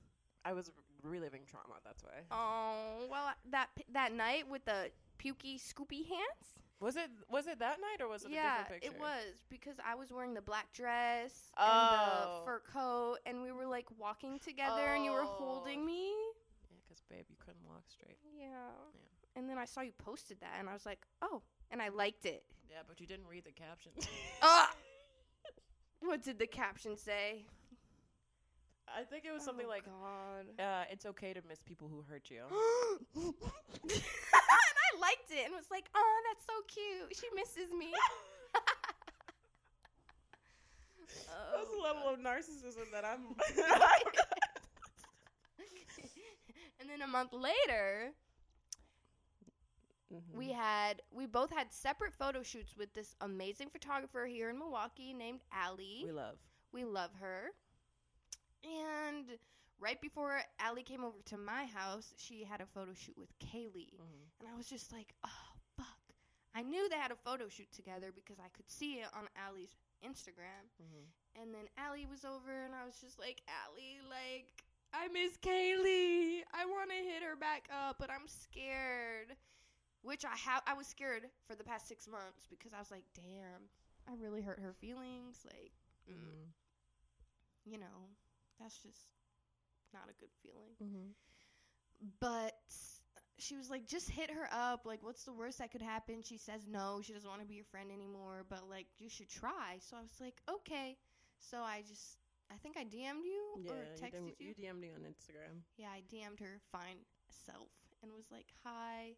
I 0.44 0.54
was 0.54 0.72
reliving 1.04 1.46
trauma. 1.46 1.76
That's 1.86 2.04
why. 2.04 2.24
oh 2.32 3.08
well, 3.10 3.34
that 3.50 3.70
that 3.94 4.12
night 4.12 4.48
with 4.48 4.66
the 4.66 4.92
pukey 5.18 5.56
scoopy 5.60 6.06
hands. 6.08 6.56
Was 6.82 6.96
it 6.96 7.10
was 7.30 7.46
it 7.48 7.60
that 7.60 7.78
night 7.80 8.02
or 8.04 8.10
was 8.10 8.24
it 8.26 8.32
yeah, 8.32 8.56
a 8.56 8.60
different 8.64 8.82
picture? 8.82 8.96
it 8.98 9.00
was 9.00 9.44
because 9.50 9.76
I 9.86 9.94
was 9.96 10.12
wearing 10.12 10.34
the 10.34 10.42
black 10.42 10.74
dress 10.74 11.52
Oh. 11.56 11.62
and 11.64 11.92
the 11.94 12.46
fur 12.46 12.60
coat, 12.74 13.18
and 13.28 13.44
we 13.44 13.52
were 13.52 13.68
like 13.68 13.86
walking 14.00 14.40
together, 14.40 14.88
and 14.96 15.06
you 15.06 15.12
were 15.12 15.22
Oh. 15.24 15.28
holding 15.38 15.86
me. 15.86 16.10
Yeah, 16.70 16.78
because 16.84 17.02
babe, 17.08 17.26
you 17.30 17.36
couldn't 17.40 17.64
walk 17.68 17.84
straight. 17.88 18.18
Yeah. 18.36 18.48
Yeah. 18.48 19.38
And 19.40 19.48
then 19.50 19.58
I 19.60 19.66
saw 19.66 19.82
you 19.82 19.92
posted 19.94 20.40
that, 20.42 20.56
and 20.60 20.68
I 20.68 20.74
was 20.74 20.86
like, 20.86 21.06
oh, 21.22 21.44
and 21.70 21.82
I 21.84 21.90
liked 21.90 22.26
it. 22.26 22.44
Yeah, 22.70 22.80
but 22.88 23.00
you 23.00 23.06
didn't 23.06 23.28
read 23.28 23.46
the 23.46 23.52
caption. 23.52 23.92
Ah! 24.42 24.74
what 26.00 26.24
did 26.24 26.40
the 26.40 26.48
caption 26.48 26.98
say? 26.98 27.46
I 28.88 29.04
think 29.04 29.24
it 29.24 29.32
was 29.32 29.44
something 29.44 29.68
Oh, 29.68 29.70
like, 29.70 29.86
God. 29.86 30.60
uh, 30.60 30.84
"It's 30.92 31.06
okay 31.06 31.32
to 31.34 31.42
miss 31.48 31.62
people 31.62 31.88
who 31.88 32.02
hurt 32.02 32.30
you." 32.32 32.44
I 34.94 35.00
liked 35.00 35.32
it 35.32 35.46
and 35.46 35.56
was 35.56 35.70
like, 35.72 35.86
oh, 35.96 36.22
that's 36.30 36.46
so 36.46 36.54
cute. 36.68 37.16
She 37.16 37.28
misses 37.36 37.72
me. 37.74 37.92
That's 41.54 41.70
a 41.78 41.82
level 41.82 42.10
of 42.10 42.20
narcissism 42.20 42.92
that 42.94 43.06
I'm. 43.06 43.20
and 46.80 46.90
then 46.90 47.02
a 47.02 47.08
month 47.08 47.34
later, 47.34 48.12
Mhm. 50.14 50.34
we 50.36 50.52
had 50.52 51.02
we 51.12 51.26
both 51.26 51.52
had 51.52 51.72
separate 51.72 52.14
photo 52.14 52.44
shoots 52.44 52.76
with 52.78 52.94
this 52.94 53.16
amazing 53.22 53.70
photographer 53.70 54.26
here 54.26 54.50
in 54.50 54.58
Milwaukee 54.60 55.14
named 55.14 55.42
Allie. 55.54 56.04
we 56.06 56.12
love. 56.12 56.38
We 56.74 56.84
love 56.86 57.12
her. 57.22 57.52
And 58.64 59.26
right 59.82 60.00
before 60.00 60.40
Allie 60.60 60.84
came 60.84 61.04
over 61.04 61.18
to 61.26 61.38
my 61.38 61.66
house, 61.66 62.14
she 62.18 62.44
had 62.44 62.62
a 62.62 62.66
photo 62.66 62.94
shoot 62.94 63.18
with 63.18 63.38
Kaleigh. 63.40 63.94
Mhm. 64.00 64.30
And 64.40 64.48
I 64.50 64.56
was 64.56 64.68
just 64.68 64.92
like, 64.94 65.14
oh, 65.26 65.52
fuck. 65.76 66.00
I 66.54 66.62
knew 66.64 66.88
they 66.88 66.98
had 66.98 67.12
a 67.12 67.16
photo 67.16 67.50
shoot 67.50 67.72
together 67.72 68.12
because 68.14 68.38
I 68.40 68.50
could 68.50 68.70
see 68.70 69.00
it 69.02 69.10
on 69.14 69.28
Allie's 69.36 69.76
Instagram. 70.04 70.70
Mhm. 70.82 71.08
And 71.36 71.54
then 71.56 71.68
Allie 71.78 72.06
was 72.06 72.24
over, 72.24 72.64
and 72.64 72.76
I 72.76 72.86
was 72.86 73.00
just 73.02 73.18
like, 73.20 73.42
Allie, 73.48 74.02
like, 74.08 74.64
I 74.94 75.08
miss 75.08 75.38
Kaleigh. 75.38 76.44
I 76.54 76.66
want 76.66 76.90
to 76.92 76.96
hit 76.98 77.24
her 77.24 77.36
back 77.36 77.68
up, 77.72 77.98
but 77.98 78.10
I'm 78.12 78.28
scared. 78.28 79.38
Which 80.04 80.26
I 80.26 80.36
have. 80.36 80.64
I 80.66 80.74
was 80.74 80.88
scared 80.88 81.30
for 81.46 81.56
the 81.56 81.64
past 81.64 81.88
six 81.88 82.08
months 82.08 82.48
because 82.48 82.74
I 82.74 82.80
was 82.80 82.90
like, 82.92 83.06
damn, 83.14 83.70
I 84.08 84.16
really 84.16 84.42
hurt 84.42 84.60
her 84.60 84.74
feelings. 84.74 85.46
Like, 85.46 85.72
mm, 86.10 86.16
Mhm. 86.18 86.52
you 87.66 87.78
know, 87.78 88.10
that's 88.60 88.82
just 88.82 89.06
not 89.94 90.10
a 90.10 90.14
good 90.20 90.32
feeling. 90.42 90.76
Mhm. 90.82 91.14
But 92.20 92.58
she 93.38 93.56
was 93.56 93.70
like, 93.70 93.88
just 93.88 94.10
hit 94.10 94.30
her 94.32 94.48
up. 94.52 94.86
Like, 94.86 95.04
what's 95.04 95.24
the 95.24 95.34
worst 95.34 95.60
that 95.60 95.72
could 95.72 95.82
happen? 95.82 96.22
She 96.24 96.38
says 96.38 96.68
no. 96.68 97.02
She 97.04 97.14
doesn't 97.14 97.30
want 97.30 97.42
to 97.42 97.48
be 97.48 97.56
your 97.56 97.66
friend 97.66 97.92
anymore. 97.92 98.46
But 98.50 98.70
like, 98.70 98.88
you 99.00 99.10
should 99.10 99.30
try. 99.30 99.78
So 99.80 99.98
I 99.98 100.02
was 100.02 100.20
like, 100.20 100.42
okay. 100.50 100.98
So 101.40 101.60
I 101.60 101.82
just, 101.88 102.18
I 102.52 102.56
think 102.58 102.78
I 102.78 102.84
DM'd 102.86 103.26
you 103.26 103.64
Yeah, 103.64 103.72
or 103.72 103.86
texted 103.98 104.12
didn't- 104.12 104.40
you. 104.40 104.48
you 104.50 104.54
DM'd 104.56 104.80
me 104.80 104.92
on 104.92 105.02
Instagram. 105.02 105.62
Yeah, 105.78 105.90
I 105.90 106.02
DM'd 106.12 106.40
her 106.40 106.60
fine 106.72 106.98
self 107.46 107.70
and 108.04 108.12
was 108.12 108.26
like, 108.32 108.48
hi. 108.64 109.16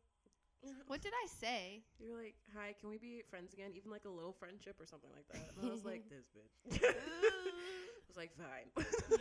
What 0.88 1.02
did 1.02 1.14
I 1.24 1.28
say? 1.28 1.82
You 2.00 2.12
were 2.12 2.18
like, 2.24 2.36
"Hi, 2.56 2.74
can 2.80 2.90
we 2.90 2.98
be 2.98 3.22
friends 3.30 3.54
again? 3.54 3.72
Even 3.76 3.92
like 3.92 4.06
a 4.06 4.10
little 4.10 4.34
friendship 4.34 4.76
or 4.80 4.86
something 4.86 5.10
like 5.12 5.28
that." 5.32 5.50
And 5.60 5.70
I 5.70 5.72
was 5.74 5.84
like, 5.86 6.04
"This 6.14 6.26
bitch." 6.32 6.80
I 6.84 8.08
was 8.08 8.18
like, 8.18 8.32
"Fine." 8.36 8.70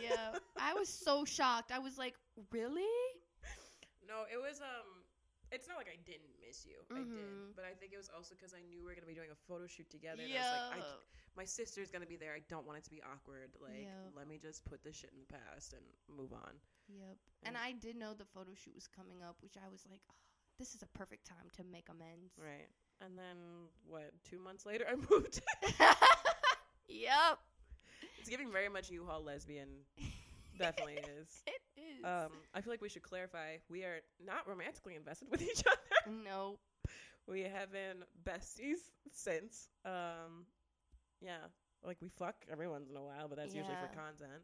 yeah, 0.01 0.37
I 0.59 0.73
was 0.73 0.87
so 0.89 1.25
shocked. 1.25 1.71
I 1.71 1.79
was 1.79 1.97
like, 1.97 2.15
really? 2.51 2.87
No, 4.07 4.23
it 4.31 4.37
was 4.39 4.59
um. 4.61 5.03
It's 5.53 5.67
not 5.69 5.77
like 5.77 5.85
I 5.85 6.01
didn't 6.01 6.33
miss 6.41 6.65
you. 6.65 6.81
I 6.89 6.97
did, 6.97 7.13
Mhm. 7.13 7.53
but 7.53 7.61
I 7.61 7.77
think 7.77 7.93
it 7.93 7.97
was 8.01 8.09
also 8.09 8.33
because 8.33 8.57
I 8.57 8.61
knew 8.65 8.81
we 8.81 8.89
were 8.89 8.95
gonna 8.97 9.05
be 9.05 9.13
doing 9.13 9.29
a 9.29 9.37
photo 9.45 9.67
shoot 9.69 9.85
together. 9.93 10.25
And 10.25 10.33
I 10.33 10.41
was 10.41 10.49
like, 10.49 10.73
I, 10.73 10.77
Yeah. 10.81 10.97
my 11.37 11.45
sister's 11.45 11.91
gonna 11.93 12.09
be 12.09 12.17
there. 12.17 12.33
I 12.33 12.41
don't 12.49 12.65
want 12.65 12.81
it 12.81 12.85
to 12.85 12.89
be 12.89 13.03
awkward. 13.05 13.53
Like, 13.61 13.85
Yeah. 13.85 14.01
let 14.17 14.25
me 14.25 14.41
just 14.41 14.65
put 14.65 14.81
this 14.81 14.97
shit 14.97 15.13
in 15.13 15.21
the 15.21 15.29
past 15.29 15.77
and 15.77 15.85
move 16.09 16.33
on. 16.33 16.57
Yep. 16.89 17.17
And 17.45 17.53
And- 17.53 17.57
I 17.57 17.73
did 17.77 17.95
know 17.95 18.15
the 18.17 18.25
photo 18.25 18.55
shoot 18.57 18.73
was 18.73 18.87
coming 18.89 19.21
up, 19.21 19.37
which 19.45 19.53
I 19.53 19.69
was 19.69 19.85
like, 19.85 20.01
oh, 20.09 20.17
this 20.59 20.75
is 20.75 20.81
a 20.81 20.97
perfect 20.97 21.27
time 21.27 21.49
to 21.57 21.63
make 21.63 21.87
amends. 21.89 22.33
Right. 22.37 22.67
And 23.01 23.17
then 23.17 23.67
what? 23.87 24.11
Two 24.29 24.39
months 24.39 24.65
later, 24.65 24.85
I 24.89 24.95
moved. 25.09 25.41
yep. 26.87 27.39
it's 28.19 28.29
giving 28.29 28.51
very 28.51 28.69
much 28.69 28.89
U-Haul 28.89 29.23
lesbian. 29.23 29.69
Definitely 30.59 30.93
is. 30.93 31.43
It 31.47 31.81
is. 31.81 32.05
Um, 32.05 32.29
I 32.53 32.61
feel 32.61 32.71
like 32.71 32.81
we 32.81 32.89
should 32.89 33.01
clarify 33.01 33.57
we 33.69 33.83
are 33.83 34.01
not 34.23 34.47
romantically 34.47 34.95
invested 34.95 35.29
with 35.31 35.41
each 35.41 35.63
other. 35.65 36.15
no. 36.23 36.59
we 37.27 37.41
have 37.41 37.71
been 37.71 38.03
besties 38.23 38.77
since. 39.11 39.67
Um, 39.83 40.45
yeah, 41.21 41.37
like 41.83 41.97
we 42.01 42.09
fuck 42.09 42.35
every 42.51 42.67
once 42.67 42.89
in 42.89 42.95
a 42.95 43.01
while, 43.01 43.27
but 43.27 43.37
that's 43.37 43.55
usually 43.55 43.75
for 43.75 43.87
content. 43.87 44.43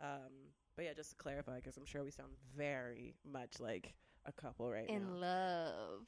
Um, 0.00 0.30
but 0.76 0.84
yeah, 0.84 0.92
just 0.94 1.10
to 1.10 1.16
clarify, 1.16 1.56
because 1.56 1.76
I'm 1.76 1.84
sure 1.84 2.04
we 2.04 2.10
sound 2.10 2.32
very 2.56 3.14
much 3.30 3.60
like 3.60 3.94
a 4.26 4.32
couple 4.32 4.70
right 4.70 4.88
In 4.88 5.14
now. 5.14 5.20
love. 5.20 6.00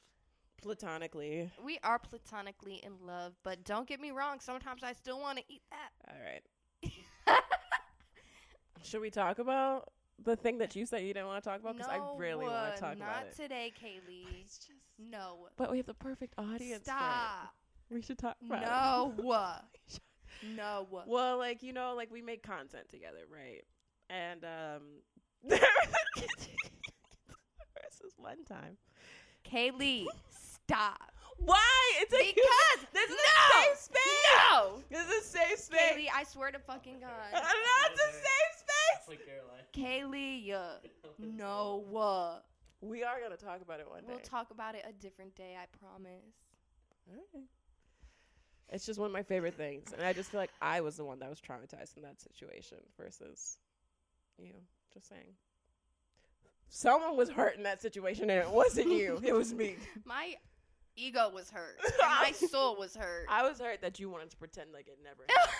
Platonically. 0.61 1.51
We 1.63 1.79
are 1.83 1.99
platonically 1.99 2.81
in 2.83 2.93
love, 3.05 3.33
but 3.43 3.63
don't 3.63 3.87
get 3.87 3.99
me 3.99 4.11
wrong, 4.11 4.39
sometimes 4.39 4.83
I 4.83 4.93
still 4.93 5.19
want 5.19 5.37
to 5.37 5.43
eat 5.47 5.61
that. 5.69 5.91
All 6.13 6.21
right. 6.23 6.41
Should 8.83 9.01
we 9.01 9.09
talk 9.09 9.39
about 9.39 9.89
the 10.23 10.35
thing 10.35 10.59
that 10.59 10.75
you 10.75 10.85
said 10.85 11.01
you 11.01 11.13
didn't 11.13 11.27
want 11.27 11.43
to 11.43 11.49
talk 11.49 11.59
about? 11.59 11.77
Because 11.77 11.91
I 11.91 11.99
really 12.17 12.45
want 12.45 12.75
to 12.75 12.81
talk 12.81 12.95
about 12.95 13.27
it. 13.27 13.35
today, 13.35 13.73
Kaleigh. 13.79 14.41
It's 14.43 14.59
just. 14.59 14.79
No. 14.97 15.47
But 15.57 15.71
we 15.71 15.77
have 15.77 15.87
the 15.87 15.93
perfect 15.95 16.35
audience. 16.37 16.61
for 16.61 16.75
it. 16.75 16.83
Stop. 16.83 17.53
We 17.89 18.01
should 18.01 18.17
talk 18.17 18.37
about 18.45 18.61
it. 18.61 18.65
No. 18.65 19.13
no. 20.55 20.87
Well, 21.07 21.37
like 21.37 21.63
you 21.63 21.73
know, 21.73 21.93
like 21.95 22.11
we 22.11 22.21
make 22.21 22.43
content 22.43 22.89
together, 22.89 23.25
right? 23.31 23.63
And 24.09 24.45
um, 24.45 24.81
this 28.05 28.13
one 28.17 28.43
time. 28.45 28.77
Kaleigh, 29.49 30.05
stop. 30.29 31.11
Why? 31.37 31.91
It's 31.99 32.13
a 32.13 32.17
Because 32.17 32.87
this 32.93 33.09
is 33.09 33.17
no, 33.17 33.59
a 33.59 33.63
safe 33.65 33.77
space. 33.79 34.01
No. 34.51 34.83
This 34.89 35.07
is 35.07 35.25
a 35.25 35.27
safe 35.27 35.59
space. 35.59 35.79
Kaleigh, 35.93 36.07
I 36.15 36.23
swear 36.23 36.51
to 36.51 36.59
fucking 36.59 36.99
God. 37.01 37.09
That's 37.31 38.01
a 38.01 38.13
safe 38.13 38.65
space. 39.07 39.17
Kaleigh, 39.75 40.53
uh, 40.53 40.79
no. 41.19 41.83
Uh, 41.95 42.39
We 42.81 43.03
are 43.03 43.19
gonna 43.21 43.35
talk 43.37 43.61
about 43.61 43.79
it 43.79 43.89
one 43.89 44.01
day. 44.01 44.05
we'll 44.09 44.19
talk 44.19 44.51
about 44.51 44.75
it 44.75 44.85
a 44.87 44.93
different 44.93 45.35
day, 45.35 45.55
I 45.61 45.65
promise. 45.77 46.23
Alright. 47.09 47.47
It's 48.69 48.85
just 48.85 48.99
one 48.99 49.07
of 49.07 49.13
my 49.13 49.21
favorite 49.23 49.53
things, 49.55 49.93
and 49.93 50.01
I 50.01 50.13
just 50.13 50.31
feel 50.31 50.39
like 50.39 50.49
I 50.61 50.81
was 50.81 50.95
the 50.97 51.05
one 51.05 51.19
that 51.19 51.29
was 51.29 51.39
traumatized 51.39 51.97
in 51.97 52.03
that 52.03 52.19
situation 52.19 52.79
versus 52.97 53.57
you. 54.39 54.53
Just 54.93 55.09
saying. 55.09 55.33
Someone 56.75 57.15
was 57.15 57.29
hurt 57.29 57.55
in 57.55 57.63
that 57.63 57.81
situation, 57.81 58.29
and 58.29 58.41
it 58.41 58.49
wasn't 58.49 58.91
you. 58.91 59.17
It 59.23 59.31
was 59.31 59.53
me. 59.53 59.77
My 60.05 60.35
ego 60.97 61.31
was 61.33 61.49
hurt. 61.49 61.77
and 61.85 62.11
my 62.21 62.33
soul 62.33 62.75
was 62.75 62.93
hurt. 62.93 63.27
I 63.29 63.47
was 63.47 63.59
hurt 63.61 63.81
that 63.81 63.97
you 63.97 64.09
wanted 64.09 64.29
to 64.31 64.35
pretend 64.35 64.73
like 64.73 64.89
it 64.89 64.97
never 65.01 65.23
happened. 65.29 65.55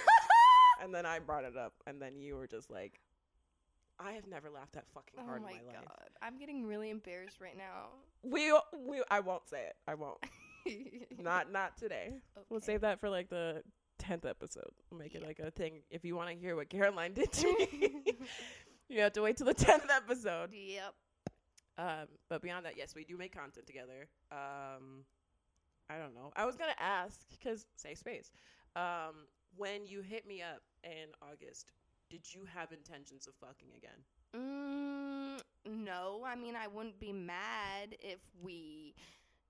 and 0.83 0.93
then 0.93 1.05
I 1.05 1.19
brought 1.19 1.45
it 1.45 1.55
up, 1.55 1.71
and 1.87 2.01
then 2.01 2.19
you 2.19 2.35
were 2.35 2.47
just 2.47 2.69
like, 2.69 2.99
I 3.97 4.11
have 4.11 4.27
never 4.27 4.49
laughed 4.49 4.73
that 4.73 4.87
fucking 4.93 5.13
oh 5.17 5.25
hard 5.25 5.41
my 5.41 5.51
in 5.51 5.65
my 5.65 5.71
god. 5.71 5.85
life. 5.85 6.09
I'm 6.21 6.37
getting 6.37 6.65
really 6.65 6.89
embarrassed 6.89 7.39
right 7.39 7.57
now. 7.57 7.91
We, 8.21 8.51
we, 8.77 9.01
I 9.09 9.21
won't 9.21 9.47
say 9.47 9.67
it. 9.67 9.75
I 9.87 9.95
won't. 9.95 10.17
Not, 11.17 11.49
not 11.49 11.77
today. 11.77 12.15
We'll 12.49 12.59
save 12.59 12.81
that 12.81 12.99
for 12.99 13.09
like 13.09 13.29
the 13.29 13.63
tenth 13.99 14.25
episode. 14.25 14.71
We'll 14.91 14.99
make 14.99 15.15
it 15.15 15.25
like 15.25 15.39
a 15.39 15.49
thing. 15.49 15.83
If 15.89 16.03
you 16.03 16.17
want 16.17 16.29
to 16.31 16.35
hear 16.35 16.57
what 16.57 16.69
Caroline 16.69 17.13
did 17.13 17.31
to 17.31 17.45
me, 17.57 18.03
you 18.89 18.99
have 18.99 19.13
to 19.13 19.21
wait 19.21 19.37
till 19.37 19.47
the 19.47 19.53
tenth 19.53 19.89
episode. 19.89 20.49
Yep. 20.51 20.93
Um, 21.77 22.07
but 22.29 22.41
beyond 22.41 22.65
that, 22.65 22.77
yes, 22.77 22.95
we 22.95 23.03
do 23.03 23.17
make 23.17 23.33
content 23.33 23.67
together. 23.67 24.07
Um, 24.31 25.03
I 25.89 25.97
don't 25.97 26.15
know. 26.15 26.31
I 26.35 26.45
was 26.45 26.55
gonna 26.55 26.75
ask 26.79 27.21
because 27.29 27.65
safe 27.75 27.97
space. 27.97 28.31
Um, 28.75 29.27
when 29.57 29.85
you 29.85 30.01
hit 30.01 30.27
me 30.27 30.41
up 30.41 30.61
in 30.83 31.09
August, 31.21 31.71
did 32.09 32.33
you 32.33 32.41
have 32.53 32.71
intentions 32.71 33.27
of 33.27 33.35
fucking 33.35 33.69
again? 33.77 33.99
Mm, 34.35 35.41
no, 35.85 36.23
I 36.25 36.35
mean 36.35 36.55
I 36.55 36.67
wouldn't 36.67 36.99
be 36.99 37.11
mad 37.13 37.95
if 38.01 38.19
we 38.41 38.93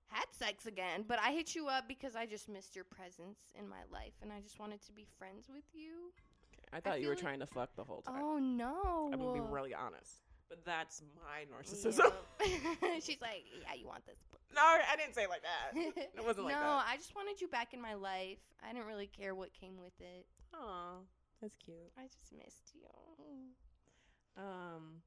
had 0.08 0.26
sex 0.30 0.66
again, 0.66 1.04
but 1.06 1.18
I 1.20 1.32
hit 1.32 1.54
you 1.54 1.68
up 1.68 1.88
because 1.88 2.14
I 2.14 2.26
just 2.26 2.48
missed 2.48 2.76
your 2.76 2.84
presence 2.84 3.38
in 3.58 3.68
my 3.68 3.82
life 3.92 4.12
and 4.22 4.32
I 4.32 4.40
just 4.40 4.58
wanted 4.60 4.80
to 4.86 4.92
be 4.92 5.06
friends 5.18 5.48
with 5.52 5.64
you. 5.72 6.12
Okay. 6.52 6.68
I 6.72 6.80
thought 6.80 7.00
you 7.00 7.08
were 7.08 7.14
like- 7.14 7.22
trying 7.22 7.40
to 7.40 7.46
fuck 7.46 7.74
the 7.76 7.84
whole 7.84 8.02
time. 8.02 8.22
Oh 8.22 8.38
no. 8.38 9.10
I'm 9.12 9.18
gonna 9.18 9.32
be 9.34 9.40
really 9.52 9.74
honest, 9.74 10.22
but 10.48 10.64
that's 10.64 11.02
my 11.16 11.44
narcissism. 11.50 12.12
Yep. 12.40 13.02
She's 13.02 13.20
like, 13.20 13.44
"Yeah, 13.62 13.74
you 13.78 13.86
want 13.86 14.06
this." 14.06 14.18
no, 14.54 14.62
I 14.62 14.96
didn't 14.96 15.14
say 15.14 15.24
it 15.24 15.30
like 15.30 15.42
that. 15.42 15.74
It 16.16 16.24
wasn't 16.24 16.46
like 16.46 16.54
that. 16.54 16.62
no. 16.62 16.80
I 16.86 16.96
just 16.96 17.14
wanted 17.14 17.40
you 17.40 17.48
back 17.48 17.74
in 17.74 17.80
my 17.80 17.94
life. 17.94 18.38
I 18.62 18.72
didn't 18.72 18.86
really 18.86 19.06
care 19.08 19.34
what 19.34 19.52
came 19.52 19.76
with 19.76 19.94
it. 20.00 20.26
Aw, 20.54 21.02
that's 21.42 21.56
cute. 21.56 21.92
I 21.98 22.06
just 22.08 22.32
missed 22.32 22.72
you. 22.74 22.88
Um, 24.36 25.02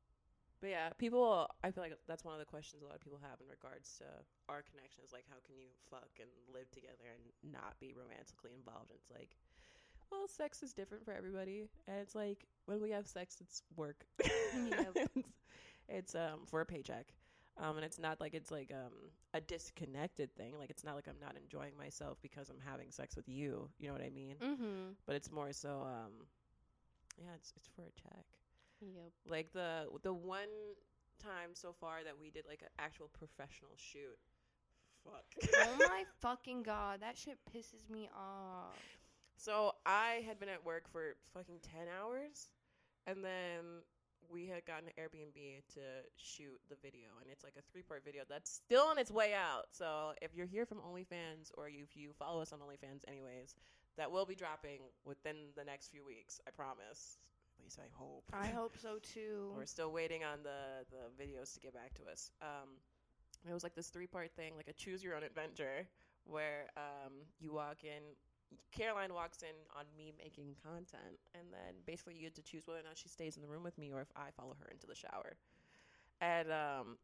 but 0.62 0.70
yeah, 0.70 0.90
people. 0.98 1.48
I 1.64 1.72
feel 1.72 1.84
like 1.84 1.96
that's 2.08 2.24
one 2.26 2.34
of 2.34 2.40
the 2.40 2.50
questions 2.50 2.84
a 2.84 2.86
lot 2.86 2.96
of 2.96 3.02
people 3.02 3.20
have 3.24 3.40
in 3.40 3.48
regards 3.48 3.98
to 4.04 4.06
our 4.52 4.62
connection 4.62 5.04
is 5.06 5.14
like, 5.14 5.24
how 5.30 5.40
can 5.46 5.56
you 5.56 5.72
fuck 5.90 6.10
and 6.20 6.30
live 6.52 6.70
together 6.72 7.08
and 7.08 7.24
not 7.54 7.80
be 7.80 7.96
romantically 7.96 8.52
involved? 8.54 8.92
And 8.92 9.00
it's 9.00 9.10
like, 9.14 9.34
well, 10.12 10.28
sex 10.28 10.64
is 10.64 10.74
different 10.74 11.06
for 11.06 11.14
everybody, 11.14 11.70
and 11.88 11.98
it's 11.98 12.16
like 12.16 12.48
when 12.66 12.82
we 12.82 12.92
have 12.92 13.08
sex, 13.08 13.38
it's 13.42 13.64
work. 13.76 14.06
Yep. 14.56 14.96
it's, 14.96 15.28
it's 15.88 16.16
um 16.16 16.42
for 16.46 16.62
a 16.62 16.66
paycheck. 16.66 17.14
Um, 17.62 17.76
and 17.76 17.86
it's 17.86 18.00
not 18.00 18.22
like 18.22 18.34
it's 18.34 18.52
like 18.52 18.72
um 18.74 18.94
a 19.34 19.42
disconnected 19.42 20.34
thing. 20.36 20.58
Like 20.58 20.70
it's 20.70 20.84
not 20.84 20.96
like 20.96 21.08
I'm 21.08 21.20
not 21.22 21.36
enjoying 21.42 21.74
myself 21.78 22.18
because 22.22 22.50
I'm 22.50 22.60
having 22.66 22.92
sex 22.92 23.16
with 23.16 23.28
you. 23.28 23.70
You 23.80 23.88
know 23.88 23.94
what 23.94 24.04
I 24.04 24.10
mean? 24.10 24.36
Mm-hmm. 24.42 24.92
But 25.06 25.16
it's 25.16 25.32
more 25.32 25.52
so 25.52 25.86
um, 25.86 26.26
yeah, 27.18 27.32
it's 27.36 27.54
it's 27.58 27.68
for 27.76 27.82
a 27.82 27.92
check. 27.92 28.26
Yep. 28.82 29.12
Like 29.28 29.52
the 29.54 29.88
the 30.04 30.14
one 30.14 30.48
time 31.22 31.50
so 31.54 31.74
far 31.80 32.04
that 32.06 32.14
we 32.20 32.30
did 32.32 32.46
like 32.48 32.62
an 32.62 32.70
actual 32.80 33.10
professional 33.10 33.72
shoot. 33.76 34.18
Fuck. 35.04 35.26
oh 35.66 35.76
my 35.80 36.04
fucking 36.22 36.64
god, 36.64 37.02
that 37.02 37.18
shit 37.18 37.38
pisses 37.54 37.90
me 37.90 38.10
off. 38.16 38.78
So 39.40 39.72
I 39.86 40.24
had 40.28 40.40
been 40.40 40.50
at 40.50 40.64
work 40.66 40.92
for 40.92 41.16
fucking 41.34 41.60
ten 41.64 41.88
hours, 41.88 42.52
and 43.08 43.24
then 43.24 43.84
we 44.32 44.46
had 44.48 44.66
gotten 44.66 44.88
an 44.88 44.94
Airbnb 45.00 45.64
to 45.74 45.82
shoot 46.18 46.60
the 46.70 46.76
video, 46.82 47.10
and 47.22 47.32
it's 47.32 47.44
like 47.44 47.56
a 47.58 47.64
three 47.72 47.82
part 47.82 48.04
video 48.06 48.24
that's 48.30 48.52
still 48.52 48.86
on 48.86 48.98
its 48.98 49.12
way 49.12 49.34
out. 49.34 49.66
So 49.72 50.14
if 50.22 50.36
you're 50.36 50.46
here 50.46 50.66
from 50.66 50.80
OnlyFans 50.80 51.52
or 51.58 51.68
if 51.68 51.96
you 51.96 52.12
follow 52.18 52.42
us 52.42 52.54
on 52.54 52.60
OnlyFans, 52.60 53.02
anyways, 53.08 53.56
that 53.98 54.12
will 54.12 54.26
be 54.26 54.36
dropping 54.36 54.80
within 55.06 55.36
the 55.56 55.64
next 55.64 55.90
few 55.90 56.06
weeks. 56.06 56.40
I 56.48 56.52
promise. 56.52 57.18
At 57.60 57.64
least 57.64 57.80
I 57.80 57.90
hope. 57.98 58.24
I 58.34 58.48
hope 58.48 58.78
so 58.78 59.00
too. 59.02 59.54
We're 59.58 59.66
still 59.66 59.92
waiting 59.92 60.24
on 60.24 60.40
the 60.44 60.86
the 60.92 61.24
videos 61.24 61.54
to 61.56 61.60
get 61.60 61.74
back 61.74 61.94
to 61.96 62.12
us. 62.12 62.32
Um, 62.42 62.70
it 63.50 63.54
was 63.54 63.64
like 63.64 63.76
this 63.76 63.88
three 63.88 64.08
part 64.08 64.32
thing, 64.36 64.54
like 64.56 64.68
a 64.68 64.74
choose 64.74 65.04
your 65.04 65.16
own 65.16 65.24
adventure, 65.24 65.88
where 66.26 66.68
um, 66.78 67.14
you 67.40 67.54
walk 67.54 67.84
in. 67.84 68.04
Caroline 68.72 69.14
walks 69.14 69.42
in 69.42 69.56
on 69.78 69.86
me 69.98 70.14
making 70.18 70.56
content, 70.64 71.20
and 71.34 71.44
then 71.52 71.76
basically 71.86 72.16
you 72.16 72.22
get 72.22 72.36
to 72.36 72.42
choose 72.42 72.68
whether 72.68 72.80
or 72.80 72.84
not 72.84 72.98
she 72.98 73.10
stays 73.10 73.36
in 73.36 73.42
the 73.42 73.48
room 73.48 73.64
with 73.64 73.78
me 73.78 73.92
or 73.92 74.02
if 74.02 74.08
I 74.16 74.30
follow 74.36 74.56
her 74.62 74.70
into 74.72 74.88
the 74.88 74.96
shower. 74.96 75.36
And 76.22 76.52
um, 76.52 76.98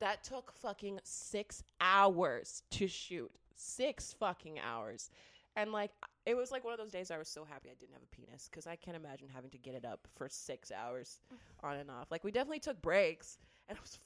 that 0.00 0.24
took 0.24 0.52
fucking 0.52 1.00
six 1.02 1.62
hours 1.80 2.62
to 2.72 2.88
shoot. 2.88 3.30
Six 3.54 4.14
fucking 4.18 4.58
hours. 4.58 5.10
And 5.56 5.72
like, 5.72 5.90
it 6.26 6.36
was 6.36 6.50
like 6.50 6.64
one 6.64 6.72
of 6.72 6.78
those 6.78 6.92
days 6.92 7.10
I 7.10 7.18
was 7.18 7.28
so 7.28 7.44
happy 7.44 7.70
I 7.70 7.74
didn't 7.74 7.92
have 7.92 8.02
a 8.02 8.14
penis 8.14 8.48
because 8.50 8.66
I 8.66 8.76
can't 8.76 8.96
imagine 8.96 9.28
having 9.32 9.50
to 9.50 9.58
get 9.58 9.74
it 9.74 9.84
up 9.84 10.06
for 10.14 10.28
six 10.28 10.70
hours 10.70 11.20
on 11.62 11.76
and 11.76 11.90
off. 11.90 12.10
Like, 12.10 12.24
we 12.24 12.30
definitely 12.30 12.60
took 12.60 12.80
breaks, 12.80 13.38
and 13.68 13.76
I 13.76 13.80
was. 13.80 13.98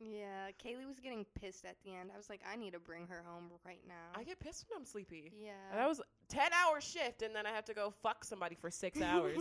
Yeah, 0.00 0.48
Kaleigh 0.64 0.86
was 0.86 0.98
getting 0.98 1.26
pissed 1.38 1.64
at 1.66 1.76
the 1.84 1.94
end. 1.94 2.10
I 2.14 2.16
was 2.16 2.30
like, 2.30 2.40
I 2.50 2.56
need 2.56 2.72
to 2.72 2.78
bring 2.78 3.06
her 3.08 3.22
home 3.26 3.44
right 3.66 3.82
now. 3.86 4.18
I 4.18 4.24
get 4.24 4.40
pissed 4.40 4.64
when 4.70 4.78
I'm 4.78 4.86
sleepy. 4.86 5.30
yeah. 5.38 5.52
That 5.74 5.86
was 5.88 6.00
ten 6.28 6.50
hour 6.52 6.80
shift, 6.80 7.22
and 7.22 7.34
then 7.34 7.44
I 7.46 7.50
have 7.50 7.64
to 7.66 7.74
go 7.74 7.92
fuck 8.02 8.24
somebody 8.24 8.54
for 8.54 8.70
six 8.70 9.00
hours, 9.02 9.38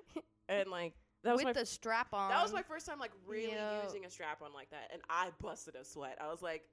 and 0.48 0.68
like 0.68 0.94
that 1.24 1.32
was 1.32 1.38
With 1.44 1.56
my 1.56 1.60
the 1.60 1.66
strap 1.66 2.08
on. 2.12 2.30
that 2.30 2.42
was 2.42 2.52
my 2.52 2.62
first 2.62 2.84
time 2.86 2.98
like 2.98 3.12
really 3.26 3.52
Yo. 3.54 3.80
using 3.84 4.04
a 4.04 4.10
strap 4.10 4.42
on 4.42 4.52
like 4.52 4.70
that, 4.70 4.90
and 4.92 5.00
I 5.08 5.28
busted 5.40 5.76
a 5.76 5.84
sweat. 5.84 6.18
I 6.20 6.28
was 6.28 6.42
like, 6.42 6.64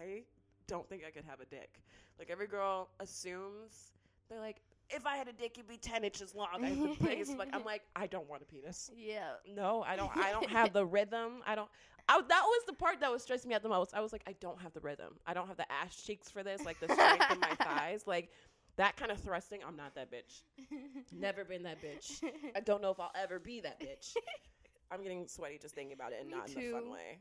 I 0.00 0.22
don't 0.66 0.88
think 0.88 1.02
I 1.06 1.10
could 1.10 1.24
have 1.24 1.40
a 1.40 1.46
dick. 1.46 1.80
Like 2.18 2.30
every 2.30 2.46
girl 2.46 2.88
assumes 3.00 3.92
they're 4.30 4.40
like, 4.40 4.60
if 4.90 5.06
I 5.06 5.16
had 5.16 5.28
a 5.28 5.32
dick, 5.32 5.52
it'd 5.58 5.68
be 5.68 5.76
ten 5.76 6.04
inches 6.04 6.34
long. 6.34 6.48
I 6.64 6.68
have 6.68 6.78
the 6.78 6.96
biggest. 7.04 7.36
Like 7.36 7.50
I'm 7.52 7.64
like, 7.66 7.82
I 7.96 8.06
don't 8.06 8.28
want 8.28 8.42
a 8.42 8.44
penis. 8.46 8.90
Yeah. 8.96 9.32
No, 9.54 9.84
I 9.86 9.96
don't. 9.96 10.16
I 10.16 10.30
don't 10.32 10.48
have 10.48 10.72
the 10.72 10.86
rhythm. 10.96 11.42
I 11.46 11.54
don't. 11.54 11.68
I, 12.08 12.20
that 12.20 12.42
was 12.42 12.62
the 12.66 12.72
part 12.72 13.00
that 13.00 13.12
was 13.12 13.22
stressing 13.22 13.48
me 13.48 13.54
out 13.54 13.62
the 13.62 13.68
most. 13.68 13.94
I 13.94 14.00
was 14.00 14.12
like, 14.12 14.22
I 14.26 14.34
don't 14.40 14.60
have 14.60 14.72
the 14.72 14.80
rhythm. 14.80 15.14
I 15.26 15.34
don't 15.34 15.46
have 15.46 15.58
the 15.58 15.70
ass 15.70 15.94
cheeks 15.94 16.30
for 16.30 16.42
this. 16.42 16.64
Like 16.64 16.80
the 16.80 16.92
strength 16.92 17.30
in 17.30 17.40
my 17.40 17.54
thighs. 17.64 18.04
Like 18.06 18.30
that 18.76 18.96
kind 18.96 19.10
of 19.10 19.18
thrusting. 19.18 19.60
I'm 19.66 19.76
not 19.76 19.94
that 19.96 20.10
bitch. 20.10 20.42
Never 21.12 21.44
been 21.44 21.64
that 21.64 21.78
bitch. 21.82 22.22
I 22.56 22.60
don't 22.60 22.80
know 22.80 22.90
if 22.90 22.98
I'll 22.98 23.12
ever 23.14 23.38
be 23.38 23.60
that 23.60 23.80
bitch. 23.80 24.14
I'm 24.90 25.02
getting 25.02 25.26
sweaty 25.28 25.58
just 25.60 25.74
thinking 25.74 25.92
about 25.92 26.12
it 26.12 26.18
and 26.20 26.30
Me 26.30 26.36
not 26.36 26.48
in 26.48 26.58
a 26.58 26.72
fun 26.72 26.90
way. 26.90 27.18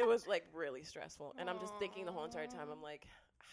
It 0.00 0.06
was 0.06 0.26
like 0.26 0.44
really 0.54 0.82
stressful. 0.82 1.34
And 1.38 1.50
I'm 1.50 1.58
just 1.60 1.74
thinking 1.78 2.06
the 2.06 2.12
whole 2.12 2.24
entire 2.24 2.46
time, 2.46 2.68
I'm 2.72 2.80
like, 2.80 3.06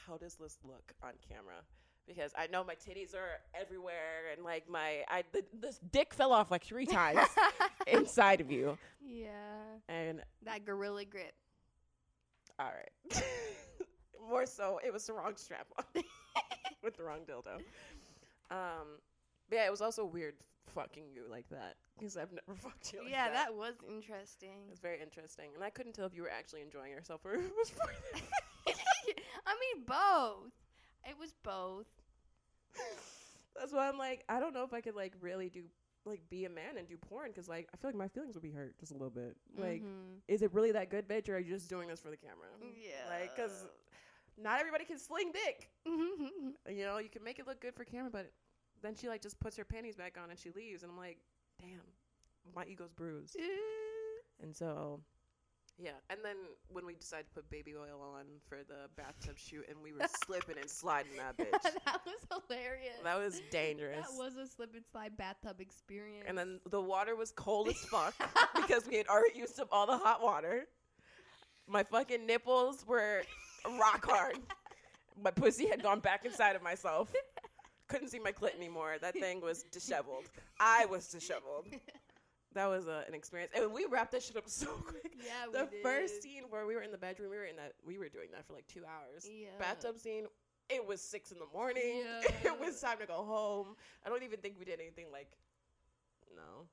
how 0.08 0.16
does 0.16 0.36
this 0.36 0.58
look 0.64 0.94
on 1.04 1.12
camera? 1.30 1.62
Because 2.08 2.32
I 2.38 2.48
know 2.48 2.64
my 2.64 2.76
titties 2.76 3.16
are 3.16 3.40
everywhere 3.60 4.32
and 4.36 4.44
like 4.44 4.70
my 4.70 5.04
I 5.10 5.24
the, 5.32 5.44
this 5.60 5.80
dick 5.92 6.14
fell 6.14 6.34
off 6.34 6.52
like 6.52 6.64
three 6.64 6.86
times 6.86 7.20
inside 7.88 8.42
of 8.42 8.52
you. 8.52 8.78
yeah. 9.02 9.30
And 9.88 10.22
That 10.44 10.66
gorilla 10.66 11.06
grip. 11.06 11.34
all 12.60 12.66
right. 12.72 13.24
More 14.30 14.46
so, 14.46 14.80
it 14.86 14.92
was 14.92 15.06
the 15.06 15.14
wrong 15.14 15.34
strap 15.36 15.68
on 15.78 16.04
with 16.84 16.96
the 16.98 17.04
wrong 17.04 17.20
dildo. 17.28 17.58
Um, 18.52 19.00
but 19.50 19.56
yeah, 19.58 19.66
it 19.68 19.72
was 19.72 19.82
also 19.82 20.06
weird 20.06 20.36
fucking 20.74 21.04
you 21.14 21.24
like 21.30 21.48
that 21.50 21.76
because 21.98 22.16
I've 22.18 22.32
never 22.32 22.58
fucked 22.58 22.94
you 22.94 23.02
like 23.04 23.12
yeah, 23.12 23.26
that. 23.30 23.34
that 23.48 23.54
was 23.56 23.76
interesting. 23.88 24.64
It 24.68 24.70
was 24.72 24.80
very 24.80 25.02
interesting, 25.02 25.50
and 25.56 25.64
I 25.64 25.70
couldn't 25.70 25.94
tell 25.94 26.06
if 26.06 26.16
you 26.16 26.22
were 26.24 26.30
actually 26.32 26.62
enjoying 26.62 26.92
yourself 26.92 27.22
or 27.26 27.34
it 27.36 27.42
was 27.58 27.72
I 29.46 29.56
mean, 29.76 29.84
both. 29.86 30.52
It 31.10 31.18
was 31.20 31.34
both. 31.44 31.88
That's 33.60 33.72
why 33.72 33.88
I'm 33.88 33.98
like, 33.98 34.24
I 34.30 34.40
don't 34.40 34.54
know 34.54 34.64
if 34.64 34.74
I 34.74 34.82
could 34.82 34.96
like 34.96 35.14
really 35.22 35.50
do 35.50 35.64
like 36.06 36.22
be 36.30 36.46
a 36.46 36.50
man 36.50 36.78
and 36.78 36.88
do 36.88 36.98
porn 36.98 37.30
because 37.32 37.48
like 37.48 37.70
I 37.74 37.78
feel 37.78 37.90
like 37.90 37.96
my 37.96 38.08
feelings 38.08 38.36
would 38.36 38.44
be 38.44 38.52
hurt 38.52 38.78
just 38.80 38.92
a 38.92 38.96
little 38.96 39.10
bit. 39.10 39.38
Like, 39.58 39.84
Mhm. 39.84 40.20
is 40.28 40.42
it 40.42 40.52
really 40.54 40.72
that 40.72 40.90
good, 40.90 41.08
bitch, 41.08 41.30
or 41.30 41.36
are 41.36 41.40
you 41.40 41.54
just 41.54 41.70
doing 41.70 41.88
this 41.88 42.02
for 42.02 42.10
the 42.10 42.18
camera? 42.18 42.48
yeah. 42.76 43.08
Like, 43.10 43.36
because 43.36 43.68
not 44.38 44.60
everybody 44.60 44.86
can 44.86 44.98
sling 44.98 45.32
dick. 45.32 45.70
You 45.86 46.86
know, 46.86 46.98
you 46.98 47.10
can 47.10 47.24
make 47.24 47.40
it 47.40 47.46
look 47.48 47.62
good 47.62 47.76
for 47.76 47.84
camera, 47.86 48.10
but 48.12 48.32
then 48.82 48.96
she 48.96 49.08
like 49.08 49.22
just 49.22 49.40
puts 49.40 49.56
her 49.58 49.64
panties 49.66 49.96
back 49.96 50.18
on 50.22 50.30
and 50.30 50.40
she 50.40 50.50
leaves, 50.52 50.82
and 50.84 50.92
I'm 50.92 50.98
like, 50.98 51.20
damn, 51.62 51.82
my 52.56 52.66
ego's 52.66 52.92
bruised. 52.92 53.38
And 54.42 54.54
so, 54.56 55.00
yeah. 55.82 55.92
And 56.10 56.20
then 56.24 56.36
when 56.70 56.86
we 56.86 56.96
decided 56.96 57.28
to 57.28 57.34
put 57.34 57.50
baby 57.50 57.74
oil 57.76 58.02
on 58.02 58.26
for 58.48 58.60
the 58.68 58.88
bathtub 58.96 59.38
shoot, 59.38 59.66
and 59.70 59.78
we 59.84 59.92
were 59.94 60.06
slipping 60.26 60.58
and 60.60 60.70
sliding 60.70 61.14
that 61.18 61.38
bitch. 61.38 61.52
that 61.62 62.02
was 62.06 62.44
hilarious. 62.50 62.96
That 63.04 63.18
was 63.18 63.42
dangerous. 63.52 64.06
That 64.08 64.18
was 64.18 64.36
a 64.36 64.48
slip 64.48 64.74
and 64.76 64.86
slide 64.92 65.18
bathtub 65.18 65.60
experience. 65.60 66.26
and 66.28 66.38
then 66.38 66.60
the 66.70 66.82
water 66.82 67.16
was 67.16 67.32
cold 67.32 67.68
as 67.70 67.78
fuck 67.86 68.14
because 68.56 68.88
we 68.88 68.96
had 68.98 69.08
already 69.08 69.38
used 69.40 69.60
up 69.60 69.68
all 69.72 69.86
the 69.88 69.98
hot 69.98 70.22
water. 70.22 70.66
My 71.68 71.84
fucking 71.84 72.26
nipples 72.26 72.86
were 72.86 73.24
rock 73.80 74.06
hard. 74.06 74.38
My 75.22 75.32
pussy 75.32 75.68
had 75.70 75.82
gone 75.82 76.00
back 76.00 76.26
inside 76.26 76.56
of 76.56 76.62
myself. 76.64 77.14
Couldn't 77.88 78.10
see 78.10 78.20
my 78.20 78.32
clit 78.32 78.56
anymore. 78.56 78.96
That 79.00 79.14
thing 79.14 79.40
was 79.42 79.64
disheveled. 79.64 80.26
I 80.60 80.86
was 80.86 81.08
disheveled. 81.08 81.68
That 82.54 82.68
was 82.68 82.88
uh, 82.88 83.04
an 83.08 83.14
experience, 83.14 83.52
and 83.56 83.72
we 83.74 83.86
wrapped 83.90 84.12
that 84.12 84.22
shit 84.24 84.38
up 84.38 84.48
so 84.50 84.68
quick. 84.68 85.14
yeah, 85.26 85.48
we 85.48 85.54
The 85.60 85.66
did. 85.72 85.82
first 85.84 86.22
scene 86.22 86.44
where 86.50 86.66
we 86.68 86.76
were 86.76 86.82
in 86.84 86.92
the 86.92 86.98
bedroom, 86.98 87.32
we 87.32 87.38
were 87.38 87.46
in 87.46 87.56
that. 87.56 87.74
We 87.86 87.98
were 87.98 88.10
doing 88.10 88.28
that 88.32 88.46
for 88.46 88.54
like 88.54 88.68
two 88.68 88.84
hours. 88.86 89.28
Yeah. 89.30 89.50
Bathtub 89.60 89.98
scene. 89.98 90.26
It 90.70 90.86
was 90.86 91.02
six 91.02 91.32
in 91.32 91.40
the 91.40 91.48
morning. 91.54 92.04
Yeah. 92.44 92.54
it 92.54 92.60
was 92.60 92.80
time 92.80 92.98
to 93.00 93.06
go 93.06 93.24
home. 93.26 93.76
I 94.06 94.10
don't 94.10 94.24
even 94.24 94.40
think 94.40 94.56
we 94.60 94.66
did 94.66 94.80
anything 94.80 95.08
like. 95.12 95.28
No, 96.36 96.66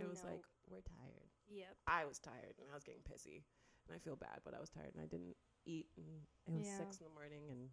it 0.00 0.08
was 0.08 0.22
No. 0.22 0.30
like 0.30 0.42
we're 0.70 0.80
tired. 0.80 1.28
Yep. 1.50 1.76
I 1.86 2.04
was 2.04 2.18
tired 2.18 2.54
and 2.60 2.68
I 2.70 2.74
was 2.74 2.84
getting 2.84 3.02
pissy, 3.02 3.42
and 3.88 3.94
I 3.94 3.98
feel 3.98 4.16
bad, 4.16 4.40
but 4.44 4.54
I 4.54 4.60
was 4.60 4.70
tired 4.70 4.92
and 4.94 5.02
I 5.02 5.06
didn't 5.06 5.36
eat, 5.66 5.86
and 5.96 6.06
it 6.46 6.58
was 6.58 6.66
Yeah. 6.66 6.78
six 6.78 6.98
in 6.98 7.04
the 7.04 7.12
morning, 7.14 7.42
and 7.50 7.68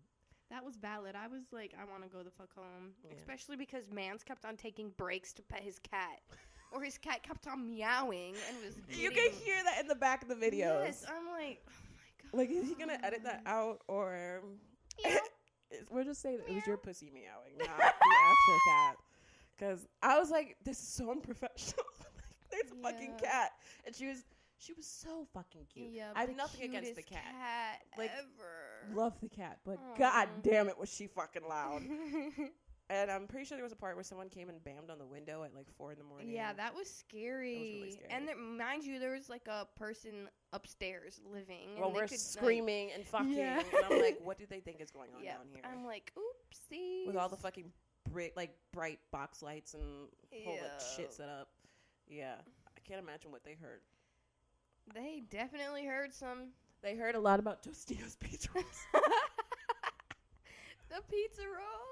That 0.50 0.66
was 0.66 0.76
valid. 0.78 1.16
I 1.16 1.28
was 1.28 1.44
like, 1.52 1.76
I 1.80 1.86
want 1.86 2.02
to 2.04 2.10
go 2.10 2.24
the 2.24 2.32
fuck 2.32 2.52
home. 2.56 2.96
Yeah. 3.06 3.14
Especially 3.16 3.56
because 3.56 3.84
Mans 3.92 4.24
kept 4.24 4.46
on 4.46 4.58
taking 4.58 4.90
breaks 4.98 5.32
to 5.34 5.44
pet 5.44 5.62
his 5.62 5.78
cat. 5.80 6.22
or 6.72 6.82
his 6.84 6.98
cat 6.98 7.24
kept 7.24 7.48
on 7.48 7.66
meowing 7.70 8.36
and 8.48 8.58
was 8.66 8.76
you 8.98 9.10
can 9.12 9.24
getting- 9.26 9.40
hear 9.40 9.64
that 9.64 9.80
in 9.82 9.88
the 9.88 9.96
back 9.96 10.22
of 10.24 10.28
the 10.30 10.36
videos. 10.36 10.86
Yes, 10.86 11.06
I'm 11.08 11.28
like, 11.32 11.62
oh 11.68 11.72
my 11.96 12.32
god. 12.32 12.38
Like, 12.38 12.50
is 12.52 12.68
he 12.70 12.76
gonna 12.76 13.00
edit 13.04 13.24
that 13.24 13.42
out 13.46 13.82
or? 13.88 14.42
It's- 15.04 15.20
We'll 15.92 16.04
just 16.04 16.20
say 16.24 16.36
that 16.36 16.50
it 16.50 16.56
was 16.56 16.66
your 16.66 16.78
pussy 16.78 17.12
meowing, 17.14 17.56
not 17.60 17.68
the 17.78 17.84
actual 17.84 18.60
cat. 18.70 18.98
Because 19.56 19.88
I 20.02 20.18
was 20.18 20.32
like, 20.32 20.56
this 20.66 20.80
is 20.80 20.88
so 20.88 21.12
unprofessional. 21.12 21.86
like, 22.00 22.50
there's 22.50 22.72
a 22.72 22.82
fucking 22.82 23.14
Yeah. 23.22 23.30
cat, 23.30 23.52
and 23.86 23.96
she 23.96 24.08
was, 24.08 24.24
she 24.58 24.74
was 24.74 24.88
so 24.88 25.28
fucking 25.32 25.68
cute. 25.72 25.90
Yeah, 25.92 26.10
I 26.16 26.22
have 26.22 26.30
the 26.30 26.36
nothing 26.36 26.64
against 26.64 26.96
the 26.96 27.04
cutest 27.04 27.24
cat 27.24 27.82
Like, 28.00 28.10
ever. 28.18 28.96
Love 29.00 29.14
the 29.22 29.30
cat, 29.30 29.60
but 29.64 29.78
god 29.96 30.28
damn 30.42 30.70
it, 30.70 30.78
was 30.80 30.90
she 30.92 31.06
fucking 31.06 31.44
loud. 31.48 31.84
And 32.92 33.12
I'm 33.12 33.28
pretty 33.28 33.46
sure 33.46 33.56
there 33.56 33.64
was 33.64 33.72
a 33.72 33.76
part 33.76 33.96
where 33.96 34.04
someone 34.04 34.30
came 34.30 34.50
and 34.50 34.58
bammed 34.64 34.90
on 34.92 34.98
the 34.98 35.06
window 35.06 35.44
at 35.44 35.54
like 35.54 35.68
four 35.78 35.92
in 35.92 36.00
the 36.00 36.04
morning. 36.04 36.32
yeah, 36.32 36.54
that 36.54 36.74
was 36.74 36.90
scary. 36.90 37.78
really 37.82 37.92
scary. 37.92 38.08
And 38.10 38.28
there, 38.28 38.36
mind 38.36 38.84
you, 38.84 38.98
there 39.00 39.12
was 39.12 39.30
like 39.30 39.48
a 39.48 39.68
person 39.78 40.28
upstairs 40.54 41.22
living. 41.32 41.70
and 41.74 41.80
Well, 41.80 41.90
they 41.92 41.96
we're 41.98 42.02
could, 42.04 42.12
like- 42.14 42.20
screaming 42.20 42.90
and 42.96 43.06
fucking, 43.08 43.34
Yeah. 43.34 43.60
and 43.60 43.86
I'm 43.94 44.02
like, 44.02 44.18
what 44.24 44.40
do 44.40 44.46
they 44.50 44.60
think 44.60 44.82
is 44.82 44.90
going 44.90 45.12
on 45.16 45.24
Yep. 45.24 45.34
down 45.38 45.46
here? 45.54 45.62
I'm 45.72 45.86
like, 45.86 46.12
oopsie. 46.18 47.06
With 47.06 47.16
all 47.16 47.30
the 47.30 47.38
fucking 47.38 47.72
bright, 48.12 48.36
like 48.36 48.56
bright 48.74 49.00
box 49.12 49.44
lights 49.44 49.76
and 49.76 50.08
whole 50.44 50.54
like 50.60 50.82
shit 50.96 51.14
set 51.14 51.30
up. 51.30 51.50
Yeah, 52.08 52.34
I 52.76 52.80
can't 52.88 53.00
imagine 53.00 53.32
what 53.32 53.44
they 53.44 53.54
heard. 53.62 53.82
They 54.96 55.22
definitely 55.30 55.86
heard 55.86 56.12
some. 56.12 56.54
They 56.82 56.96
heard 56.96 57.14
a 57.14 57.20
lot 57.20 57.40
about 57.40 57.62
Totino's 57.62 58.16
pizza 58.16 58.50
rolls. 58.56 58.66
the 60.90 61.02
pizza 61.08 61.44
roll. 61.44 61.86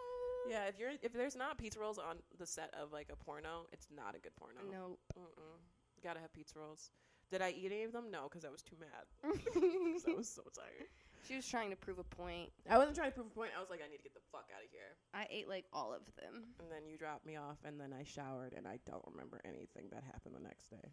Yeah, 0.49 0.65
if 0.67 0.79
you're 0.79 0.91
if 1.01 1.13
there's 1.13 1.35
not 1.35 1.57
pizza 1.57 1.79
rolls 1.79 1.97
on 1.97 2.17
the 2.39 2.45
set 2.45 2.73
of 2.79 2.91
like 2.93 3.09
a 3.11 3.15
porno, 3.15 3.65
it's 3.71 3.87
not 3.95 4.15
a 4.15 4.19
good 4.19 4.35
porno. 4.35 4.61
No. 4.71 4.97
Mm-mm. 5.17 5.57
Gotta 6.03 6.19
have 6.19 6.31
pizza 6.33 6.59
rolls. 6.59 6.91
Did 7.29 7.41
I 7.41 7.49
eat 7.51 7.71
any 7.73 7.83
of 7.83 7.91
them? 7.91 8.05
No, 8.09 8.23
because 8.29 8.45
I 8.45 8.49
was 8.49 8.61
too 8.61 8.77
mad. 8.79 9.05
'Cause 9.53 10.05
I 10.07 10.13
was 10.15 10.29
so 10.29 10.43
tired. 10.55 10.87
she 11.27 11.35
was 11.35 11.45
trying 11.45 11.69
to 11.71 11.75
prove 11.75 11.99
a 11.99 12.03
point. 12.03 12.49
I 12.69 12.77
wasn't 12.77 12.95
trying 12.95 13.09
to 13.11 13.15
prove 13.15 13.27
a 13.27 13.35
point. 13.35 13.51
I 13.57 13.59
was 13.59 13.69
like, 13.69 13.81
I 13.83 13.89
need 13.89 13.97
to 13.97 14.03
get 14.03 14.13
the 14.13 14.23
fuck 14.31 14.47
out 14.55 14.63
of 14.63 14.69
here. 14.71 14.95
I 15.13 15.27
ate 15.29 15.49
like 15.49 15.65
all 15.73 15.91
of 15.93 16.05
them. 16.15 16.45
And 16.59 16.71
then 16.71 16.87
you 16.89 16.97
dropped 16.97 17.25
me 17.25 17.35
off, 17.35 17.57
and 17.65 17.79
then 17.81 17.91
I 17.91 18.03
showered, 18.03 18.53
and 18.55 18.65
I 18.65 18.79
don't 18.85 19.03
remember 19.11 19.41
anything 19.43 19.89
that 19.91 20.03
happened 20.07 20.35
the 20.35 20.47
next 20.47 20.69
day 20.69 20.87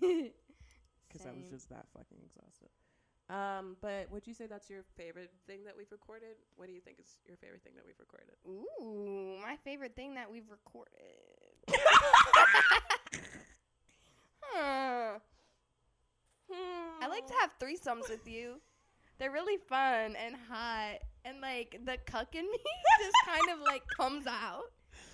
because 1.08 1.26
I 1.26 1.32
was 1.34 1.42
Same. 1.42 1.50
just 1.50 1.68
that 1.70 1.86
fucking 1.92 2.18
exhausted. 2.22 2.70
Um, 3.30 3.76
but 3.80 4.10
would 4.10 4.26
you 4.26 4.34
say 4.34 4.46
that's 4.46 4.68
your 4.68 4.82
favorite 4.96 5.30
thing 5.46 5.60
that 5.64 5.76
we've 5.76 5.90
recorded? 5.92 6.34
What 6.56 6.66
do 6.66 6.72
you 6.72 6.80
think 6.80 6.98
is 6.98 7.06
your 7.26 7.36
favorite 7.36 7.62
thing 7.62 7.74
that 7.76 7.84
we've 7.86 7.98
recorded? 8.00 8.34
Ooh, 8.44 9.38
my 9.40 9.56
favorite 9.64 9.94
thing 9.94 10.14
that 10.16 10.28
we've 10.30 10.50
recorded. 10.50 10.90
Huh. 14.42 15.18
I 17.02 17.06
like 17.06 17.26
to 17.28 17.34
have 17.40 17.50
threesomes 17.60 18.08
with 18.10 18.26
you. 18.26 18.60
They're 19.18 19.30
really 19.30 19.58
fun 19.68 20.16
and 20.16 20.34
hot, 20.48 20.98
and 21.24 21.40
like 21.40 21.78
the 21.84 21.98
cuck 22.06 22.34
in 22.34 22.42
me 22.50 22.58
just 23.00 23.14
kind 23.26 23.50
of 23.56 23.60
like 23.64 23.82
comes 23.96 24.26
out. 24.26 24.64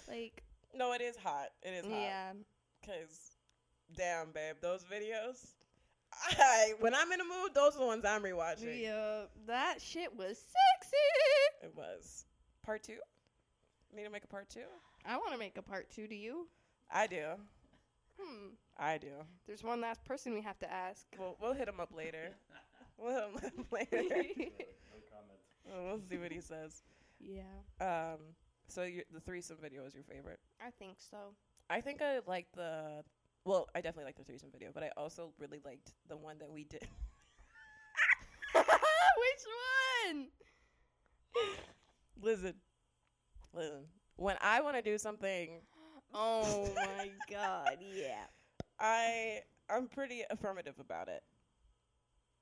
Like, 0.08 0.42
No, 0.74 0.92
it 0.92 1.00
is 1.02 1.16
hot. 1.16 1.48
It 1.62 1.70
is 1.70 1.84
hot. 1.84 1.92
yeah, 2.00 2.32
Cause, 2.84 3.32
damn, 3.96 4.30
babe, 4.32 4.56
those 4.62 4.84
videos. 4.84 5.48
I, 6.12 6.72
when 6.80 6.94
I'm 6.94 7.10
in 7.12 7.20
a 7.20 7.24
mood, 7.24 7.54
those 7.54 7.74
are 7.76 7.80
the 7.80 7.86
ones 7.86 8.04
I'm 8.04 8.22
rewatching. 8.22 8.80
yeah, 8.82 9.22
that 9.46 9.80
shit 9.80 10.16
was 10.16 10.38
sexy. 10.38 10.96
It 11.62 11.72
was 11.76 12.24
part 12.64 12.82
two. 12.82 12.96
Need 13.94 14.04
to 14.04 14.10
make 14.10 14.24
a 14.24 14.28
part 14.28 14.48
two. 14.48 14.60
I 15.04 15.16
want 15.16 15.32
to 15.32 15.38
make 15.38 15.56
a 15.58 15.62
part 15.62 15.90
two. 15.90 16.06
Do 16.06 16.14
you? 16.14 16.48
I 16.92 17.06
do. 17.06 17.24
Hmm. 18.20 18.48
I 18.78 18.98
do. 18.98 19.08
There's 19.46 19.62
one 19.62 19.80
last 19.80 20.04
person 20.04 20.34
we 20.34 20.40
have 20.42 20.58
to 20.60 20.72
ask. 20.72 21.06
We'll 21.18 21.36
we'll 21.40 21.54
hit 21.54 21.68
him 21.68 21.80
up 21.80 21.94
later. 21.94 22.30
We'll 22.98 23.14
hit 23.38 23.52
him 23.52 23.60
up 23.60 23.72
later. 23.72 23.90
No 23.92 24.98
comment. 25.12 25.40
we'll 25.84 26.00
see 26.08 26.16
what 26.16 26.32
he 26.32 26.40
says. 26.40 26.82
yeah, 27.20 27.42
Um. 27.78 28.20
So 28.68 28.84
your, 28.84 29.04
the 29.12 29.20
threesome 29.20 29.58
video 29.60 29.84
is 29.84 29.94
your 29.94 30.02
favorite. 30.04 30.40
I 30.66 30.70
think 30.78 30.96
so. 31.10 31.18
I 31.68 31.82
think 31.82 32.00
I 32.00 32.20
like 32.26 32.46
the. 32.54 33.04
Well, 33.46 33.68
I 33.76 33.80
definitely 33.80 34.06
like 34.06 34.16
the 34.16 34.24
threesome 34.24 34.50
video, 34.52 34.70
but 34.74 34.82
I 34.82 34.90
also 34.96 35.32
really 35.38 35.60
liked 35.64 35.92
the 36.08 36.16
one 36.16 36.36
that 36.38 36.50
we 36.50 36.64
did. 36.64 36.82
again. 40.06 40.28
Listen, 42.20 42.54
listen. 43.54 43.84
When 44.16 44.36
I 44.40 44.60
want 44.62 44.76
to 44.76 44.82
do 44.82 44.98
something, 44.98 45.60
Oh 46.14 46.68
my 46.74 47.10
god, 47.30 47.78
yeah. 47.80 48.24
I 48.80 49.42
I'm 49.70 49.86
pretty 49.86 50.22
affirmative 50.30 50.74
about 50.80 51.08
it, 51.08 51.22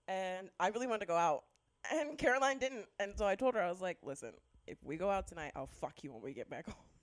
and 0.09 0.49
I 0.59 0.69
really 0.69 0.87
wanted 0.87 1.01
to 1.01 1.07
go 1.07 1.17
out, 1.17 1.45
and 1.93 2.17
Caroline 2.17 2.59
didn't, 2.59 2.87
and 2.99 3.13
so 3.17 3.27
I 3.27 3.35
told 3.35 3.55
her 3.55 3.61
I 3.61 3.71
was 3.71 3.81
like, 3.81 3.99
listen, 4.03 4.33
if 4.67 4.79
we 4.83 4.97
go 4.97 5.11
out 5.11 5.27
tonight, 5.29 5.53
I'll 5.55 5.67
fuck 5.67 6.03
you 6.03 6.13
when 6.13 6.23
we 6.23 6.33
get 6.33 6.49
back 6.49 6.67
home. 6.67 6.94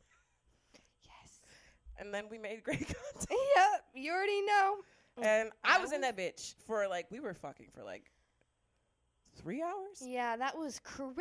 And 2.01 2.13
then 2.13 2.25
we 2.29 2.37
made 2.37 2.63
great 2.63 2.79
content. 2.79 3.29
Yep, 3.29 3.85
you 3.93 4.11
already 4.11 4.41
know. 4.41 4.77
And 5.21 5.51
I 5.63 5.79
was 5.79 5.93
in 5.93 6.01
that 6.01 6.17
bitch 6.17 6.55
for 6.65 6.87
like 6.87 7.05
we 7.11 7.19
were 7.19 7.33
fucking 7.33 7.67
for 7.73 7.83
like 7.83 8.11
three 9.37 9.61
hours. 9.61 10.01
Yeah, 10.01 10.35
that 10.37 10.57
was 10.57 10.79
crazy. 10.83 11.15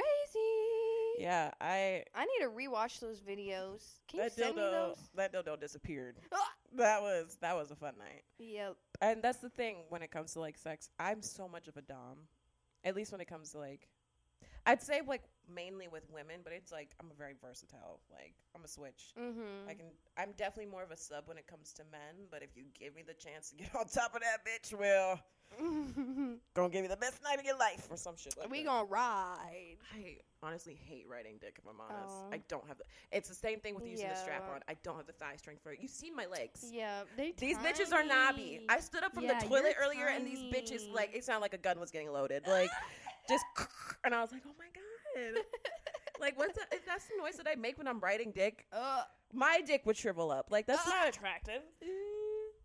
Yeah, 1.19 1.51
I 1.61 2.05
I 2.15 2.25
need 2.25 2.45
to 2.45 2.51
rewatch 2.51 2.99
those 3.01 3.21
videos. 3.21 3.99
Can 4.09 4.19
you 4.19 4.23
that 4.23 4.33
send 4.33 4.57
me 4.57 4.63
dildo 4.63 4.71
those? 4.71 4.97
that 5.17 5.33
dildo 5.35 5.61
disappeared. 5.61 6.17
Ah! 6.33 6.39
That 6.77 7.03
was 7.03 7.37
that 7.43 7.55
was 7.55 7.71
a 7.71 7.77
fun 7.77 7.95
night. 7.99 8.23
Yep. 8.39 8.77
And 9.03 9.23
that's 9.23 9.39
the 9.39 9.51
thing 9.51 9.79
when 9.91 10.03
it 10.03 10.11
comes 10.11 10.33
to 10.33 10.41
like 10.41 10.57
sex. 10.57 10.89
I'm 10.99 11.21
so 11.21 11.47
much 11.47 11.69
of 11.69 11.77
a 11.77 11.83
dom. 11.83 12.27
At 12.85 12.97
least 12.97 13.13
when 13.13 13.21
it 13.21 13.29
comes 13.29 13.51
to 13.53 13.59
like 13.59 13.89
I'd 14.65 14.83
say 14.83 15.03
like 15.07 15.23
mainly 15.55 15.89
with 15.89 16.09
women, 16.11 16.41
but 16.45 16.53
it's 16.53 16.73
like 16.73 16.91
I'm 17.01 17.11
a 17.11 17.15
very 17.15 17.35
versatile. 17.41 18.01
Like 18.11 18.35
I'm 18.55 18.65
a 18.65 18.69
switch. 18.69 19.13
Mm-hmm. 19.19 19.69
I 19.69 19.75
can 19.75 19.87
I'm 20.17 20.33
definitely 20.37 20.71
more 20.71 20.83
of 20.83 20.91
a 20.91 20.97
sub 20.97 21.27
when 21.27 21.39
it 21.39 21.47
comes 21.47 21.73
to 21.75 21.83
men, 21.91 22.27
but 22.31 22.43
if 22.43 22.57
you 22.57 22.65
give 22.79 22.95
me 22.95 23.03
the 23.07 23.15
chance 23.15 23.51
to 23.51 23.57
get 23.57 23.75
on 23.79 23.87
top 23.87 24.15
of 24.15 24.23
that 24.23 24.45
bitch, 24.47 24.79
well, 24.79 25.21
gonna 26.55 26.69
give 26.69 26.83
you 26.83 26.89
the 26.89 26.97
best 26.97 27.23
night 27.23 27.39
of 27.39 27.45
your 27.45 27.59
life 27.59 27.87
or 27.91 27.97
some 27.97 28.17
shit 28.17 28.37
like 28.39 28.51
we 28.51 28.59
that. 28.63 28.67
gonna 28.67 28.85
ride. 28.85 29.77
I 29.95 30.17
honestly 30.43 30.75
hate 30.75 31.07
riding 31.09 31.35
dick 31.41 31.59
if 31.59 31.69
I'm 31.69 31.81
honest. 31.81 32.15
Oh. 32.17 32.29
I 32.33 32.41
don't 32.49 32.67
have 32.69 32.79
the 32.79 32.85
It's 33.13 33.29
the 33.29 33.35
same 33.35 33.61
thing 33.61 33.75
with 33.75 33.87
using 33.87 34.09
the 34.09 34.15
strap 34.15 34.49
on. 34.55 34.61
I 34.69 34.77
don't 34.83 34.97
have 34.97 35.07
the 35.07 35.13
thigh 35.13 35.37
strength 35.37 35.63
for 35.63 35.73
it. 35.73 35.79
You've 35.81 35.91
seen 35.91 36.15
my 36.15 36.27
legs. 36.27 36.67
Yeah, 36.73 37.03
they 37.17 37.33
These 37.37 37.59
bitches 37.59 37.93
are 37.93 38.05
knobby. 38.05 38.61
I 38.69 38.81
stood 38.81 39.03
up 39.03 39.13
from 39.13 39.25
Yeah, 39.25 39.41
the 39.41 39.47
toilet 39.47 39.75
earlier 39.83 40.07
and 40.07 40.27
these 40.27 40.41
bitches 40.53 40.91
like 40.93 41.15
it 41.15 41.25
sounded 41.25 41.43
like 41.43 41.55
a 41.55 41.59
gun 41.59 41.81
was 41.81 41.91
getting 41.91 42.13
loaded. 42.13 42.47
Like 42.47 42.71
just 43.29 43.45
and 44.05 44.15
I 44.15 44.21
was 44.21 44.33
like, 44.33 44.43
"Oh 44.47 44.55
my 44.59 44.67
god." 45.35 45.43
like 46.21 46.39
what's 46.39 46.57
that? 46.59 46.67
If 46.73 46.85
that's 46.87 47.05
the 47.07 47.15
noise 47.23 47.37
that 47.37 47.47
I 47.51 47.55
make 47.55 47.79
when 47.79 47.89
I'm 47.89 48.01
riding 48.01 48.31
dick, 48.33 48.67
uh, 48.73 49.03
my 49.33 49.61
dick 49.67 49.83
would 49.87 49.97
shrivel 49.97 50.31
up. 50.31 50.49
Like 50.51 50.67
that's 50.67 50.83
Ah. 50.87 50.91
not 50.91 51.09
attractive. 51.09 51.63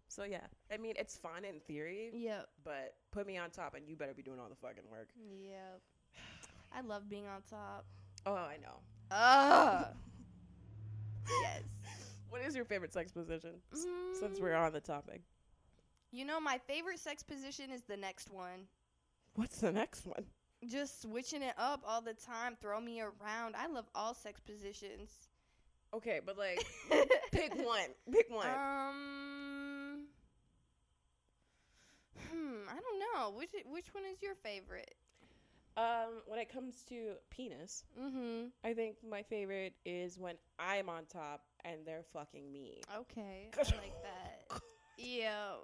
So 0.08 0.24
yeah, 0.24 0.42
I 0.72 0.78
mean 0.78 0.94
it's 0.98 1.18
fun 1.18 1.44
in 1.46 1.60
theory, 1.62 2.12
yep. 2.14 2.48
but 2.64 2.96
put 3.12 3.26
me 3.28 3.38
on 3.38 3.50
top 3.50 3.74
and 3.76 3.88
you 3.88 3.96
better 3.96 4.14
be 4.14 4.22
doing 4.24 4.40
all 4.40 4.50
the 4.50 4.56
fucking 4.56 4.84
work. 4.90 5.10
Yep. 5.30 5.82
I 6.74 6.82
love 6.82 7.10
being 7.10 7.26
on 7.28 7.42
top. 7.50 7.86
Oh, 8.26 8.34
I 8.36 8.58
know. 8.62 8.80
Ugh. 9.12 9.88
yes. 11.42 11.62
What 12.30 12.42
is 12.42 12.56
your 12.56 12.66
favorite 12.66 12.92
sex 12.92 13.12
position? 13.14 13.52
S- 13.72 13.86
Since 14.20 14.40
Mm, 14.40 14.42
we're 14.42 14.56
on 14.56 14.74
the 14.74 14.82
topic, 14.82 15.22
You 16.12 16.26
know, 16.26 16.40
my 16.40 16.58
favorite 16.68 17.00
sex 17.00 17.24
position 17.24 17.72
is 17.72 17.84
the 17.84 17.96
next 17.96 18.30
one. 18.30 18.68
what's 19.36 19.60
the 19.60 19.72
next 19.72 20.06
one? 20.06 20.26
Just 20.70 21.02
switching 21.02 21.42
it 21.42 21.54
up 21.58 21.84
all 21.88 22.02
the 22.02 22.14
time, 22.14 22.58
throw 22.62 22.80
me 22.80 23.02
around. 23.02 23.56
I 23.56 23.68
love 23.68 23.86
all 23.94 24.14
sex 24.14 24.40
positions. 24.42 25.10
Okay, 25.94 26.20
but 26.26 26.38
like 26.38 26.66
pick 27.32 27.54
one. 27.56 27.90
Pick 28.12 28.30
one. 28.30 28.48
Um. 28.48 30.06
Hmm. 32.32 32.68
I 32.70 32.74
don't 32.80 33.00
know. 33.00 33.38
Which 33.38 33.52
which 33.66 33.94
one 33.94 34.04
is 34.12 34.22
your 34.22 34.36
favorite? 34.36 34.94
Um, 35.78 36.22
when 36.28 36.40
it 36.40 36.48
comes 36.52 36.84
to 36.90 37.16
penis, 37.30 37.84
Mm-hmm. 38.02 38.48
I 38.64 38.74
think 38.74 38.96
my 39.08 39.24
favorite 39.24 39.74
is 39.86 40.18
when 40.18 40.36
I'm 40.58 40.88
on 40.88 41.04
top 41.12 41.42
and 41.66 41.86
they're 41.86 42.06
fucking 42.14 42.50
me. 42.50 42.80
Okay. 42.98 43.50
I 43.54 43.60
like 43.60 44.02
that. 44.04 44.62
Yeah. 44.98 45.56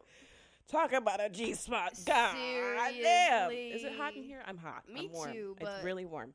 Talk 0.72 0.94
about 0.94 1.20
a 1.24 1.30
G 1.30 1.54
spot. 1.54 1.94
God 2.06 2.36
damn. 2.36 3.52
Is 3.52 3.84
it 3.84 3.94
hot 3.98 4.16
in 4.16 4.24
here? 4.24 4.42
I'm 4.48 4.58
hot. 4.58 4.84
Me 4.92 5.06
I'm 5.08 5.12
warm. 5.12 5.34
too, 5.34 5.56
It's 5.60 5.84
really 5.84 6.06
warm. 6.06 6.34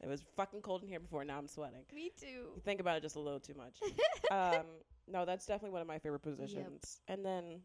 It 0.00 0.08
was 0.08 0.22
fucking 0.36 0.62
cold 0.62 0.82
in 0.82 0.88
here 0.88 1.00
before. 1.00 1.24
Now 1.24 1.38
I'm 1.38 1.48
sweating. 1.48 1.84
Me 1.94 2.10
too. 2.20 2.26
You 2.26 2.62
think 2.64 2.80
about 2.80 2.96
it 2.96 3.02
just 3.02 3.16
a 3.16 3.20
little 3.20 3.40
too 3.40 3.54
much. 3.54 3.76
um, 4.30 4.64
no, 5.08 5.24
that's 5.24 5.46
definitely 5.46 5.70
one 5.70 5.82
of 5.82 5.88
my 5.88 5.98
favorite 5.98 6.22
positions. 6.22 7.00
And 7.08 7.24
then 7.24 7.60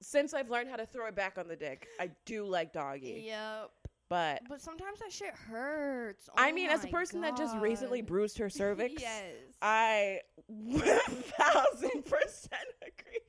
since 0.00 0.34
I've 0.34 0.50
learned 0.50 0.68
how 0.68 0.76
to 0.76 0.86
throw 0.86 1.06
it 1.06 1.14
back 1.14 1.36
on 1.38 1.48
the 1.48 1.56
dick, 1.56 1.88
I 2.00 2.10
do 2.24 2.44
like 2.44 2.72
doggy. 2.72 3.24
Yep. 3.26 3.70
But 4.08 4.42
But 4.46 4.60
sometimes 4.60 5.00
that 5.00 5.10
shit 5.10 5.34
hurts. 5.34 6.28
I 6.36 6.50
Oh 6.50 6.54
mean, 6.54 6.68
as 6.68 6.84
a 6.84 6.88
person 6.88 7.22
that 7.22 7.34
just 7.34 7.56
recently 7.56 8.02
bruised 8.02 8.36
her 8.38 8.50
cervix, 8.50 8.94
yes. 9.00 9.24
I 9.62 10.20
thousand 10.76 12.04
percent 12.04 12.68
agree. 12.82 13.20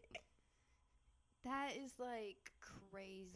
That 1.46 1.72
is 1.84 1.94
like 2.00 2.52
crazy. 2.92 3.30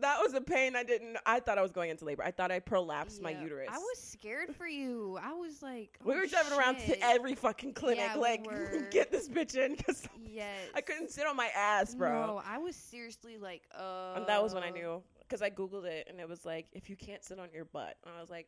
That 0.00 0.18
was 0.22 0.34
a 0.34 0.40
pain 0.40 0.74
I 0.76 0.82
didn't. 0.82 1.16
I 1.26 1.40
thought 1.40 1.58
I 1.58 1.62
was 1.62 1.72
going 1.72 1.90
into 1.90 2.04
labor. 2.04 2.24
I 2.24 2.30
thought 2.30 2.50
I 2.50 2.60
prolapsed 2.60 3.20
my 3.20 3.30
uterus. 3.30 3.68
I 3.70 3.78
was 3.78 3.98
scared 3.98 4.54
for 4.56 4.66
you. 4.66 5.18
I 5.22 5.34
was 5.34 5.62
like, 5.62 5.98
We 6.04 6.14
oh, 6.14 6.16
were 6.18 6.26
driving 6.26 6.58
around 6.58 6.78
to 6.86 7.04
every 7.04 7.34
fucking 7.34 7.74
clinic, 7.74 8.04
Yeah, 8.14 8.20
like 8.20 8.46
were. 8.50 8.86
get 8.90 9.10
this 9.10 9.28
bitch 9.28 9.56
in 9.56 9.74
because 9.76 10.08
Yes. 10.26 10.56
I 10.74 10.80
couldn't 10.80 11.10
sit 11.10 11.26
on 11.26 11.36
my 11.36 11.48
ass, 11.54 11.94
bro. 11.94 12.26
No, 12.26 12.42
I 12.46 12.58
was 12.58 12.74
seriously 12.74 13.36
like, 13.36 13.62
uh. 13.78 14.14
And 14.16 14.26
that 14.26 14.42
was 14.42 14.54
when 14.54 14.62
I 14.62 14.70
knew 14.70 15.02
because 15.20 15.42
I 15.42 15.50
googled 15.50 15.84
it 15.84 16.06
and 16.08 16.20
it 16.20 16.28
was 16.28 16.44
like 16.44 16.66
if 16.72 16.88
you 16.88 16.96
can't 16.96 17.22
sit 17.24 17.38
on 17.38 17.48
your 17.52 17.64
butt, 17.66 17.96
and 18.06 18.14
I 18.16 18.20
was 18.20 18.30
like, 18.30 18.46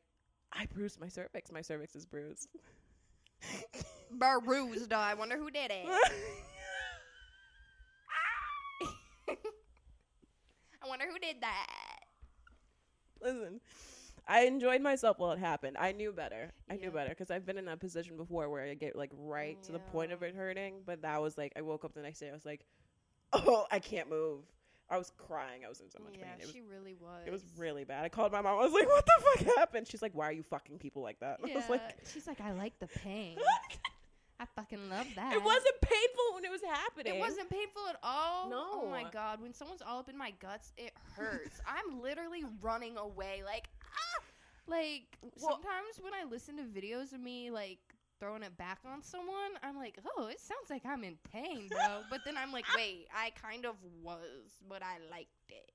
I 0.53 0.66
bruised 0.66 1.01
my 1.01 1.09
cervix. 1.09 1.53
My 1.53 1.62
cervix 1.62 1.95
is 1.97 2.07
bruised. 2.07 2.49
Bruised. 4.11 4.92
I 4.92 5.14
wonder 5.14 5.36
who 5.36 5.51
did 5.51 5.70
it. 5.70 5.86
I 10.85 10.89
wonder 10.89 11.07
who 11.11 11.18
did 11.18 11.37
that. 11.41 11.66
Listen, 13.22 13.61
I 14.28 14.43
enjoyed 14.43 14.82
myself 14.82 15.18
while 15.18 15.32
it 15.32 15.39
happened. 15.39 15.76
I 15.78 15.93
knew 15.93 16.12
better. 16.12 16.53
I 16.68 16.76
knew 16.76 16.85
Yeah. 16.89 16.91
better 16.91 17.11
because 17.11 17.30
I've 17.30 17.47
been 17.47 17.57
in 17.57 17.64
that 17.66 17.80
position 17.80 18.16
before 18.16 18.51
where 18.51 18.64
I 18.64 18.74
get 18.74 18.95
like 18.97 19.11
right 19.16 19.62
to 19.64 19.72
the 19.72 19.78
point 19.78 20.12
of 20.12 20.22
it 20.22 20.35
hurting. 20.35 20.82
But 20.85 21.03
that 21.03 21.22
was 21.22 21.39
like 21.39 21.53
I 21.57 21.62
woke 21.62 21.85
up 21.85 21.95
the 21.95 22.03
next 22.03 22.18
day. 22.20 22.28
I 22.28 22.32
was 22.32 22.45
like, 22.45 22.66
oh, 23.32 23.66
I 23.70 23.78
can't 23.78 24.11
move. 24.11 24.45
I 24.91 24.99
was 24.99 25.11
crying. 25.16 25.64
I 25.64 25.68
was 25.70 25.80
in 25.80 25.91
so 25.91 25.99
much 26.05 26.14
yeah, 26.18 26.24
pain. 26.24 26.35
It 26.41 26.43
was 26.43 26.51
she 26.55 26.61
really 26.61 26.95
was. 27.01 27.22
it 27.26 27.30
was 27.32 27.43
really 27.57 27.85
bad. 27.85 28.05
I 28.05 28.11
called 28.11 28.32
my 28.32 28.43
mom. 28.43 28.59
I 28.59 28.64
was 28.64 28.72
like, 28.74 28.87
what 28.87 29.07
the 29.07 29.45
fuck 29.45 29.57
happened? 29.57 29.89
She's 29.89 30.03
like, 30.03 30.14
why 30.14 30.28
are 30.28 30.32
you 30.32 30.43
fucking 30.43 30.78
people 30.78 31.03
like 31.03 31.18
that? 31.20 31.41
I 31.45 31.49
Yeah, 31.49 31.55
was 31.57 31.68
like, 31.70 31.80
she's 32.12 32.26
like, 32.26 32.41
I 32.43 32.53
like 32.53 32.78
the 32.80 32.89
pain. 32.89 33.39
I 34.41 34.47
fucking 34.57 34.89
love 34.91 35.07
that. 35.14 35.32
it 35.32 35.43
wasn't 35.43 35.80
painful 35.80 36.35
when 36.35 36.45
it 36.45 36.51
was 36.51 36.61
happening. 36.62 37.14
It 37.14 37.20
wasn't 37.20 37.49
painful 37.51 37.82
at 37.89 37.97
all. 38.03 38.51
No. 38.51 38.64
Oh 38.82 38.89
my 38.91 39.05
god, 39.11 39.41
when 39.41 39.55
someone's 39.55 39.82
all 39.82 40.01
up 40.01 40.09
in 40.09 40.18
my 40.18 40.32
guts, 40.41 40.72
it 40.76 40.93
hurts. 41.16 41.61
I'm 41.66 42.01
literally 42.01 42.45
running 42.61 42.97
away, 42.97 43.43
like 43.45 43.68
ah. 43.82 44.22
Like 44.66 45.18
Well- 45.41 45.53
sometimes 45.61 46.01
when 46.01 46.14
I 46.14 46.24
listen 46.28 46.57
to 46.57 46.62
videos 46.64 47.12
of 47.12 47.20
me 47.20 47.51
like 47.51 47.78
throwing 48.20 48.43
it 48.43 48.57
back 48.57 48.78
on 48.87 49.03
someone, 49.03 49.53
I'm 49.62 49.76
like, 49.76 49.99
oh, 50.16 50.26
it 50.26 50.41
sounds 50.41 50.70
like 50.70 50.87
I'm 50.87 51.05
in 51.05 51.16
pain, 51.32 51.68
bro. 51.68 52.03
but 52.11 52.20
then 52.24 52.37
I'm 52.37 52.53
like, 52.53 52.64
wait, 52.76 53.07
I 53.14 53.30
kind 53.30 53.66
of 53.66 53.74
was, 54.03 54.53
but 54.68 54.82
I 54.82 54.99
liked 55.11 55.28
it. 55.51 55.70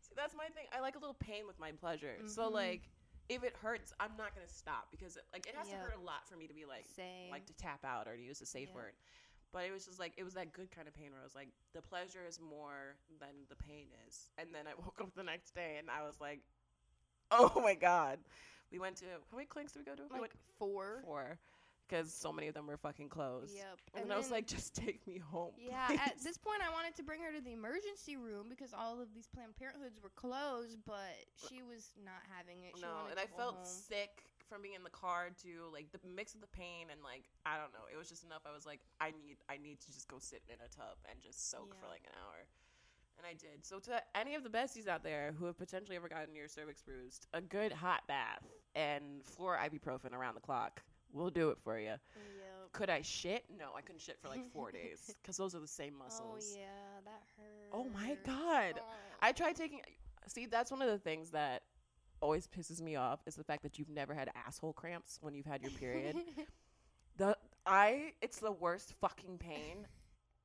See, 0.00 0.12
that's 0.16 0.34
my 0.34 0.44
thing. 0.44 0.64
I 0.76 0.80
like 0.80 0.96
a 0.96 0.98
little 0.98 1.16
pain 1.20 1.46
with 1.46 1.58
my 1.58 1.72
pleasure. 1.72 2.16
So 2.26 2.48
Mhm. 2.48 2.52
like, 2.52 2.82
if 3.30 3.44
it 3.44 3.54
hurts, 3.62 3.94
I'm 4.00 4.12
not 4.18 4.34
gonna 4.34 4.50
stop 4.50 4.88
because 4.90 5.16
it, 5.16 5.22
like 5.32 5.46
it 5.46 5.54
has 5.56 5.68
Yeah. 5.68 5.76
to 5.78 5.80
hurt 5.86 5.94
a 5.96 6.00
lot 6.04 6.26
for 6.26 6.36
me 6.36 6.46
to 6.48 6.54
be 6.54 6.66
like 6.66 6.84
Same. 6.84 7.30
like 7.30 7.46
to 7.46 7.54
tap 7.54 7.84
out 7.84 8.08
or 8.08 8.16
to 8.16 8.22
use 8.22 8.42
a 8.42 8.46
safe 8.46 8.68
Yeah. 8.70 8.82
word. 8.82 8.94
But 9.52 9.64
it 9.64 9.72
was 9.72 9.86
just 9.86 9.98
like 9.98 10.14
it 10.18 10.24
was 10.24 10.34
that 10.34 10.52
good 10.52 10.70
kind 10.70 10.88
of 10.88 10.94
pain 10.94 11.10
where 11.12 11.20
I 11.20 11.24
was 11.24 11.34
like, 11.34 11.48
the 11.72 11.80
pleasure 11.82 12.26
is 12.28 12.40
more 12.40 12.96
than 13.20 13.46
the 13.48 13.56
pain 13.56 13.86
is. 14.06 14.28
And 14.36 14.48
then 14.52 14.66
I 14.66 14.74
woke 14.84 15.00
up 15.00 15.14
the 15.14 15.22
next 15.22 15.54
day 15.54 15.76
and 15.78 15.88
I 15.90 16.02
was 16.02 16.20
like, 16.20 16.40
oh 17.30 17.60
my 17.62 17.74
god. 17.74 18.18
We 18.72 18.78
went 18.78 18.96
to 18.96 19.06
how 19.30 19.36
many 19.36 19.46
clinics 19.46 19.72
did 19.72 19.80
we 19.80 19.84
go 19.86 19.94
to? 19.96 20.02
we 20.02 20.08
like 20.10 20.20
went 20.20 20.32
four. 20.58 21.02
four 21.04 21.38
because 21.90 22.12
so 22.14 22.32
many 22.32 22.46
of 22.46 22.54
them 22.54 22.66
were 22.66 22.76
fucking 22.76 23.08
closed. 23.08 23.54
Yep. 23.54 23.78
And, 23.94 24.04
then 24.04 24.12
I 24.12 24.18
was 24.18 24.30
like, 24.30 24.46
just 24.46 24.74
take 24.74 25.06
me 25.06 25.18
home. 25.18 25.52
Yeah, 25.58 25.88
at 25.90 26.14
this 26.22 26.38
point, 26.38 26.60
I 26.62 26.70
wanted 26.72 26.94
to 26.96 27.02
bring 27.02 27.20
her 27.20 27.32
to 27.32 27.42
the 27.42 27.52
emergency 27.52 28.16
room 28.16 28.46
because 28.48 28.72
all 28.72 29.00
of 29.00 29.12
these 29.14 29.26
Planned 29.26 29.56
Parenthoods 29.58 30.00
were 30.02 30.14
closed, 30.14 30.78
but 30.86 31.18
she 31.48 31.62
was 31.62 31.90
not 32.04 32.22
having 32.30 32.62
it. 32.62 32.76
She 32.76 32.82
no, 32.82 33.10
and 33.10 33.18
to 33.18 33.22
I 33.22 33.26
felt 33.26 33.56
home. 33.56 33.66
sick 33.66 34.22
from 34.48 34.62
being 34.62 34.74
in 34.74 34.82
the 34.82 34.94
car 34.94 35.30
too. 35.34 35.66
Like 35.72 35.90
the 35.90 36.00
mix 36.06 36.34
of 36.34 36.40
the 36.40 36.50
pain 36.50 36.90
and 36.90 37.02
like 37.02 37.26
I 37.46 37.58
don't 37.58 37.74
know, 37.74 37.90
it 37.90 37.98
was 37.98 38.08
just 38.08 38.22
enough. 38.22 38.42
I 38.46 38.54
was 38.54 38.66
like, 38.66 38.80
I 39.00 39.10
need, 39.10 39.38
I 39.50 39.58
need 39.58 39.80
to 39.82 39.90
just 39.92 40.06
go 40.06 40.18
sit 40.18 40.42
in 40.48 40.58
a 40.62 40.70
tub 40.70 40.98
and 41.10 41.18
just 41.22 41.50
soak 41.50 41.74
for 41.78 41.86
like 41.90 42.02
an 42.06 42.14
hour, 42.18 42.46
and 43.18 43.26
I 43.26 43.34
did. 43.34 43.66
So 43.66 43.78
to 43.90 44.02
any 44.14 44.34
of 44.34 44.42
the 44.42 44.50
besties 44.50 44.86
out 44.86 45.02
there 45.02 45.34
who 45.38 45.46
have 45.46 45.58
potentially 45.58 45.96
ever 45.96 46.08
gotten 46.08 46.34
your 46.34 46.48
cervix 46.48 46.82
bruised, 46.82 47.26
a 47.34 47.40
good 47.40 47.72
hot 47.72 48.06
bath 48.06 48.46
and 48.74 49.22
floor 49.24 49.58
ibuprofen 49.58 50.14
around 50.14 50.34
the 50.34 50.40
clock 50.40 50.82
will 51.12 51.30
do 51.30 51.50
it 51.50 51.58
for 51.62 51.78
you. 51.78 51.86
Yep. 51.86 52.00
Could 52.72 52.90
I 52.90 53.02
shit? 53.02 53.44
No, 53.58 53.66
I 53.76 53.80
couldn't 53.80 54.00
shit 54.00 54.18
for 54.20 54.28
like 54.28 54.50
four 54.52 54.70
days 54.72 55.14
because 55.20 55.36
those 55.36 55.54
are 55.54 55.60
the 55.60 55.66
same 55.66 55.94
oh, 55.96 56.04
muscles. 56.04 56.54
Oh 56.54 56.58
yeah, 56.58 57.00
that 57.04 57.22
hurt. 57.36 57.70
Oh 57.72 57.86
my 57.92 58.16
god. 58.24 58.80
Oh. 58.80 58.92
I 59.20 59.32
tried 59.32 59.56
taking. 59.56 59.80
See, 60.26 60.46
that's 60.46 60.70
one 60.70 60.82
of 60.82 60.88
the 60.88 60.98
things 60.98 61.30
that 61.30 61.62
always 62.20 62.46
pisses 62.46 62.80
me 62.80 62.96
off 62.96 63.20
is 63.26 63.34
the 63.34 63.44
fact 63.44 63.62
that 63.62 63.78
you've 63.78 63.88
never 63.88 64.14
had 64.14 64.30
asshole 64.46 64.72
cramps 64.72 65.18
when 65.20 65.34
you've 65.34 65.46
had 65.46 65.62
your 65.62 65.70
period. 65.72 66.16
the 67.16 67.36
I 67.66 68.12
it's 68.22 68.38
the 68.38 68.52
worst 68.52 68.94
fucking 69.00 69.38
pain 69.38 69.86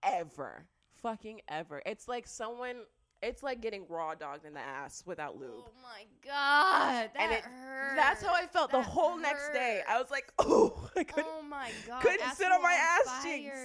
ever. 0.03 0.65
Fucking 1.01 1.41
ever. 1.47 1.81
It's 1.85 2.07
like 2.07 2.25
someone 2.27 2.77
it's 3.25 3.41
like 3.41 3.59
getting 3.59 3.85
raw 3.89 4.13
dogged 4.13 4.45
in 4.45 4.53
the 4.53 4.59
ass 4.59 5.01
without 5.05 5.37
lube. 5.39 5.49
Oh 5.57 5.71
my 5.81 6.03
god, 6.23 7.09
that 7.13 7.19
And 7.19 7.31
it- 7.31 7.41
hurt. 7.43 7.95
That's 7.95 8.21
how 8.23 8.33
I 8.33 8.45
felt 8.45 8.71
the 8.71 8.77
That 8.77 8.85
whole 8.85 9.17
next 9.17 9.51
day. 9.51 9.81
I 9.89 9.99
was 9.99 10.11
like, 10.11 10.31
oh, 10.39 10.89
I 10.95 11.03
couldn't. 11.03 11.27
oh 11.27 11.41
my 11.41 11.71
god, 11.87 12.01
couldn't 12.01 12.35
sit 12.35 12.51
on 12.51 12.61
my 12.61 12.73
ass 12.73 13.23
cheeks. 13.23 13.57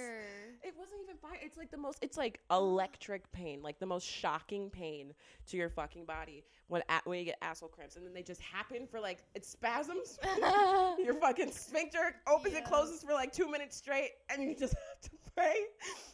It 0.71 0.79
wasn't 0.79 1.01
even 1.03 1.17
fire. 1.17 1.37
It's 1.41 1.57
like 1.57 1.69
the 1.69 1.77
most. 1.77 1.97
It's 2.01 2.15
like 2.17 2.39
electric 2.49 3.29
pain, 3.33 3.61
like 3.61 3.77
the 3.79 3.85
most 3.85 4.07
shocking 4.07 4.69
pain 4.69 5.13
to 5.47 5.57
your 5.57 5.69
fucking 5.69 6.05
body 6.05 6.45
when 6.67 6.81
a- 6.87 7.01
when 7.03 7.19
you 7.19 7.25
get 7.25 7.37
asshole 7.41 7.67
cramps, 7.67 7.97
and 7.97 8.05
then 8.05 8.13
they 8.13 8.23
just 8.23 8.39
happen 8.39 8.87
for 8.87 8.99
like 9.01 9.19
it's 9.35 9.49
spasms. 9.49 10.17
your 10.97 11.13
fucking 11.15 11.51
sphincter 11.51 12.15
opens 12.25 12.55
and 12.55 12.63
closes 12.63 13.03
for 13.03 13.11
like 13.11 13.33
two 13.33 13.51
minutes 13.51 13.75
straight, 13.75 14.11
and 14.29 14.41
you 14.41 14.55
just 14.55 14.73
have 14.75 15.01
to 15.01 15.09
pray 15.35 15.55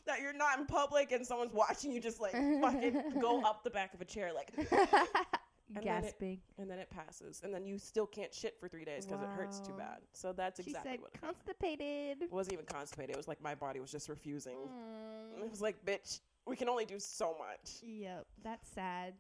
that 0.08 0.22
you're 0.22 0.34
not 0.34 0.58
in 0.58 0.66
public 0.66 1.12
and 1.12 1.26
someone's 1.26 1.53
watching 1.53 1.91
you 1.91 2.01
just 2.01 2.20
like 2.20 2.34
fucking 2.62 3.20
go 3.22 3.41
up 3.45 3.64
the 3.64 3.70
back 3.70 3.93
of 3.93 4.01
a 4.01 4.05
chair, 4.05 4.32
like, 4.34 4.51
then 5.70 6.03
it- 6.03 6.39
and 6.57 6.70
then 6.70 6.80
it 6.80 6.89
passes, 6.89 7.41
and 7.43 7.53
then 7.53 7.65
you 7.65 7.78
still 7.78 8.07
can't 8.07 8.34
shit 8.34 8.59
for 8.59 8.68
three 8.68 8.86
days 8.86 9.05
because 9.05 9.22
it 9.22 9.30
hurts 9.30 9.59
too 9.59 9.74
bad. 9.74 9.99
So 10.13 10.34
that's 10.34 10.63
She 10.63 10.72
exactly 10.72 10.91
said 10.93 11.01
what 11.01 11.13
constipated. 11.22 12.24
It 12.24 12.32
wasn't 12.32 12.53
even 12.53 12.65
constipated. 12.65 13.15
It 13.15 13.18
was 13.18 13.28
like 13.28 13.41
my 13.41 13.55
body 13.55 13.80
was 13.80 13.91
just 13.91 14.09
refusing. 14.09 14.57
Mm. 14.57 15.43
It 15.43 15.51
was 15.51 15.61
like, 15.61 15.84
bitch, 15.86 16.22
we 16.45 16.55
can 16.55 16.70
only 16.70 16.86
do 16.86 16.99
so 16.99 17.36
much. 17.38 17.82
Yep, 17.84 18.26
that's 18.43 18.68
sad. 18.70 19.13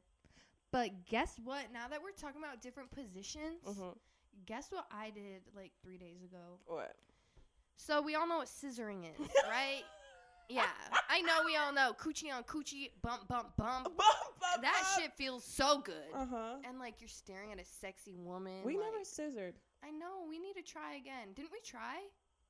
But 0.71 1.05
guess 1.05 1.39
what? 1.43 1.71
Now 1.73 1.87
that 1.89 2.01
we're 2.01 2.11
talking 2.11 2.41
about 2.41 2.61
different 2.61 2.91
positions, 2.91 3.63
hmm 3.65 3.89
guess 4.45 4.67
what 4.71 4.85
I 4.91 5.09
did 5.09 5.41
like 5.55 5.71
three 5.83 5.97
days 5.97 6.23
ago? 6.23 6.59
What? 6.67 6.95
So 7.75 8.01
we 8.01 8.15
all 8.15 8.27
know 8.27 8.37
what 8.37 8.47
scissoring 8.47 9.03
is, 9.03 9.27
right? 9.49 9.83
Yeah, 10.49 10.63
I 11.09 11.21
know 11.21 11.39
we 11.45 11.55
all 11.55 11.73
know 11.73 11.93
coochie 11.99 12.31
on 12.33 12.43
coochie, 12.43 12.91
bump 13.01 13.27
bump 13.27 13.55
bump. 13.57 13.89
That 14.61 14.83
shit 14.97 15.11
feels 15.13 15.43
so 15.43 15.79
good. 15.79 16.09
Uh 16.15 16.25
huh. 16.25 16.55
And 16.67 16.79
like 16.79 16.95
you're 16.99 17.09
staring 17.09 17.51
at 17.51 17.59
a 17.59 17.65
sexy 17.65 18.15
woman. 18.17 18.63
We 18.63 18.77
like- 18.77 18.85
never 18.85 19.03
scissored. 19.03 19.55
I 19.83 19.91
know. 19.91 20.25
We 20.27 20.39
need 20.39 20.53
to 20.55 20.63
try 20.63 20.95
again. 20.95 21.33
Didn't 21.35 21.51
we 21.51 21.59
try? 21.63 21.97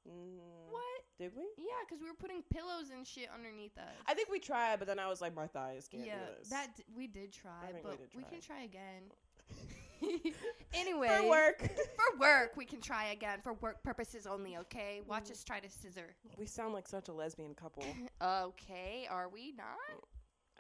Mm, 0.08 0.40
What? 0.72 0.84
Did 1.20 1.32
we? 1.36 1.44
Yeah, 1.58 1.66
because 1.86 2.02
we 2.02 2.08
were 2.08 2.16
putting 2.16 2.42
pillows 2.54 2.92
and 2.96 3.06
shit 3.06 3.28
underneath 3.34 3.78
us. 3.78 3.92
I 4.06 4.14
think 4.14 4.30
we 4.30 4.40
tried, 4.40 4.80
but 4.80 4.88
then 4.88 5.00
I 5.00 5.08
was 5.10 5.20
like, 5.20 5.36
my 5.36 5.48
thighs 5.48 5.88
can't 5.92 6.06
yeah, 6.06 6.16
do 6.16 6.22
this. 6.40 6.50
that 6.50 6.78
d- 6.78 6.84
we 6.96 7.08
did 7.08 7.34
try, 7.34 7.52
think 7.74 7.84
we 7.84 7.90
but 7.90 8.00
did 8.00 8.16
we, 8.16 8.24
can 8.24 8.40
try 8.40 8.64
again. 8.64 9.12
anyway, 10.74 11.08
for 11.08 11.30
work. 11.30 11.60
for 11.96 12.20
work, 12.20 12.54
we 12.56 12.66
can 12.66 12.82
try 12.82 13.08
again 13.08 13.40
for 13.42 13.54
work 13.54 13.84
purposes 13.84 14.28
only. 14.28 14.58
Okay, 14.58 15.02
watch 15.08 15.26
Mm. 15.26 15.32
us 15.32 15.44
try 15.44 15.60
to 15.60 15.70
scissor. 15.70 16.16
we 16.38 16.46
sound 16.46 16.74
like 16.74 16.88
such 16.88 17.08
a 17.10 17.14
lesbian 17.14 17.54
couple. 17.54 17.84
Okay, 18.22 19.08
are 19.10 19.30
we 19.30 19.54
not? 19.58 19.68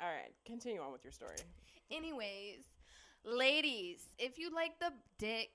All 0.02 0.08
right, 0.10 0.34
continue 0.46 0.82
on 0.82 0.92
with 0.92 1.04
your 1.04 1.12
story. 1.12 1.38
Anyways, 1.90 2.66
ladies, 3.24 4.10
if 4.20 4.38
you 4.38 4.54
like 4.54 4.78
the 4.80 4.94
dick, 5.18 5.50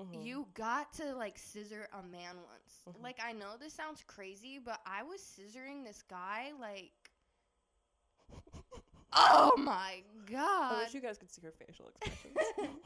Mhm. 0.00 0.24
you 0.24 0.46
got 0.54 0.92
to 0.94 1.14
like 1.14 1.36
scissor 1.38 1.86
a 1.92 2.02
man 2.02 2.36
once. 2.36 2.96
Mhm. 2.96 3.02
Like 3.02 3.18
I 3.22 3.32
know 3.32 3.56
this 3.60 3.74
sounds 3.74 4.02
crazy, 4.06 4.58
but 4.58 4.80
I 4.86 5.02
was 5.02 5.20
scissoring 5.20 5.84
this 5.84 6.02
guy 6.02 6.52
like 6.58 6.92
Oh 9.12 9.52
my 9.58 10.02
god. 10.30 10.72
I 10.74 10.82
wish 10.84 10.94
you 10.94 11.00
guys 11.02 11.18
could 11.18 11.30
see 11.30 11.42
her 11.42 11.52
facial 11.52 11.90
expressions. 11.90 12.78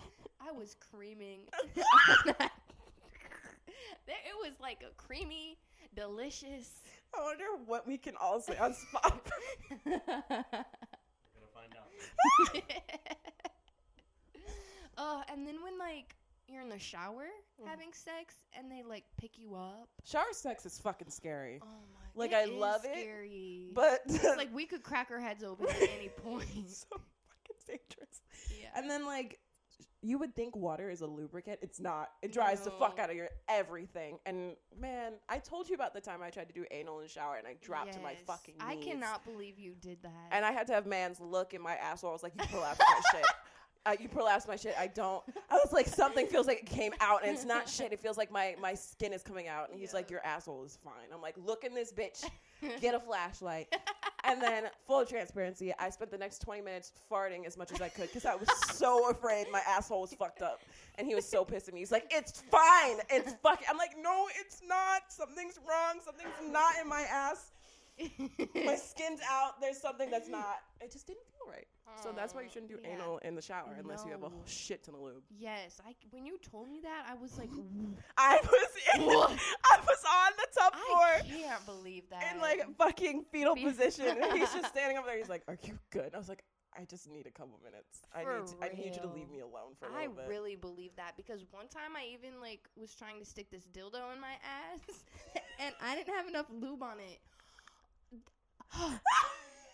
I 0.49 0.53
was 0.53 0.77
creaming. 0.91 1.41
It 4.09 4.49
was 4.51 4.61
like 4.61 4.85
a 4.89 4.95
creamy, 4.97 5.59
delicious. 5.97 6.71
I 7.17 7.23
wonder 7.25 7.45
what 7.67 7.87
we 7.87 7.99
can 7.99 8.15
all 8.21 8.41
say 8.41 8.57
on 8.57 8.73
spot. 8.75 9.29
Gonna 9.85 10.03
find 11.53 11.75
out. 11.77 12.63
uh, 14.97 15.23
and 15.33 15.47
then 15.47 15.57
when 15.63 15.77
like 15.79 16.15
you're 16.49 16.63
in 16.63 16.69
the 16.69 16.79
shower 16.79 17.27
Mhm. 17.61 17.67
having 17.67 17.93
sex 17.93 18.35
and 18.57 18.71
they 18.71 18.83
like 18.85 19.05
pick 19.17 19.39
you 19.39 19.55
up. 19.57 19.89
Shower 20.05 20.33
sex 20.33 20.65
is 20.67 20.79
fucking 20.79 21.11
scary. 21.11 21.59
Oh 21.63 21.67
my! 21.67 22.01
Like, 22.15 22.31
it 22.33 22.37
I 22.37 22.43
is 22.43 22.51
love 22.51 22.85
it, 22.85 22.93
scary. 23.01 23.71
But 23.75 24.03
It's 24.07 24.37
like 24.37 24.55
we 24.55 24.67
could 24.67 24.85
crack 24.85 25.09
our 25.11 25.19
heads 25.21 25.43
open 25.43 25.69
at 25.69 25.83
any 25.83 26.09
point. 26.11 26.47
so 26.71 26.87
fucking 26.91 27.57
dangerous. 27.67 28.21
yeah. 28.61 28.69
And 28.77 28.89
then 28.89 29.05
like 29.05 29.41
you 30.03 30.19
would 30.19 30.35
think 30.35 30.55
water 30.55 30.91
is 30.91 31.01
a 31.01 31.07
lubricant. 31.07 31.59
It's 31.63 31.81
not. 31.81 32.11
It 32.23 32.33
dries 32.33 32.61
the 32.61 32.71
fuck 32.71 32.99
out 32.99 33.11
of 33.11 33.17
your 33.17 33.29
everything. 33.49 34.19
And 34.27 34.57
man, 34.79 35.15
I 35.29 35.39
told 35.39 35.69
you 35.69 35.75
about 35.75 35.95
the 35.95 36.01
time 36.01 36.23
I 36.23 36.31
tried 36.31 36.49
to 36.49 36.55
do 36.55 36.65
anal 36.71 36.99
in 36.99 37.05
the 37.05 37.09
shower 37.09 37.37
and 37.37 37.47
I 37.47 37.57
dropped 37.63 37.93
to 37.95 38.01
my 38.01 38.15
fucking 38.15 38.55
knees. 38.55 38.67
I 38.67 38.77
cannot 38.77 39.25
believe 39.25 39.59
you 39.59 39.75
did 39.81 40.03
that. 40.03 40.29
And 40.31 40.45
I 40.45 40.53
had 40.53 40.67
to 40.69 40.73
have 40.75 40.87
man's 40.87 41.21
look 41.21 41.55
in 41.55 41.63
my 41.63 41.75
asshole. 41.77 42.11
I 42.11 42.13
was 42.13 42.23
like, 42.23 42.35
you 42.39 42.47
prolapsed 42.47 42.79
my 42.81 43.01
shit. 43.13 43.27
Uh, 43.87 43.95
you 44.01 44.09
prolapsed 44.09 44.49
my 44.49 44.57
shit. 44.57 44.75
I 44.77 44.89
don't. 44.89 45.23
I 45.49 45.55
was 45.55 45.73
like, 45.73 45.87
something 45.87 46.27
feels 46.27 46.49
like 46.49 46.59
it 46.59 46.67
came 46.67 46.93
out, 47.01 47.23
and 47.23 47.31
it's 47.33 47.45
not 47.45 47.69
shit. 47.69 47.93
It 47.93 48.01
feels 48.01 48.17
like 48.17 48.33
my 48.33 48.57
my 48.61 48.75
skin 48.75 49.13
is 49.13 49.23
coming 49.23 49.47
out. 49.47 49.71
And 49.71 49.79
he's 49.79 49.95
like, 49.95 50.11
your 50.11 50.25
asshole 50.27 50.65
is 50.65 50.77
fine. 50.83 51.13
I'm 51.15 51.23
like, 51.23 51.37
look 51.37 51.63
in 51.63 51.73
this 51.73 51.93
bitch. 51.93 52.25
Get 52.81 52.97
a 52.97 53.01
flashlight. 53.01 53.73
And 54.27 54.43
then, 54.43 54.65
full 54.87 55.05
transparency, 55.05 55.73
I 55.79 55.89
spent 55.91 56.11
the 56.11 56.19
next 56.19 56.41
20 56.41 56.61
minutes 56.61 56.93
farting 57.11 57.47
as 57.47 57.57
much 57.57 57.71
as 57.73 57.81
I 57.81 57.89
could 57.89 58.09
because 58.09 58.27
I 58.27 58.35
was 58.35 58.49
so 58.73 59.09
afraid 59.11 59.47
my 59.53 59.63
asshole 59.67 60.01
was 60.01 60.13
fucked 60.15 60.43
up. 60.43 60.61
And 60.99 61.07
he 61.07 61.15
was 61.15 61.29
so 61.29 61.45
pissed 61.45 61.69
at 61.69 61.75
me. 61.75 61.81
He's 61.81 61.93
like, 61.93 62.11
it's 62.11 62.43
fine. 62.51 62.99
It's 63.09 63.35
fucking. 63.43 63.67
I'm 63.71 63.77
like, 63.77 63.93
no, 64.03 64.27
it's 64.41 64.63
not. 64.67 65.03
Something's 65.09 65.59
wrong. 65.69 66.01
Something's 66.05 66.53
not 66.53 66.75
in 66.83 66.89
my 66.89 67.03
ass. 67.03 67.53
My 68.55 68.75
skin's 68.75 69.21
out. 69.31 69.61
There's 69.61 69.81
something 69.81 70.11
that's 70.11 70.29
not. 70.29 70.57
It 70.81 70.93
just 70.93 71.07
didn't 71.07 71.27
right. 71.49 71.67
So 72.03 72.13
that's 72.15 72.35
why 72.35 72.43
you 72.43 72.49
oh, 72.49 72.53
shouldn't 72.53 72.71
do 72.71 72.79
Yeah. 72.83 72.95
anal 72.95 73.19
in 73.19 73.35
the 73.35 73.41
shower 73.43 73.75
unless 73.79 74.05
you 74.05 74.11
have 74.11 74.21
a 74.21 74.25
No. 74.29 74.31
whole 74.31 74.45
shit 74.47 74.85
ton 74.85 74.95
of 74.97 75.01
lube. 75.01 75.23
Yes, 75.31 75.81
I 75.87 75.95
when 76.11 76.27
you 76.27 76.37
told 76.39 76.69
me 76.69 76.81
that, 76.83 77.07
I 77.09 77.15
was 77.15 77.39
like, 77.39 77.51
I 78.19 78.39
was 78.43 78.71
in? 78.95 79.01
I 79.03 79.79
was 79.81 80.05
on 80.05 80.33
the 80.37 80.61
top 80.61 80.75
I 80.75 80.85
floor 81.25 81.39
can't 81.41 81.65
believe 81.67 82.05
that. 82.11 82.35
in 82.35 82.41
like 82.41 82.67
fucking 82.77 83.25
fetal 83.33 83.55
Fe- 83.57 83.65
position, 83.65 84.07
and 84.09 84.33
he's 84.39 84.53
just 84.53 84.67
standing 84.75 84.99
up 84.99 85.07
there. 85.07 85.17
He's 85.17 85.29
like, 85.29 85.43
"Are 85.49 85.57
you 85.63 85.79
good?" 85.91 86.11
I 86.15 86.19
was 86.19 86.29
like, 86.29 86.43
"I 86.79 86.85
just 86.85 87.09
need 87.09 87.27
a 87.27 87.31
couple 87.31 87.59
minutes. 87.65 88.03
I 88.15 88.23
For 88.25 88.39
need 88.41 88.47
to, 88.49 88.55
I 88.65 88.69
need 88.77 88.95
you 88.97 89.01
to 89.03 89.09
leave 89.09 89.31
me 89.31 89.41
alone 89.41 89.75
for 89.79 89.87
a 89.87 89.93
I 89.93 90.01
little 90.03 90.15
bit." 90.17 90.29
really 90.29 90.57
believe 90.57 90.91
that 90.97 91.17
because 91.17 91.45
one 91.51 91.69
time 91.69 91.97
I 91.97 92.07
even 92.13 92.41
like 92.41 92.69
was 92.77 92.95
trying 92.95 93.19
to 93.21 93.25
stick 93.25 93.51
this 93.51 93.67
dildo 93.73 94.13
in 94.15 94.21
my 94.21 94.35
ass, 94.45 95.05
and 95.61 95.75
I 95.81 95.95
didn't 95.97 96.15
have 96.15 96.29
enough 96.29 96.47
lube 96.51 96.83
on 96.83 96.99
it. 97.01 97.21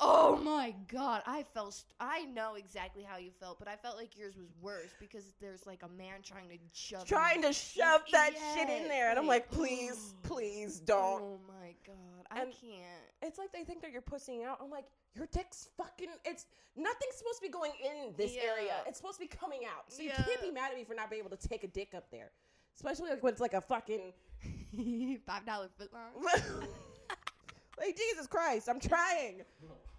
Oh, 0.04 0.36
oh 0.36 0.42
my 0.42 0.74
god, 0.88 1.22
I 1.26 1.44
felt. 1.54 1.74
St- 1.74 1.86
I 2.00 2.24
know 2.24 2.54
exactly 2.56 3.04
how 3.04 3.18
you 3.18 3.30
felt, 3.38 3.60
but 3.60 3.68
I 3.68 3.76
felt 3.76 3.96
like 3.96 4.16
yours 4.18 4.36
was 4.36 4.48
worse 4.60 4.90
because 4.98 5.32
there's 5.40 5.64
like 5.64 5.82
a 5.84 5.88
man 5.88 6.22
trying 6.24 6.48
to 6.48 6.56
shove. 6.72 7.06
Trying 7.06 7.40
to 7.42 7.52
shove 7.52 8.00
that 8.10 8.32
shit 8.54 8.68
in 8.68 8.88
there, 8.88 9.10
and 9.10 9.18
I'm 9.18 9.28
like, 9.28 9.48
"Please, 9.50 10.14
oh 10.14 10.28
please 10.28 10.80
don't." 10.80 11.22
Oh 11.22 11.40
my 11.46 11.74
god, 11.86 12.26
I 12.32 12.42
And- 12.42 12.50
can't. 12.52 13.04
It's 13.22 13.38
like 13.38 13.52
they 13.52 13.62
think 13.62 13.80
that 13.82 13.92
you're 13.92 14.02
pussying 14.02 14.42
out. 14.42 14.58
I'm 14.60 14.70
like, 14.70 14.86
your 15.14 15.26
dick's 15.26 15.68
fucking. 15.76 16.08
It's 16.24 16.46
nothing's 16.74 17.14
supposed 17.14 17.38
to 17.38 17.42
be 17.42 17.52
going 17.52 17.72
in 17.80 18.12
this 18.16 18.34
area. 18.36 18.74
It's 18.88 18.96
supposed 18.98 19.20
to 19.20 19.20
be 19.20 19.28
coming 19.28 19.60
out. 19.64 19.84
So 19.92 20.02
you 20.02 20.10
can't 20.10 20.42
be 20.42 20.50
mad 20.50 20.72
at 20.72 20.76
me 20.76 20.82
for 20.84 20.94
not 20.94 21.10
being 21.10 21.20
able 21.24 21.36
to 21.36 21.48
take 21.48 21.62
a 21.62 21.68
dick 21.68 21.94
up 21.94 22.10
there, 22.10 22.32
especially 22.74 23.10
like 23.10 23.22
when 23.22 23.32
it's 23.32 23.40
like 23.40 23.54
a 23.54 23.60
fucking. 23.60 24.12
Five 25.26 25.46
dollar 25.46 25.68
foot 25.78 25.92
long. 25.92 26.24
like 27.78 27.96
Jesus 27.96 28.26
Christ, 28.26 28.68
I'm 28.68 28.80
trying. 28.80 29.42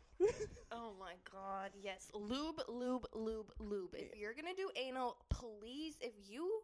Oh 0.72 0.93
my 0.99 1.14
god, 1.32 1.72
yes. 1.82 2.09
Lube, 2.14 2.61
lube, 2.68 3.05
lube, 3.14 3.51
lube. 3.59 3.93
If 3.95 4.18
you're 4.18 4.34
gonna 4.34 4.55
do 4.55 4.70
anal, 4.76 5.18
please, 5.30 5.95
if 6.01 6.14
you 6.28 6.61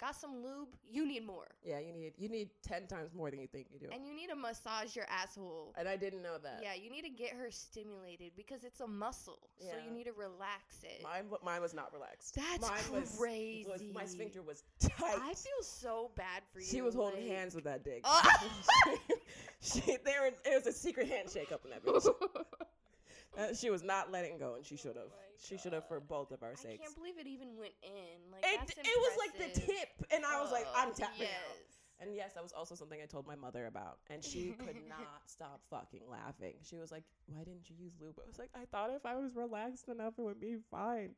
got 0.00 0.14
some 0.16 0.42
lube, 0.42 0.68
you 0.84 1.06
need 1.06 1.24
more. 1.24 1.46
yeah, 1.64 1.78
you 1.78 1.92
need 1.92 2.12
you 2.18 2.28
need 2.28 2.50
ten 2.62 2.86
times 2.86 3.14
more 3.14 3.30
than 3.30 3.40
you 3.40 3.46
think 3.46 3.68
you 3.72 3.78
do. 3.78 3.86
And 3.94 4.04
you 4.06 4.14
need 4.14 4.28
to 4.30 4.36
massage 4.36 4.96
your 4.96 5.06
asshole. 5.08 5.74
And 5.78 5.88
I 5.88 5.96
didn't 5.96 6.22
know 6.22 6.38
that. 6.42 6.60
Yeah, 6.62 6.74
you 6.74 6.90
need 6.90 7.02
to 7.02 7.08
get 7.08 7.30
her 7.34 7.50
stimulated 7.50 8.32
because 8.36 8.64
it's 8.64 8.80
a 8.80 8.86
muscle. 8.86 9.38
So 9.60 9.76
you 9.86 9.92
need 9.96 10.04
to 10.04 10.12
relax 10.12 10.82
it. 10.82 11.02
Mine, 11.02 11.26
mine 11.44 11.62
was 11.62 11.72
not 11.72 11.92
relaxed. 11.92 12.34
That's 12.34 12.60
mine 12.62 12.92
was, 12.92 13.10
was 13.10 13.16
crazy. 13.18 13.92
my 13.94 14.04
sphincter 14.06 14.42
was 14.42 14.64
tight. 14.80 15.18
I 15.22 15.34
feel 15.34 15.62
so 15.62 16.10
bad 16.16 16.42
for 16.52 16.58
you. 16.60 16.66
she 16.66 16.80
was 16.82 16.94
holding 16.94 17.26
like- 17.28 17.36
hands 17.36 17.54
with 17.54 17.64
that 17.64 17.84
dick. 17.84 18.04
Oh. 18.08 18.96
she, 19.60 19.80
there 20.04 20.22
was, 20.22 20.32
it 20.44 20.54
was 20.64 20.66
a 20.66 20.72
secret 20.72 21.08
handshake 21.08 21.52
up 21.52 21.64
in 21.64 21.70
that 21.70 21.84
bitch. 21.84 22.06
Uh, 23.36 23.54
she 23.54 23.70
was 23.70 23.82
not 23.82 24.10
letting 24.10 24.38
go, 24.38 24.54
and 24.54 24.64
she 24.64 24.76
should 24.76 24.96
have. 24.96 25.12
Oh 25.12 25.26
she 25.38 25.58
should 25.58 25.74
have 25.74 25.86
for 25.86 26.00
both 26.00 26.32
of 26.32 26.42
our 26.42 26.52
I 26.52 26.54
sakes. 26.54 26.80
I 26.80 26.84
can't 26.84 26.96
believe 26.96 27.18
it 27.18 27.26
even 27.26 27.56
went 27.58 27.74
in. 27.82 28.32
Like 28.32 28.44
It, 28.44 28.78
it 28.78 28.98
was 28.98 29.18
like 29.18 29.36
the 29.36 29.60
tip, 29.60 29.88
and 30.10 30.24
I 30.24 30.40
was 30.40 30.50
like, 30.50 30.66
Oh, 30.74 30.82
I'm 30.82 30.94
tapping 30.94 31.20
yes. 31.20 31.30
out. 31.50 31.56
And 31.98 32.14
yes, 32.14 32.34
that 32.34 32.42
was 32.42 32.52
also 32.52 32.74
something 32.74 33.00
I 33.02 33.06
told 33.06 33.26
my 33.26 33.36
mother 33.36 33.66
about, 33.66 33.98
and 34.10 34.22
she 34.22 34.54
could 34.58 34.76
not 34.88 35.22
stop 35.26 35.60
fucking 35.70 36.02
laughing. 36.10 36.54
She 36.62 36.76
was 36.76 36.92
like, 36.92 37.04
"Why 37.24 37.42
didn't 37.42 37.70
you 37.70 37.76
use 37.78 37.94
lube?" 37.98 38.16
I 38.22 38.28
was 38.28 38.38
like, 38.38 38.50
"I 38.54 38.66
thought 38.66 38.90
if 38.94 39.06
I 39.06 39.16
was 39.16 39.34
relaxed 39.34 39.88
enough, 39.88 40.12
it 40.18 40.22
would 40.22 40.40
be 40.40 40.56
fine." 40.70 41.14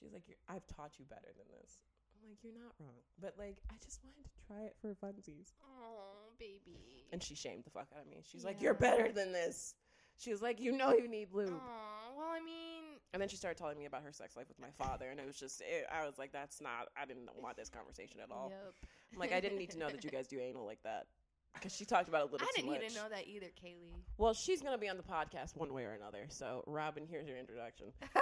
She's 0.00 0.12
like, 0.12 0.22
you're, 0.28 0.38
I've 0.48 0.66
taught 0.66 0.98
you 0.98 1.04
better 1.10 1.34
than 1.36 1.46
this. 1.60 1.82
I'm 2.14 2.30
like, 2.30 2.38
you're 2.42 2.54
not 2.54 2.74
wrong. 2.78 3.02
But 3.20 3.34
like, 3.38 3.58
I 3.70 3.74
just 3.84 4.00
wanted 4.04 4.24
to 4.24 4.30
try 4.46 4.62
it 4.66 4.76
for 4.80 4.94
funsies. 4.94 5.52
Oh, 5.62 6.30
baby. 6.38 7.06
And 7.12 7.22
she 7.22 7.34
shamed 7.34 7.64
the 7.64 7.70
fuck 7.70 7.88
out 7.94 8.02
of 8.02 8.08
me. 8.08 8.22
She's 8.22 8.44
like, 8.44 8.62
you're 8.62 8.74
better 8.74 9.10
than 9.10 9.32
this. 9.32 9.74
She 10.18 10.30
was 10.30 10.42
like, 10.42 10.60
you 10.60 10.72
know 10.72 10.92
you 10.92 11.08
need 11.08 11.28
lube. 11.32 11.50
Aw, 11.54 12.16
well, 12.16 12.26
I 12.28 12.40
mean, 12.44 12.98
And 13.12 13.22
then 13.22 13.28
she 13.28 13.36
started 13.36 13.56
telling 13.56 13.78
me 13.78 13.86
about 13.86 14.02
her 14.02 14.12
sex 14.12 14.36
life 14.36 14.48
with 14.48 14.58
my 14.60 14.70
father, 14.76 15.08
and 15.10 15.18
it 15.20 15.26
was 15.26 15.36
just, 15.36 15.60
it, 15.60 15.86
I 15.90 16.04
was 16.04 16.18
like, 16.18 16.32
that's 16.32 16.60
not, 16.60 16.88
I 17.00 17.06
didn't 17.06 17.28
want 17.40 17.56
this 17.56 17.68
conversation 17.70 18.20
at 18.20 18.30
all. 18.30 18.50
Yep. 18.50 18.74
I'm 19.14 19.18
like, 19.20 19.32
I 19.32 19.40
didn't 19.40 19.58
need 19.58 19.70
to 19.70 19.78
know 19.78 19.88
that 19.88 20.02
you 20.04 20.10
guys 20.10 20.26
do 20.26 20.38
anal 20.40 20.66
like 20.66 20.82
that. 20.82 21.06
Because 21.54 21.74
she 21.74 21.84
talked 21.84 22.08
about 22.08 22.20
it 22.22 22.28
a 22.28 22.32
little 22.32 22.46
I 22.46 22.52
didn't 22.54 22.70
much. 22.70 22.80
need 22.82 22.90
to 22.90 22.94
know 22.94 23.08
that 23.08 23.26
either, 23.26 23.46
Kaleigh. 23.46 23.94
Well, 24.18 24.34
she's 24.34 24.60
going 24.60 24.74
to 24.74 24.78
be 24.78 24.88
on 24.88 24.96
the 24.96 25.02
podcast 25.02 25.56
one 25.56 25.72
way 25.72 25.84
or 25.84 25.92
another. 25.92 26.26
So, 26.28 26.62
Robin, 26.66 27.04
here's 27.08 27.26
your 27.26 27.38
introduction. 27.38 27.86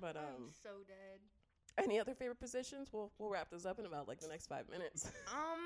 But, 0.00 0.16
I'm 0.16 0.24
um, 0.24 0.48
so 0.62 0.70
dead. 0.88 1.20
any 1.84 2.00
other 2.00 2.14
favorite 2.14 2.40
positions? 2.40 2.88
We'll, 2.90 3.12
we'll 3.18 3.28
wrap 3.28 3.50
this 3.50 3.66
up 3.66 3.78
in 3.78 3.84
about 3.84 4.08
like 4.08 4.18
the 4.18 4.28
next 4.28 4.46
five 4.46 4.66
minutes. 4.70 5.10
Um, 5.28 5.60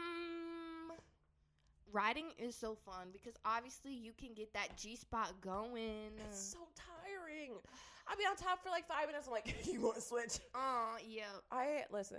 riding 1.94 2.26
is 2.38 2.54
so 2.54 2.76
fun 2.84 3.08
because 3.12 3.34
obviously 3.46 3.94
you 3.94 4.12
can 4.18 4.34
get 4.34 4.52
that 4.52 4.76
G 4.76 4.96
spot 4.96 5.32
going. 5.40 6.12
It's 6.28 6.38
so 6.38 6.58
tiring. 6.74 7.52
I'll 8.06 8.18
be 8.18 8.24
on 8.24 8.36
top 8.36 8.62
for 8.62 8.68
like 8.68 8.86
five 8.86 9.06
minutes. 9.06 9.26
I'm 9.26 9.32
like, 9.32 9.54
you 9.72 9.80
want 9.80 9.94
to 9.94 10.02
switch? 10.02 10.40
Oh, 10.54 10.96
yeah. 11.08 11.24
I 11.50 11.84
listen. 11.90 12.18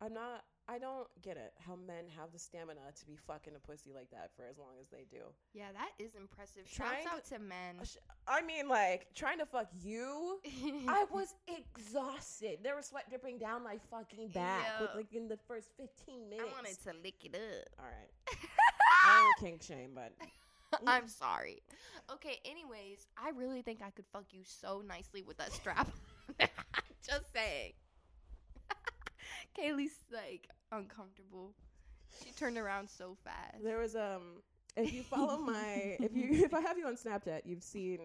I'm 0.00 0.14
not. 0.14 0.42
I 0.68 0.78
don't 0.78 1.08
get 1.22 1.36
it 1.36 1.52
how 1.66 1.74
men 1.74 2.04
have 2.16 2.32
the 2.32 2.38
stamina 2.38 2.80
to 2.98 3.06
be 3.06 3.16
fucking 3.26 3.52
a 3.56 3.58
pussy 3.58 3.92
like 3.92 4.10
that 4.10 4.30
for 4.36 4.44
as 4.48 4.58
long 4.58 4.74
as 4.80 4.88
they 4.88 5.04
do. 5.10 5.24
Yeah, 5.52 5.66
that 5.72 5.90
is 6.02 6.14
impressive. 6.14 6.62
Trying 6.72 7.04
Shouts 7.04 7.32
out 7.32 7.36
to 7.36 7.38
men. 7.40 7.76
Uh, 7.80 7.84
I 8.28 8.42
mean, 8.42 8.68
like 8.68 9.08
trying 9.14 9.38
to 9.38 9.46
fuck 9.46 9.68
you. 9.82 10.38
I 10.88 11.04
was 11.10 11.34
exhausted. 11.48 12.58
There 12.62 12.76
was 12.76 12.86
sweat 12.86 13.08
dripping 13.08 13.38
down 13.38 13.64
my 13.64 13.78
fucking 13.90 14.28
back. 14.28 14.80
With, 14.80 14.90
like 14.94 15.12
in 15.12 15.28
the 15.28 15.38
first 15.48 15.68
15 15.76 16.30
minutes. 16.30 16.48
I 16.48 16.52
wanted 16.54 16.78
to 16.84 17.02
lick 17.02 17.24
it 17.24 17.34
up. 17.34 17.68
All 17.80 17.86
right. 17.86 18.38
Don't 19.22 19.38
kink 19.38 19.62
shame, 19.62 19.90
but 19.94 20.12
I'm 20.86 21.08
sorry. 21.08 21.62
Okay, 22.10 22.38
anyways, 22.44 23.06
I 23.16 23.30
really 23.30 23.62
think 23.62 23.80
I 23.84 23.90
could 23.90 24.06
fuck 24.12 24.24
you 24.30 24.40
so 24.44 24.82
nicely 24.86 25.22
with 25.22 25.36
that 25.38 25.52
strap. 25.52 25.88
Just 27.06 27.32
saying. 27.32 27.72
Kaleigh's 29.56 29.92
like 30.12 30.48
uncomfortable. 30.70 31.54
She 32.24 32.30
turned 32.32 32.58
around 32.58 32.88
so 32.88 33.16
fast. 33.24 33.62
There 33.62 33.78
was 33.78 33.96
um 33.96 34.42
if 34.76 34.92
you 34.92 35.02
follow 35.02 35.38
my 35.38 35.96
if 36.00 36.14
you 36.14 36.44
if 36.44 36.54
I 36.54 36.60
have 36.60 36.78
you 36.78 36.86
on 36.86 36.96
Snapchat, 36.96 37.42
you've 37.44 37.62
seen 37.62 37.98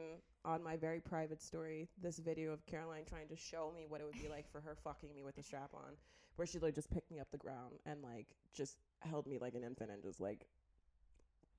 on 0.46 0.64
my 0.64 0.78
very 0.78 1.00
private 1.00 1.42
story 1.42 1.90
this 2.02 2.20
video 2.20 2.52
of 2.54 2.66
Caroline 2.66 3.04
trying 3.08 3.28
to 3.28 3.36
show 3.36 3.72
me 3.76 3.86
what 3.88 4.02
it 4.02 4.06
would 4.06 4.22
be 4.22 4.30
like 4.30 4.50
for 4.52 4.62
her 4.62 4.76
fucking 4.84 5.14
me 5.14 5.24
with 5.24 5.38
a 5.38 5.44
strap 5.44 5.70
on, 5.74 5.96
where 6.36 6.46
she 6.46 6.60
like 6.60 6.76
just 6.76 6.90
picked 6.90 7.12
me 7.12 7.20
up 7.20 7.28
the 7.32 7.38
ground 7.38 7.80
and 7.86 8.02
like 8.02 8.28
just 8.54 8.78
held 9.02 9.28
me 9.28 9.38
like 9.40 9.56
an 9.56 9.64
infant 9.64 9.92
and 9.92 10.02
just 10.04 10.20
like 10.20 10.48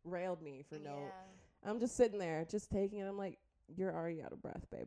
railed 0.08 0.42
me 0.42 0.64
for 0.68 0.76
no. 0.78 0.96
Yeah. 0.96 1.70
I'm 1.70 1.80
just 1.80 1.96
sitting 1.96 2.18
there, 2.18 2.46
just 2.48 2.70
taking 2.70 2.98
it. 2.98 3.06
I'm 3.08 3.18
like, 3.18 3.38
you're 3.74 3.94
already 3.94 4.22
out 4.22 4.32
of 4.32 4.40
breath, 4.42 4.64
babe. 4.70 4.86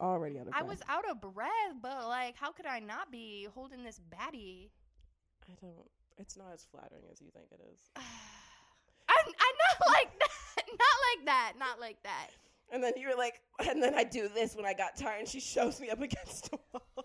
Already 0.00 0.38
out 0.38 0.46
of 0.46 0.54
I 0.54 0.58
breath. 0.58 0.68
was 0.68 0.80
out 0.88 1.08
of 1.10 1.20
breath, 1.20 1.50
but 1.80 2.06
like, 2.08 2.36
how 2.36 2.52
could 2.52 2.66
I 2.66 2.80
not 2.80 3.10
be 3.10 3.48
holding 3.54 3.82
this 3.82 4.00
baddie? 4.10 4.70
I 5.48 5.54
don't. 5.60 5.88
It's 6.18 6.36
not 6.36 6.48
as 6.54 6.66
flattering 6.70 7.04
as 7.12 7.20
you 7.20 7.28
think 7.32 7.46
it 7.52 7.60
is. 7.72 7.80
I'm, 7.96 8.04
I'm 9.26 9.56
not 9.80 9.88
like 9.92 10.18
that. 10.18 10.64
Not 10.68 10.96
like 11.16 11.26
that. 11.26 11.52
Not 11.58 11.80
like 11.80 12.02
that. 12.02 12.28
And 12.72 12.82
then 12.82 12.92
you 12.96 13.08
were 13.08 13.14
like, 13.16 13.40
and 13.68 13.82
then 13.82 13.94
I 13.94 14.04
do 14.04 14.28
this 14.28 14.56
when 14.56 14.66
I 14.66 14.74
got 14.74 14.96
tired, 14.96 15.20
and 15.20 15.28
she 15.28 15.40
shoves 15.40 15.80
me 15.80 15.88
up 15.90 16.00
against 16.00 16.50
the 16.50 16.58
wall. 16.72 17.04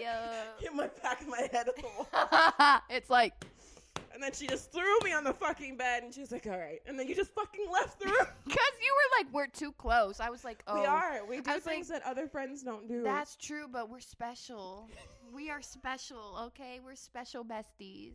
Yeah. 0.00 0.44
Hit 0.60 0.74
my 0.74 0.88
back 1.02 1.20
of 1.20 1.28
my 1.28 1.40
head 1.52 1.68
at 1.68 1.76
the 1.76 1.82
wall. 1.82 2.80
it's 2.90 3.10
like 3.10 3.34
And 4.14 4.22
then 4.22 4.32
she 4.32 4.46
just 4.46 4.70
threw 4.70 4.98
me 5.02 5.12
on 5.12 5.24
the 5.24 5.32
fucking 5.34 5.76
bed, 5.76 6.04
and 6.04 6.14
she 6.14 6.20
was 6.20 6.30
like, 6.30 6.46
all 6.46 6.56
right. 6.56 6.80
And 6.86 6.96
then 6.96 7.08
you 7.08 7.16
just 7.16 7.34
fucking 7.34 7.66
left 7.70 7.98
the 7.98 8.06
room. 8.06 8.14
because 8.44 8.72
you 8.80 8.94
were 8.94 9.18
like 9.18 9.34
we're 9.34 9.48
too 9.48 9.72
close. 9.72 10.20
I 10.20 10.30
was 10.30 10.44
like, 10.44 10.62
oh, 10.68 10.80
We 10.80 10.86
are. 10.86 11.26
We 11.28 11.40
do 11.40 11.58
things 11.58 11.88
that 11.88 12.02
other 12.06 12.28
friends 12.28 12.62
don't 12.62 12.86
do. 12.86 13.02
That's 13.02 13.34
true, 13.34 13.66
but 13.70 13.90
we're 13.90 13.98
special. 13.98 14.88
we 15.34 15.50
are 15.50 15.60
special, 15.60 16.38
okay? 16.46 16.80
We're 16.84 16.94
special 16.94 17.44
besties. 17.44 18.12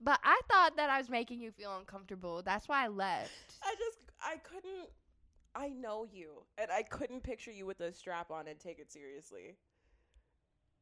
But 0.00 0.20
I 0.22 0.40
thought 0.48 0.76
that 0.76 0.90
I 0.90 0.98
was 0.98 1.10
making 1.10 1.40
you 1.40 1.50
feel 1.50 1.76
uncomfortable. 1.76 2.42
That's 2.44 2.68
why 2.68 2.84
I 2.84 2.88
left. 2.88 3.32
I 3.64 3.74
just, 3.78 3.98
I 4.22 4.36
couldn't. 4.36 4.90
I 5.56 5.68
know 5.70 6.06
you, 6.10 6.42
and 6.56 6.70
I 6.70 6.82
couldn't 6.82 7.22
picture 7.22 7.50
you 7.50 7.66
with 7.66 7.80
a 7.80 7.92
strap 7.92 8.30
on 8.30 8.46
and 8.46 8.60
take 8.60 8.78
it 8.78 8.92
seriously. 8.92 9.56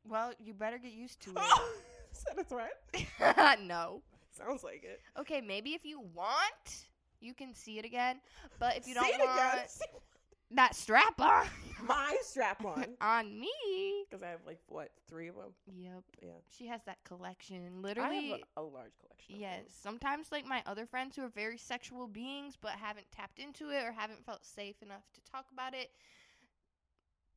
Well, 0.04 0.32
you 0.38 0.52
better 0.54 0.78
get 0.78 0.92
used 0.92 1.20
to 1.22 1.34
Is 2.16 2.24
that 2.24 2.38
a 2.38 2.44
threat? 2.44 3.60
no. 3.62 4.02
Sounds 4.36 4.62
like 4.64 4.84
it. 4.84 5.00
Okay, 5.18 5.40
maybe 5.40 5.70
if 5.70 5.84
you 5.84 6.00
want, 6.14 6.86
you 7.20 7.34
can 7.34 7.54
see 7.54 7.78
it 7.78 7.84
again. 7.84 8.20
But 8.58 8.76
if 8.76 8.86
you 8.86 8.94
don't 8.94 9.06
it 9.06 9.18
want 9.18 9.38
again. 9.54 9.68
that 10.52 10.74
strap 10.74 11.20
on 11.20 11.46
My 11.86 12.16
strap 12.22 12.64
on. 12.64 12.86
on 13.00 13.38
me. 13.40 14.04
Because 14.08 14.22
I 14.22 14.28
have 14.28 14.40
like 14.46 14.58
what 14.68 14.90
three 15.08 15.28
of 15.28 15.34
them. 15.36 15.52
Yep. 15.66 16.02
Yeah. 16.22 16.28
She 16.48 16.66
has 16.66 16.80
that 16.86 16.98
collection. 17.04 17.62
I 17.76 17.80
Literally 17.80 18.28
have 18.30 18.40
a, 18.56 18.60
a 18.60 18.62
large 18.62 18.92
collection. 19.00 19.36
Yes, 19.38 19.62
sometimes 19.82 20.32
like 20.32 20.46
my 20.46 20.62
other 20.66 20.86
friends 20.86 21.14
who 21.16 21.22
are 21.24 21.28
very 21.30 21.58
sexual 21.58 22.06
beings 22.06 22.54
but 22.60 22.72
haven't 22.72 23.06
tapped 23.14 23.38
into 23.38 23.70
it 23.70 23.84
or 23.84 23.92
haven't 23.92 24.24
felt 24.24 24.44
safe 24.44 24.76
enough 24.82 25.04
to 25.14 25.20
talk 25.30 25.46
about 25.52 25.74
it. 25.74 25.90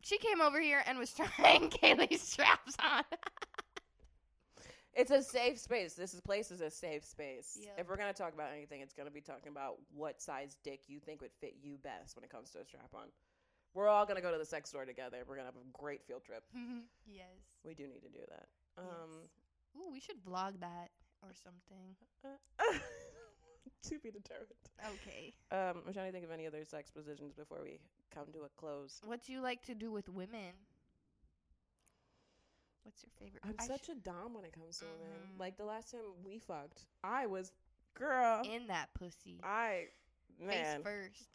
She 0.01 0.17
came 0.17 0.39
over 0.39 0.59
here 0.61 0.83
and 0.85 0.97
was 0.99 1.13
trying 1.13 1.69
Kaleigh's 1.69 2.21
straps 2.21 2.75
on. 2.83 3.03
It's 4.95 5.11
a 5.11 5.21
safe 5.21 5.59
space. 5.59 5.93
This 5.93 6.13
is 6.13 6.21
place 6.21 6.51
is 6.51 6.61
a 6.61 6.69
safe 6.69 7.03
space. 7.03 7.57
Yep. 7.61 7.79
If 7.79 7.89
we're 7.89 7.97
gonna 7.97 8.13
talk 8.13 8.33
about 8.33 8.51
anything, 8.55 8.81
it's 8.81 8.93
gonna 8.93 9.11
be 9.11 9.21
talking 9.21 9.51
about 9.51 9.75
what 9.93 10.21
size 10.21 10.57
dick 10.63 10.81
you 10.87 10.99
think 10.99 11.21
would 11.21 11.33
fit 11.41 11.55
you 11.61 11.77
best 11.83 12.15
when 12.15 12.23
it 12.23 12.29
comes 12.29 12.49
to 12.51 12.59
a 12.59 12.65
strap 12.65 12.89
on. 12.93 13.07
We're 13.73 13.89
all 13.89 14.05
gonna 14.05 14.21
go 14.21 14.31
to 14.31 14.37
the 14.37 14.45
sex 14.45 14.69
store 14.69 14.85
together. 14.85 15.17
We're 15.27 15.35
gonna 15.35 15.47
have 15.47 15.55
a 15.55 15.77
great 15.77 16.03
field 16.05 16.23
trip. 16.23 16.43
yes. 17.05 17.27
We 17.65 17.73
do 17.73 17.83
need 17.83 18.03
to 18.03 18.09
do 18.09 18.23
that. 18.29 18.47
Um, 18.77 19.27
Ooh, 19.77 19.91
we 19.91 19.99
should 19.99 20.23
vlog 20.23 20.59
that 20.61 20.89
or 21.21 21.33
something. 21.43 21.95
uh, 22.23 22.63
to 23.89 23.99
be 23.99 24.11
determined. 24.11 24.47
Okay. 24.85 25.33
Um, 25.51 25.83
I'm 25.85 25.93
trying 25.93 26.07
to 26.07 26.11
think 26.11 26.25
of 26.25 26.31
any 26.31 26.47
other 26.47 26.63
sex 26.63 26.89
positions 26.89 27.33
before 27.33 27.59
we 27.61 27.79
come 28.13 28.27
to 28.33 28.39
a 28.43 28.49
close. 28.57 29.01
What 29.03 29.23
do 29.23 29.33
you 29.33 29.41
like 29.41 29.61
to 29.63 29.75
do 29.75 29.91
with 29.91 30.07
women? 30.09 30.53
What's 32.85 33.03
your 33.03 33.09
favorite? 33.19 33.41
I'm 33.43 33.55
I 33.59 33.65
such 33.65 33.89
a 33.89 33.95
dom 33.95 34.35
when 34.35 34.45
it 34.45 34.53
comes 34.53 34.77
to 34.77 34.85
women. 34.85 35.17
Mhm. 35.35 35.39
Like 35.39 35.57
the 35.57 35.65
last 35.65 35.89
time 35.91 36.01
we 36.23 36.37
fucked, 36.37 36.85
I 37.03 37.25
was 37.25 37.51
girl. 37.95 38.43
in 38.45 38.67
that 38.67 38.93
pussy. 38.93 39.39
I 39.43 39.87
man. 40.39 40.83
Face 40.83 40.83
first. 40.83 41.29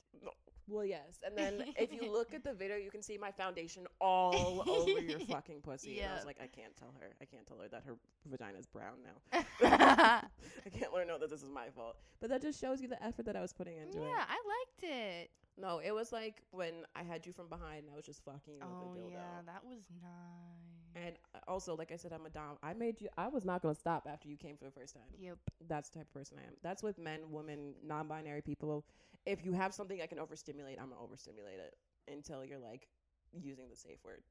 Well, 0.71 0.85
yes. 0.85 1.19
And 1.27 1.37
then 1.37 1.65
if 1.77 1.93
you 1.93 2.11
look 2.13 2.33
at 2.33 2.45
the 2.45 2.53
video, 2.53 2.77
you 2.77 2.91
can 2.91 3.03
see 3.03 3.19
my 3.19 3.31
foundation 3.33 3.87
all 4.01 4.65
over 4.69 5.01
your 5.01 5.19
fucking 5.31 5.61
pussy. 5.63 6.01
And 6.01 6.13
I 6.13 6.15
was 6.15 6.25
like, 6.25 6.39
I 6.41 6.47
can't 6.47 6.77
tell 6.77 6.95
her. 7.01 7.11
I 7.21 7.25
can't 7.25 7.47
tell 7.47 7.59
her 7.59 7.69
that 7.69 7.83
her 7.85 7.97
vagina's 8.31 8.67
brown 8.67 8.99
now. 9.03 9.41
I 9.63 10.71
can't 10.71 10.93
let 10.93 11.01
her 11.01 11.05
know 11.05 11.19
that 11.19 11.31
this 11.31 11.43
is 11.43 11.51
my 11.51 11.69
fault. 11.75 11.97
But 12.21 12.31
that 12.31 12.43
just 12.43 12.61
shows 12.61 12.81
you 12.81 12.89
the 12.89 13.03
effort 13.03 13.27
that 13.27 13.37
I 13.37 13.41
was 13.41 13.53
putting 13.53 13.77
into 13.77 13.99
yeah, 13.99 14.05
it. 14.05 14.09
Yeah, 14.09 14.25
I 14.29 14.39
liked 14.47 15.25
it. 15.25 15.31
No, 15.61 15.81
it 15.85 15.95
was 15.95 16.13
like 16.13 16.43
when 16.53 16.73
I 16.95 17.03
had 17.03 17.27
you 17.27 17.33
from 17.33 17.49
behind 17.49 17.85
and 17.85 17.91
I 17.93 17.97
was 17.97 18.07
just 18.07 18.25
fucking 18.25 18.55
you 18.55 18.63
Oh 18.63 18.89
with 18.89 19.03
a 19.03 19.07
dildo. 19.07 19.13
yeah, 19.13 19.43
that 19.47 19.65
was 19.65 19.81
nice. 20.01 20.71
And 20.97 21.15
uh, 21.35 21.39
also, 21.47 21.77
like 21.77 21.93
I 21.93 21.97
said, 21.97 22.13
I'm 22.13 22.27
a 22.27 22.31
dom. 22.31 22.57
I 22.63 22.73
made 22.73 23.01
you. 23.01 23.09
I 23.17 23.29
was 23.29 23.45
not 23.45 23.63
going 23.63 23.75
to 23.75 23.81
stop 23.81 24.09
after 24.11 24.29
you 24.29 24.37
came 24.37 24.57
for 24.57 24.65
the 24.65 24.71
first 24.71 24.95
time. 24.95 25.05
Yep. 25.21 25.39
That's 25.69 25.89
the 25.89 25.99
type 25.99 26.07
of 26.09 26.15
person 26.15 26.39
I 26.41 26.47
am. 26.47 26.55
That's 26.63 26.83
with 26.83 26.99
men, 26.99 27.21
women, 27.31 27.75
non-binary 27.87 28.43
people. 28.43 28.85
If 29.27 29.45
you 29.45 29.53
have 29.53 29.75
something 29.75 30.01
I 30.03 30.07
can 30.07 30.19
overstimulate, 30.19 30.79
I'm 30.81 30.89
gonna 30.91 31.03
overstimulate 31.03 31.59
it 31.59 31.75
until 32.13 32.45
you're 32.45 32.59
like 32.59 32.89
using 33.33 33.69
the 33.69 33.77
safe 33.77 33.99
word. 34.05 34.23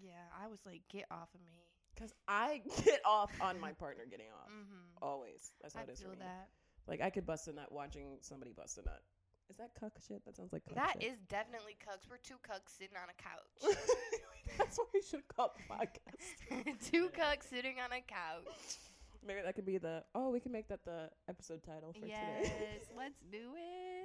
Yeah, 0.00 0.12
I 0.42 0.48
was 0.48 0.60
like, 0.64 0.82
get 0.90 1.04
off 1.10 1.28
of 1.34 1.40
me. 1.42 1.52
Because 1.94 2.14
I 2.26 2.62
get 2.84 3.00
off 3.04 3.30
on 3.40 3.60
my 3.60 3.72
partner 3.72 4.04
getting 4.10 4.26
off. 4.32 4.48
Mm-hmm. 4.48 5.02
Always. 5.02 5.52
That's 5.60 5.74
how 5.74 5.80
I 5.80 5.84
it 5.84 5.90
is 5.90 6.00
feel 6.00 6.10
for 6.10 6.16
me. 6.16 6.22
that. 6.24 6.48
Like 6.88 7.00
I 7.02 7.10
could 7.10 7.26
bust 7.26 7.48
a 7.48 7.52
nut 7.52 7.70
watching 7.70 8.18
somebody 8.22 8.52
bust 8.52 8.78
a 8.78 8.82
nut. 8.82 9.02
Is 9.50 9.56
that 9.56 9.70
cuck 9.78 9.92
shit? 10.06 10.24
That 10.24 10.36
sounds 10.36 10.52
like 10.52 10.64
cuck 10.64 10.76
That 10.76 10.96
shit. 11.02 11.12
is 11.12 11.18
definitely 11.28 11.76
cucks. 11.82 12.08
We're 12.08 12.18
two 12.22 12.36
cucks 12.36 12.78
sitting 12.78 12.96
on 12.96 13.10
a 13.10 13.18
couch. 13.20 13.76
That's 14.58 14.78
what 14.78 14.88
we 14.94 15.02
should 15.02 15.26
call 15.28 15.54
the 15.56 15.74
podcast. 15.74 16.90
two 16.90 17.08
cucks 17.10 17.50
sitting 17.50 17.76
on 17.84 17.90
a 17.92 18.00
couch. 18.00 18.78
Maybe 19.26 19.40
that 19.44 19.54
could 19.54 19.66
be 19.66 19.76
the. 19.78 20.02
Oh, 20.14 20.30
we 20.30 20.40
can 20.40 20.52
make 20.52 20.68
that 20.68 20.84
the 20.84 21.10
episode 21.28 21.62
title 21.62 21.92
for 21.92 22.06
yes, 22.06 22.44
today. 22.44 22.80
let's 22.96 23.20
do 23.30 23.36
it. 23.56 23.99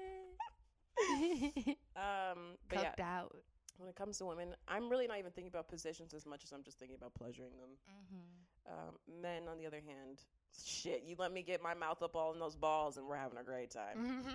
um, 1.95 2.57
but 2.69 2.93
yeah, 2.97 3.19
out. 3.19 3.35
when 3.77 3.89
it 3.89 3.95
comes 3.95 4.17
to 4.19 4.25
women, 4.25 4.55
I'm 4.67 4.89
really 4.89 5.07
not 5.07 5.19
even 5.19 5.31
thinking 5.31 5.49
about 5.49 5.67
positions 5.67 6.13
as 6.13 6.25
much 6.25 6.43
as 6.43 6.51
I'm 6.51 6.63
just 6.63 6.79
thinking 6.79 6.97
about 6.97 7.13
pleasuring 7.13 7.57
them. 7.57 7.69
Mm-hmm. 7.89 8.73
Um, 8.73 9.21
men, 9.21 9.47
on 9.47 9.57
the 9.57 9.65
other 9.65 9.81
hand, 9.85 10.21
shit, 10.63 11.03
you 11.05 11.15
let 11.17 11.33
me 11.33 11.41
get 11.41 11.61
my 11.61 11.73
mouth 11.73 12.01
up 12.01 12.15
all 12.15 12.33
in 12.33 12.39
those 12.39 12.55
balls, 12.55 12.97
and 12.97 13.07
we're 13.07 13.15
having 13.15 13.37
a 13.37 13.43
great 13.43 13.71
time. 13.71 14.25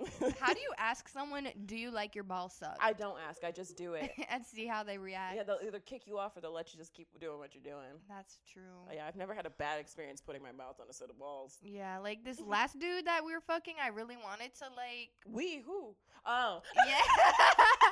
Mm-hmm. 0.00 0.28
How 0.40 0.52
do 0.52 0.60
you 0.60 0.72
ask 0.78 1.08
someone, 1.08 1.48
"Do 1.66 1.76
you 1.76 1.90
like 1.90 2.14
your 2.14 2.24
ball 2.24 2.48
suck?" 2.48 2.76
I 2.80 2.92
don't 2.92 3.18
ask. 3.28 3.44
I 3.44 3.50
just 3.50 3.76
do 3.76 3.94
it. 3.94 4.10
and 4.30 4.44
see 4.44 4.66
how 4.66 4.82
they 4.82 4.98
react. 4.98 5.36
yeah, 5.36 5.42
they'll 5.44 5.58
either 5.66 5.80
kick 5.80 6.06
you 6.06 6.18
off 6.18 6.36
or 6.36 6.40
they'll 6.40 6.52
let 6.52 6.72
you 6.72 6.78
just 6.78 6.92
keep 6.92 7.08
doing 7.20 7.38
what 7.38 7.54
you're 7.54 7.62
doing. 7.64 8.00
That's 8.08 8.38
true. 8.52 8.62
Yeah, 8.92 9.06
I've 9.06 9.16
never 9.16 9.34
had 9.34 9.46
a 9.46 9.50
bad 9.50 9.80
experience 9.80 10.20
putting 10.20 10.42
my 10.42 10.52
mouth 10.52 10.76
on 10.80 10.86
a 10.90 10.92
set 10.92 11.10
of 11.10 11.18
balls. 11.18 11.58
Yeah, 11.62 11.98
like 11.98 12.24
this 12.24 12.40
last 12.40 12.78
dude 12.78 13.06
that 13.06 13.24
we 13.24 13.32
were 13.32 13.40
fucking, 13.40 13.74
I 13.82 13.88
really 13.88 14.16
wanted 14.16 14.54
to 14.58 14.64
like. 14.76 15.10
We 15.30 15.62
who? 15.64 15.94
Oh, 16.26 16.62
Yeah. 16.86 17.00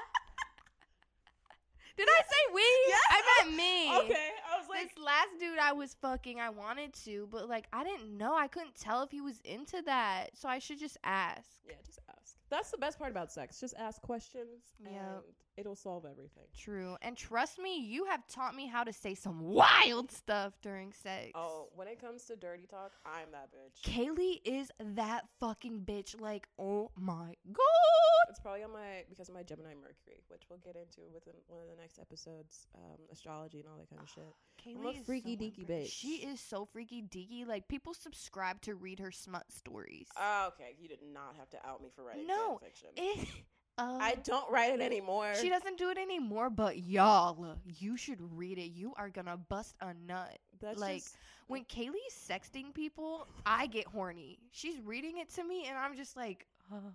Did 1.96 2.08
I 2.08 2.22
say 2.22 2.54
we? 2.54 2.62
Yes, 2.88 3.00
I 3.10 3.44
meant 3.44 3.56
me. 3.56 3.96
okay. 4.14 4.28
I 4.52 4.58
was 4.58 4.68
like, 4.68 4.94
This 4.94 5.04
last 5.04 5.28
dude 5.38 5.58
I 5.58 5.72
was 5.72 5.94
fucking, 6.00 6.40
I 6.40 6.50
wanted 6.50 6.92
to, 7.04 7.28
but 7.30 7.48
like 7.48 7.66
I 7.72 7.84
didn't 7.84 8.16
know. 8.16 8.34
I 8.36 8.48
couldn't 8.48 8.74
tell 8.74 9.02
if 9.02 9.10
he 9.10 9.20
was 9.20 9.40
into 9.44 9.82
that, 9.82 10.30
so 10.34 10.48
I 10.48 10.58
should 10.58 10.78
just 10.78 10.96
ask. 11.04 11.48
yeah, 11.66 11.74
just 11.86 12.00
ask. 12.08 12.11
That's 12.52 12.70
the 12.70 12.76
best 12.76 12.98
part 12.98 13.10
about 13.10 13.32
sex. 13.32 13.58
Just 13.58 13.74
ask 13.78 14.02
questions, 14.02 14.74
and 14.84 15.22
it'll 15.56 15.74
solve 15.74 16.04
everything. 16.04 16.44
True. 16.54 16.98
And 17.00 17.16
trust 17.16 17.58
me, 17.58 17.78
you 17.80 18.04
have 18.04 18.26
taught 18.28 18.54
me 18.54 18.66
how 18.66 18.84
to 18.84 18.92
say 18.92 19.14
some 19.14 19.40
wild 19.40 20.12
stuff 20.12 20.52
during 20.60 20.92
sex. 20.92 21.30
Oh, 21.34 21.68
when 21.74 21.88
it 21.88 21.98
comes 21.98 22.24
to 22.26 22.36
dirty 22.36 22.66
talk, 22.66 22.92
I'm 23.06 23.28
that 23.32 23.48
bitch. 23.52 23.80
Kaleigh 23.82 24.42
is 24.44 24.70
that 24.78 25.24
fucking 25.40 25.80
bitch. 25.86 26.20
Like, 26.20 26.46
oh 26.58 26.90
my 26.94 27.34
god. 27.50 28.26
It's 28.28 28.38
probably 28.38 28.64
on 28.64 28.72
my 28.72 29.04
because 29.08 29.30
of 29.30 29.34
my 29.34 29.42
Gemini 29.42 29.74
Mercury, 29.74 30.20
which 30.28 30.42
we'll 30.50 30.58
get 30.58 30.76
into 30.76 31.00
within 31.12 31.34
one 31.48 31.62
of 31.62 31.68
the 31.68 31.80
next 31.80 31.98
episodes, 31.98 32.66
um, 32.76 32.98
astrology 33.10 33.60
and 33.60 33.68
all 33.68 33.78
that 33.78 33.88
kind 33.88 34.02
of 34.02 34.10
shit. 34.10 34.34
Kaleigh 34.64 34.96
a 34.96 35.00
is 35.00 35.06
freaky 35.06 35.36
so 35.36 35.44
deaky 35.44 35.66
bitch. 35.66 35.92
She 35.92 36.08
is 36.16 36.40
so 36.40 36.64
freaky 36.64 37.02
deaky. 37.02 37.46
Like 37.46 37.68
people 37.68 37.94
subscribe 37.94 38.60
to 38.62 38.74
read 38.74 38.98
her 39.00 39.10
smut 39.10 39.50
stories. 39.50 40.06
Oh, 40.16 40.48
okay, 40.48 40.74
you 40.78 40.88
did 40.88 41.00
not 41.12 41.34
have 41.38 41.50
to 41.50 41.66
out 41.66 41.82
me 41.82 41.88
for 41.94 42.04
writing 42.04 42.26
No, 42.26 42.58
fan 42.60 42.68
fiction. 42.68 42.88
it, 42.96 43.28
um, 43.78 43.98
I 44.00 44.16
don't 44.24 44.50
write 44.50 44.72
it 44.72 44.80
anymore. 44.80 45.34
She 45.34 45.48
doesn't 45.48 45.78
do 45.78 45.90
it 45.90 45.98
anymore, 45.98 46.50
but 46.50 46.78
y'all, 46.78 47.56
you 47.64 47.96
should 47.96 48.20
read 48.36 48.58
it. 48.58 48.72
You 48.72 48.92
are 48.96 49.10
gonna 49.10 49.36
bust 49.36 49.76
a 49.80 49.94
nut. 50.06 50.38
That's 50.60 50.78
like, 50.78 51.02
just, 51.02 51.16
When 51.48 51.64
Kaleigh's 51.64 52.14
sexting 52.14 52.72
people, 52.72 53.26
I 53.44 53.66
get 53.66 53.86
horny. 53.86 54.38
She's 54.52 54.80
reading 54.80 55.18
it 55.18 55.28
to 55.34 55.44
me, 55.44 55.66
and 55.68 55.76
I'm 55.76 55.96
just 55.96 56.16
like, 56.16 56.46
oh, 56.72 56.92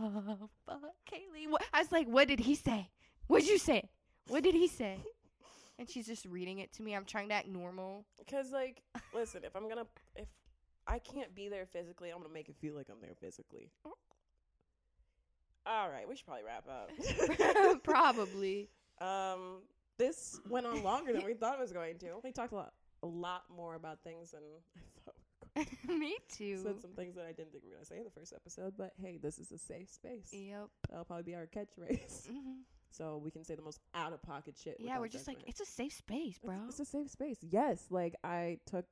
oh 0.00 0.50
fuck, 0.66 0.80
Kaleigh. 1.10 1.46
I 1.72 1.80
was 1.80 1.90
like, 1.90 2.06
what 2.06 2.28
did 2.28 2.40
he 2.40 2.54
say? 2.54 2.90
What'd 3.28 3.48
you 3.48 3.58
say? 3.58 3.88
What 4.28 4.42
did 4.42 4.54
he 4.54 4.68
say? 4.68 4.98
And 5.80 5.88
she's 5.88 6.06
just 6.06 6.26
reading 6.26 6.58
it 6.58 6.72
to 6.74 6.82
me. 6.82 6.94
I'm 6.94 7.04
trying 7.06 7.28
to 7.30 7.34
act 7.34 7.48
normal. 7.48 8.04
because 8.18 8.52
like, 8.52 8.82
listen, 9.14 9.42
if 9.44 9.56
I'm 9.56 9.68
gonna 9.68 9.86
if 10.14 10.28
I 10.86 10.98
can't 10.98 11.34
be 11.34 11.48
there 11.48 11.66
physically, 11.66 12.10
I'm 12.10 12.18
gonna 12.18 12.32
make 12.32 12.48
it 12.48 12.54
feel 12.60 12.74
like 12.76 12.88
I'm 12.90 13.00
there 13.00 13.14
physically. 13.18 13.70
All 15.66 15.88
right, 15.90 16.08
we 16.08 16.16
should 16.16 16.26
probably 16.26 16.44
wrap 16.44 16.66
up. 16.68 17.82
Probably. 17.84 18.68
Um, 19.00 19.62
this 19.98 20.40
went 20.48 20.66
on 20.66 20.82
longer 20.82 21.12
than 21.12 21.24
we 21.24 21.34
thought 21.34 21.54
it 21.54 21.60
was 21.60 21.72
going 21.72 21.98
to. 21.98 22.06
We 22.24 22.32
talked 22.32 22.52
a 22.52 22.56
lot, 22.56 22.72
a 23.02 23.06
lot 23.06 23.42
more 23.54 23.74
about 23.74 24.00
things 24.02 24.30
than 24.32 24.40
I 24.76 24.80
thought. 25.04 25.14
we 25.56 25.62
were 25.62 25.66
going 25.86 25.86
to. 25.86 25.98
me 25.98 26.16
too. 26.30 26.58
Said 26.62 26.80
some 26.80 26.92
things 26.92 27.14
that 27.16 27.24
I 27.26 27.32
didn't 27.32 27.52
think 27.52 27.64
we 27.64 27.70
were 27.70 27.76
gonna 27.76 27.86
say 27.86 27.98
in 27.98 28.04
the 28.04 28.10
first 28.10 28.32
episode, 28.34 28.74
but 28.76 28.92
hey, 29.00 29.18
this 29.22 29.38
is 29.38 29.50
a 29.52 29.58
safe 29.58 29.90
space. 29.90 30.28
Yep. 30.32 30.68
That'll 30.90 31.04
probably 31.04 31.24
be 31.24 31.34
our 31.34 31.46
catchphrase, 31.46 32.28
Mhm. 32.28 32.64
So 32.90 33.20
we 33.22 33.30
can 33.30 33.44
say 33.44 33.54
the 33.54 33.62
most 33.62 33.78
out 33.94 34.12
of 34.12 34.22
pocket 34.22 34.56
shit. 34.62 34.76
Yeah, 34.78 34.98
we're 34.98 35.08
just 35.08 35.28
like, 35.28 35.38
it's 35.46 35.60
a 35.60 35.66
safe 35.66 35.92
space, 35.92 36.38
bro. 36.44 36.54
It's, 36.68 36.80
it's 36.80 36.88
a 36.88 36.92
safe 36.92 37.10
space. 37.10 37.38
Yes, 37.42 37.86
like 37.90 38.14
I 38.24 38.58
took 38.66 38.84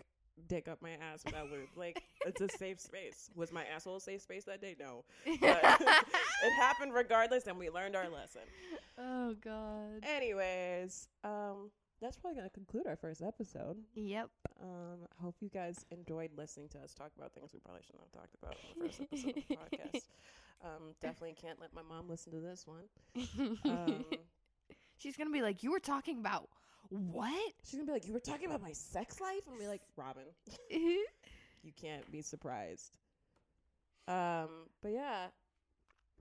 dick 0.47 0.69
up 0.69 0.81
my 0.81 0.93
ass 0.93 1.25
without 1.25 1.51
lube. 1.51 1.69
Like 1.77 2.03
it's 2.27 2.41
a 2.41 2.49
safe 2.49 2.81
space. 2.81 3.31
Was 3.35 3.53
my 3.53 3.65
asshole 3.65 3.97
a 3.97 4.01
safe 4.01 4.23
space 4.23 4.45
that 4.45 4.61
day? 4.61 4.77
No, 4.79 5.05
but 5.41 5.61
it 5.81 6.53
happened 6.59 6.95
regardless, 6.95 7.47
and 7.47 7.59
we 7.59 7.71
learned 7.71 7.97
our 7.97 8.09
lesson. 8.09 8.43
oh 8.99 9.35
god. 9.43 10.05
Anyways, 10.05 11.09
um, 11.25 11.71
that's 12.01 12.17
probably 12.17 12.37
gonna 12.37 12.51
conclude 12.51 12.87
our 12.87 12.97
first 12.97 13.23
episode. 13.23 13.77
Yep. 13.95 14.29
Um, 14.63 14.99
I 15.19 15.23
hope 15.23 15.37
you 15.41 15.49
guys 15.49 15.85
enjoyed 15.91 16.31
listening 16.37 16.69
to 16.71 16.79
us 16.79 16.95
talk 16.95 17.11
about 17.17 17.33
things 17.33 17.51
we 17.53 17.61
probably 17.61 17.83
shouldn't 17.83 18.05
have 18.05 18.21
talked 18.21 18.35
about 18.41 18.55
in 18.55 18.83
the 18.83 18.89
first 18.89 19.01
episode 19.01 19.37
of 19.37 19.49
the 19.49 19.57
podcast. 19.57 20.03
Um, 20.61 20.95
definitely 21.01 21.37
can't 21.41 21.61
let 21.61 21.73
my 21.73 21.83
mom 21.83 22.09
listen 22.09 22.33
to 22.33 22.41
this 22.41 22.67
one. 22.67 22.89
Um, 23.65 24.05
She's 24.97 25.17
gonna 25.17 25.31
be 25.31 25.41
like, 25.41 25.63
you 25.63 25.71
were 25.71 25.79
talking 25.79 26.19
about 26.19 26.49
what? 26.91 27.53
she's 27.63 27.75
gonna 27.75 27.87
be 27.87 27.93
like, 27.93 28.07
"You 28.07 28.13
were 28.13 28.21
talking 28.21 28.47
about 28.47 28.63
my 28.63 28.73
sex 28.73 29.21
life," 29.21 29.43
and 29.49 29.59
be 29.59 29.69
like, 29.69 29.83
"Robin, 29.97 30.25
you 30.71 31.73
can't 31.81 32.11
be 32.11 32.23
surprised." 32.23 32.97
Um, 34.09 34.49
but 34.83 34.93
yeah, 34.93 35.27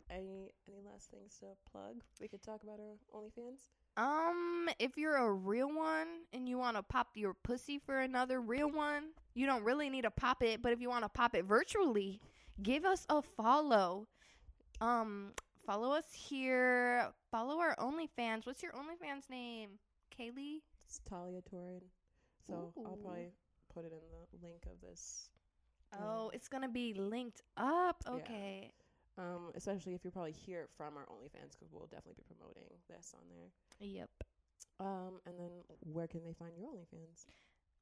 any 0.10 0.52
any 0.68 0.82
last 0.86 1.10
things 1.12 1.38
to 1.40 1.48
plug? 1.72 1.96
We 2.22 2.28
could 2.28 2.42
talk 2.42 2.64
about 2.64 2.80
our 2.80 2.98
OnlyFans. 3.20 3.60
um, 3.98 4.70
if 4.80 4.98
you're 4.98 5.16
a 5.18 5.32
real 5.32 5.68
one 5.74 6.08
and 6.34 6.48
you 6.48 6.58
want 6.58 6.78
to 6.78 6.84
pop 6.84 7.10
your 7.16 7.34
pussy 7.34 7.80
for 7.80 8.00
another 8.00 8.40
real 8.42 8.70
one, 8.72 9.10
you 9.34 9.46
don't 9.46 9.64
really 9.64 9.90
need 9.90 10.04
to 10.04 10.12
pop 10.12 10.44
it. 10.44 10.62
But 10.62 10.72
if 10.72 10.80
you 10.82 10.90
want 10.90 11.04
to 11.04 11.10
pop 11.10 11.36
it 11.36 11.46
virtually, 11.46 12.20
give 12.62 12.86
us 12.86 13.06
a 13.10 13.22
follow. 13.22 14.08
Um, 14.82 15.34
follow 15.66 15.92
us 15.92 16.06
here. 16.14 17.12
Follow 17.32 17.60
our 17.60 17.76
OnlyFans. 17.78 18.46
What's 18.46 18.62
your 18.64 18.74
OnlyFans 18.74 19.30
name? 19.30 19.72
Kaleigh. 20.18 20.62
It's 20.86 21.00
Talia 21.10 21.42
Torin. 21.42 21.82
So 22.48 22.54
I'll 22.86 22.96
probably 23.02 23.32
put 23.74 23.84
it 23.86 23.92
in 23.92 24.00
the 24.12 24.46
link 24.48 24.66
of 24.72 24.80
this. 24.88 25.30
Oh, 26.00 26.30
it's 26.34 26.48
gonna 26.48 26.70
be 26.70 26.94
linked 26.94 27.42
up. 27.58 28.04
Yeah. 28.06 28.68
Um, 29.18 29.52
especially 29.56 29.96
if 29.96 30.04
you're 30.04 30.12
probably 30.12 30.32
hear 30.32 30.62
it 30.62 30.70
from 30.78 30.96
our 30.96 31.04
OnlyFans, 31.04 31.54
because 31.58 31.72
we'll 31.72 31.88
definitely 31.88 32.16
be 32.18 32.36
promoting 32.36 32.70
this 32.88 33.14
on 33.16 33.22
there. 33.30 33.50
Yep. 33.80 34.10
Um, 34.80 35.20
and 35.26 35.40
then 35.40 35.50
where 35.92 36.08
can 36.08 36.24
they 36.24 36.34
find 36.34 36.52
your 36.56 36.68
OnlyFans? 36.68 37.26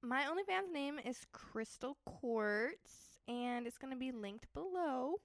My 0.02 0.24
OnlyFans 0.24 0.72
name 0.72 1.00
is 1.04 1.26
Crystal 1.34 1.98
Quartz, 2.06 3.20
and 3.28 3.68
it's 3.68 3.78
gonna 3.78 3.96
be 3.98 4.12
linked 4.12 4.48
below. 4.54 5.16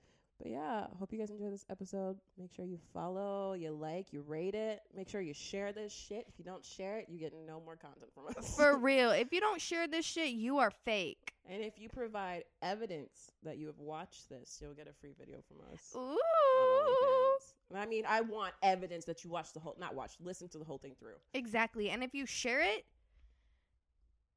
But 0.42 0.50
yeah, 0.50 0.86
hope 0.98 1.12
you 1.12 1.18
guys 1.18 1.28
enjoyed 1.28 1.52
this 1.52 1.66
episode. 1.68 2.16
Make 2.38 2.50
sure 2.50 2.64
you 2.64 2.78
follow, 2.94 3.52
you 3.52 3.72
like, 3.72 4.10
you 4.10 4.22
rate 4.26 4.54
it. 4.54 4.80
Make 4.96 5.08
sure 5.10 5.20
you 5.20 5.34
share 5.34 5.70
this 5.72 5.92
shit. 5.92 6.24
If 6.28 6.38
you 6.38 6.44
don't 6.46 6.64
share 6.64 6.98
it, 6.98 7.06
you 7.10 7.18
get 7.18 7.34
no 7.46 7.60
more 7.62 7.76
content 7.76 8.10
from 8.14 8.24
us. 8.28 8.56
For 8.56 8.78
real, 8.78 9.10
if 9.10 9.32
you 9.32 9.40
don't 9.40 9.60
share 9.60 9.86
this 9.86 10.06
shit, 10.06 10.30
you 10.30 10.56
are 10.58 10.70
fake. 10.70 11.34
and 11.46 11.62
if 11.62 11.78
you 11.78 11.90
provide 11.90 12.44
evidence 12.62 13.32
that 13.42 13.58
you 13.58 13.66
have 13.66 13.78
watched 13.78 14.30
this, 14.30 14.58
you'll 14.62 14.72
get 14.72 14.88
a 14.88 14.94
free 14.94 15.12
video 15.18 15.40
from 15.46 15.58
us. 15.72 15.92
Ooh. 15.94 17.76
I 17.76 17.84
mean, 17.86 18.04
I 18.08 18.22
want 18.22 18.54
evidence 18.62 19.04
that 19.04 19.22
you 19.24 19.30
watched 19.30 19.52
the 19.54 19.60
whole, 19.60 19.76
not 19.78 19.94
watched, 19.94 20.20
listen 20.22 20.48
to 20.48 20.58
the 20.58 20.64
whole 20.64 20.78
thing 20.78 20.94
through. 20.98 21.14
Exactly. 21.34 21.90
And 21.90 22.02
if 22.02 22.14
you 22.14 22.24
share 22.24 22.62
it, 22.62 22.86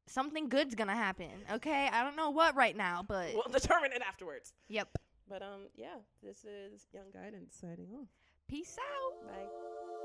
something 0.05 0.49
good's 0.49 0.75
gonna 0.75 0.95
happen. 0.95 1.31
Okay? 1.53 1.87
I 1.91 2.03
don't 2.03 2.15
know 2.17 2.29
what 2.29 2.55
right 2.55 2.75
now, 2.75 3.03
but 3.07 3.33
We'll 3.33 3.43
determine 3.51 3.93
it 3.93 4.01
afterwards. 4.05 4.53
yep. 4.67 4.89
But 5.29 5.41
um, 5.41 5.67
yeah, 5.75 5.97
this 6.21 6.45
is 6.45 6.87
Young 6.93 7.11
Guidance 7.13 7.57
signing 7.59 7.89
off. 7.99 8.09
Peace 8.47 8.77
out. 8.77 9.27
Bye. 9.27 10.02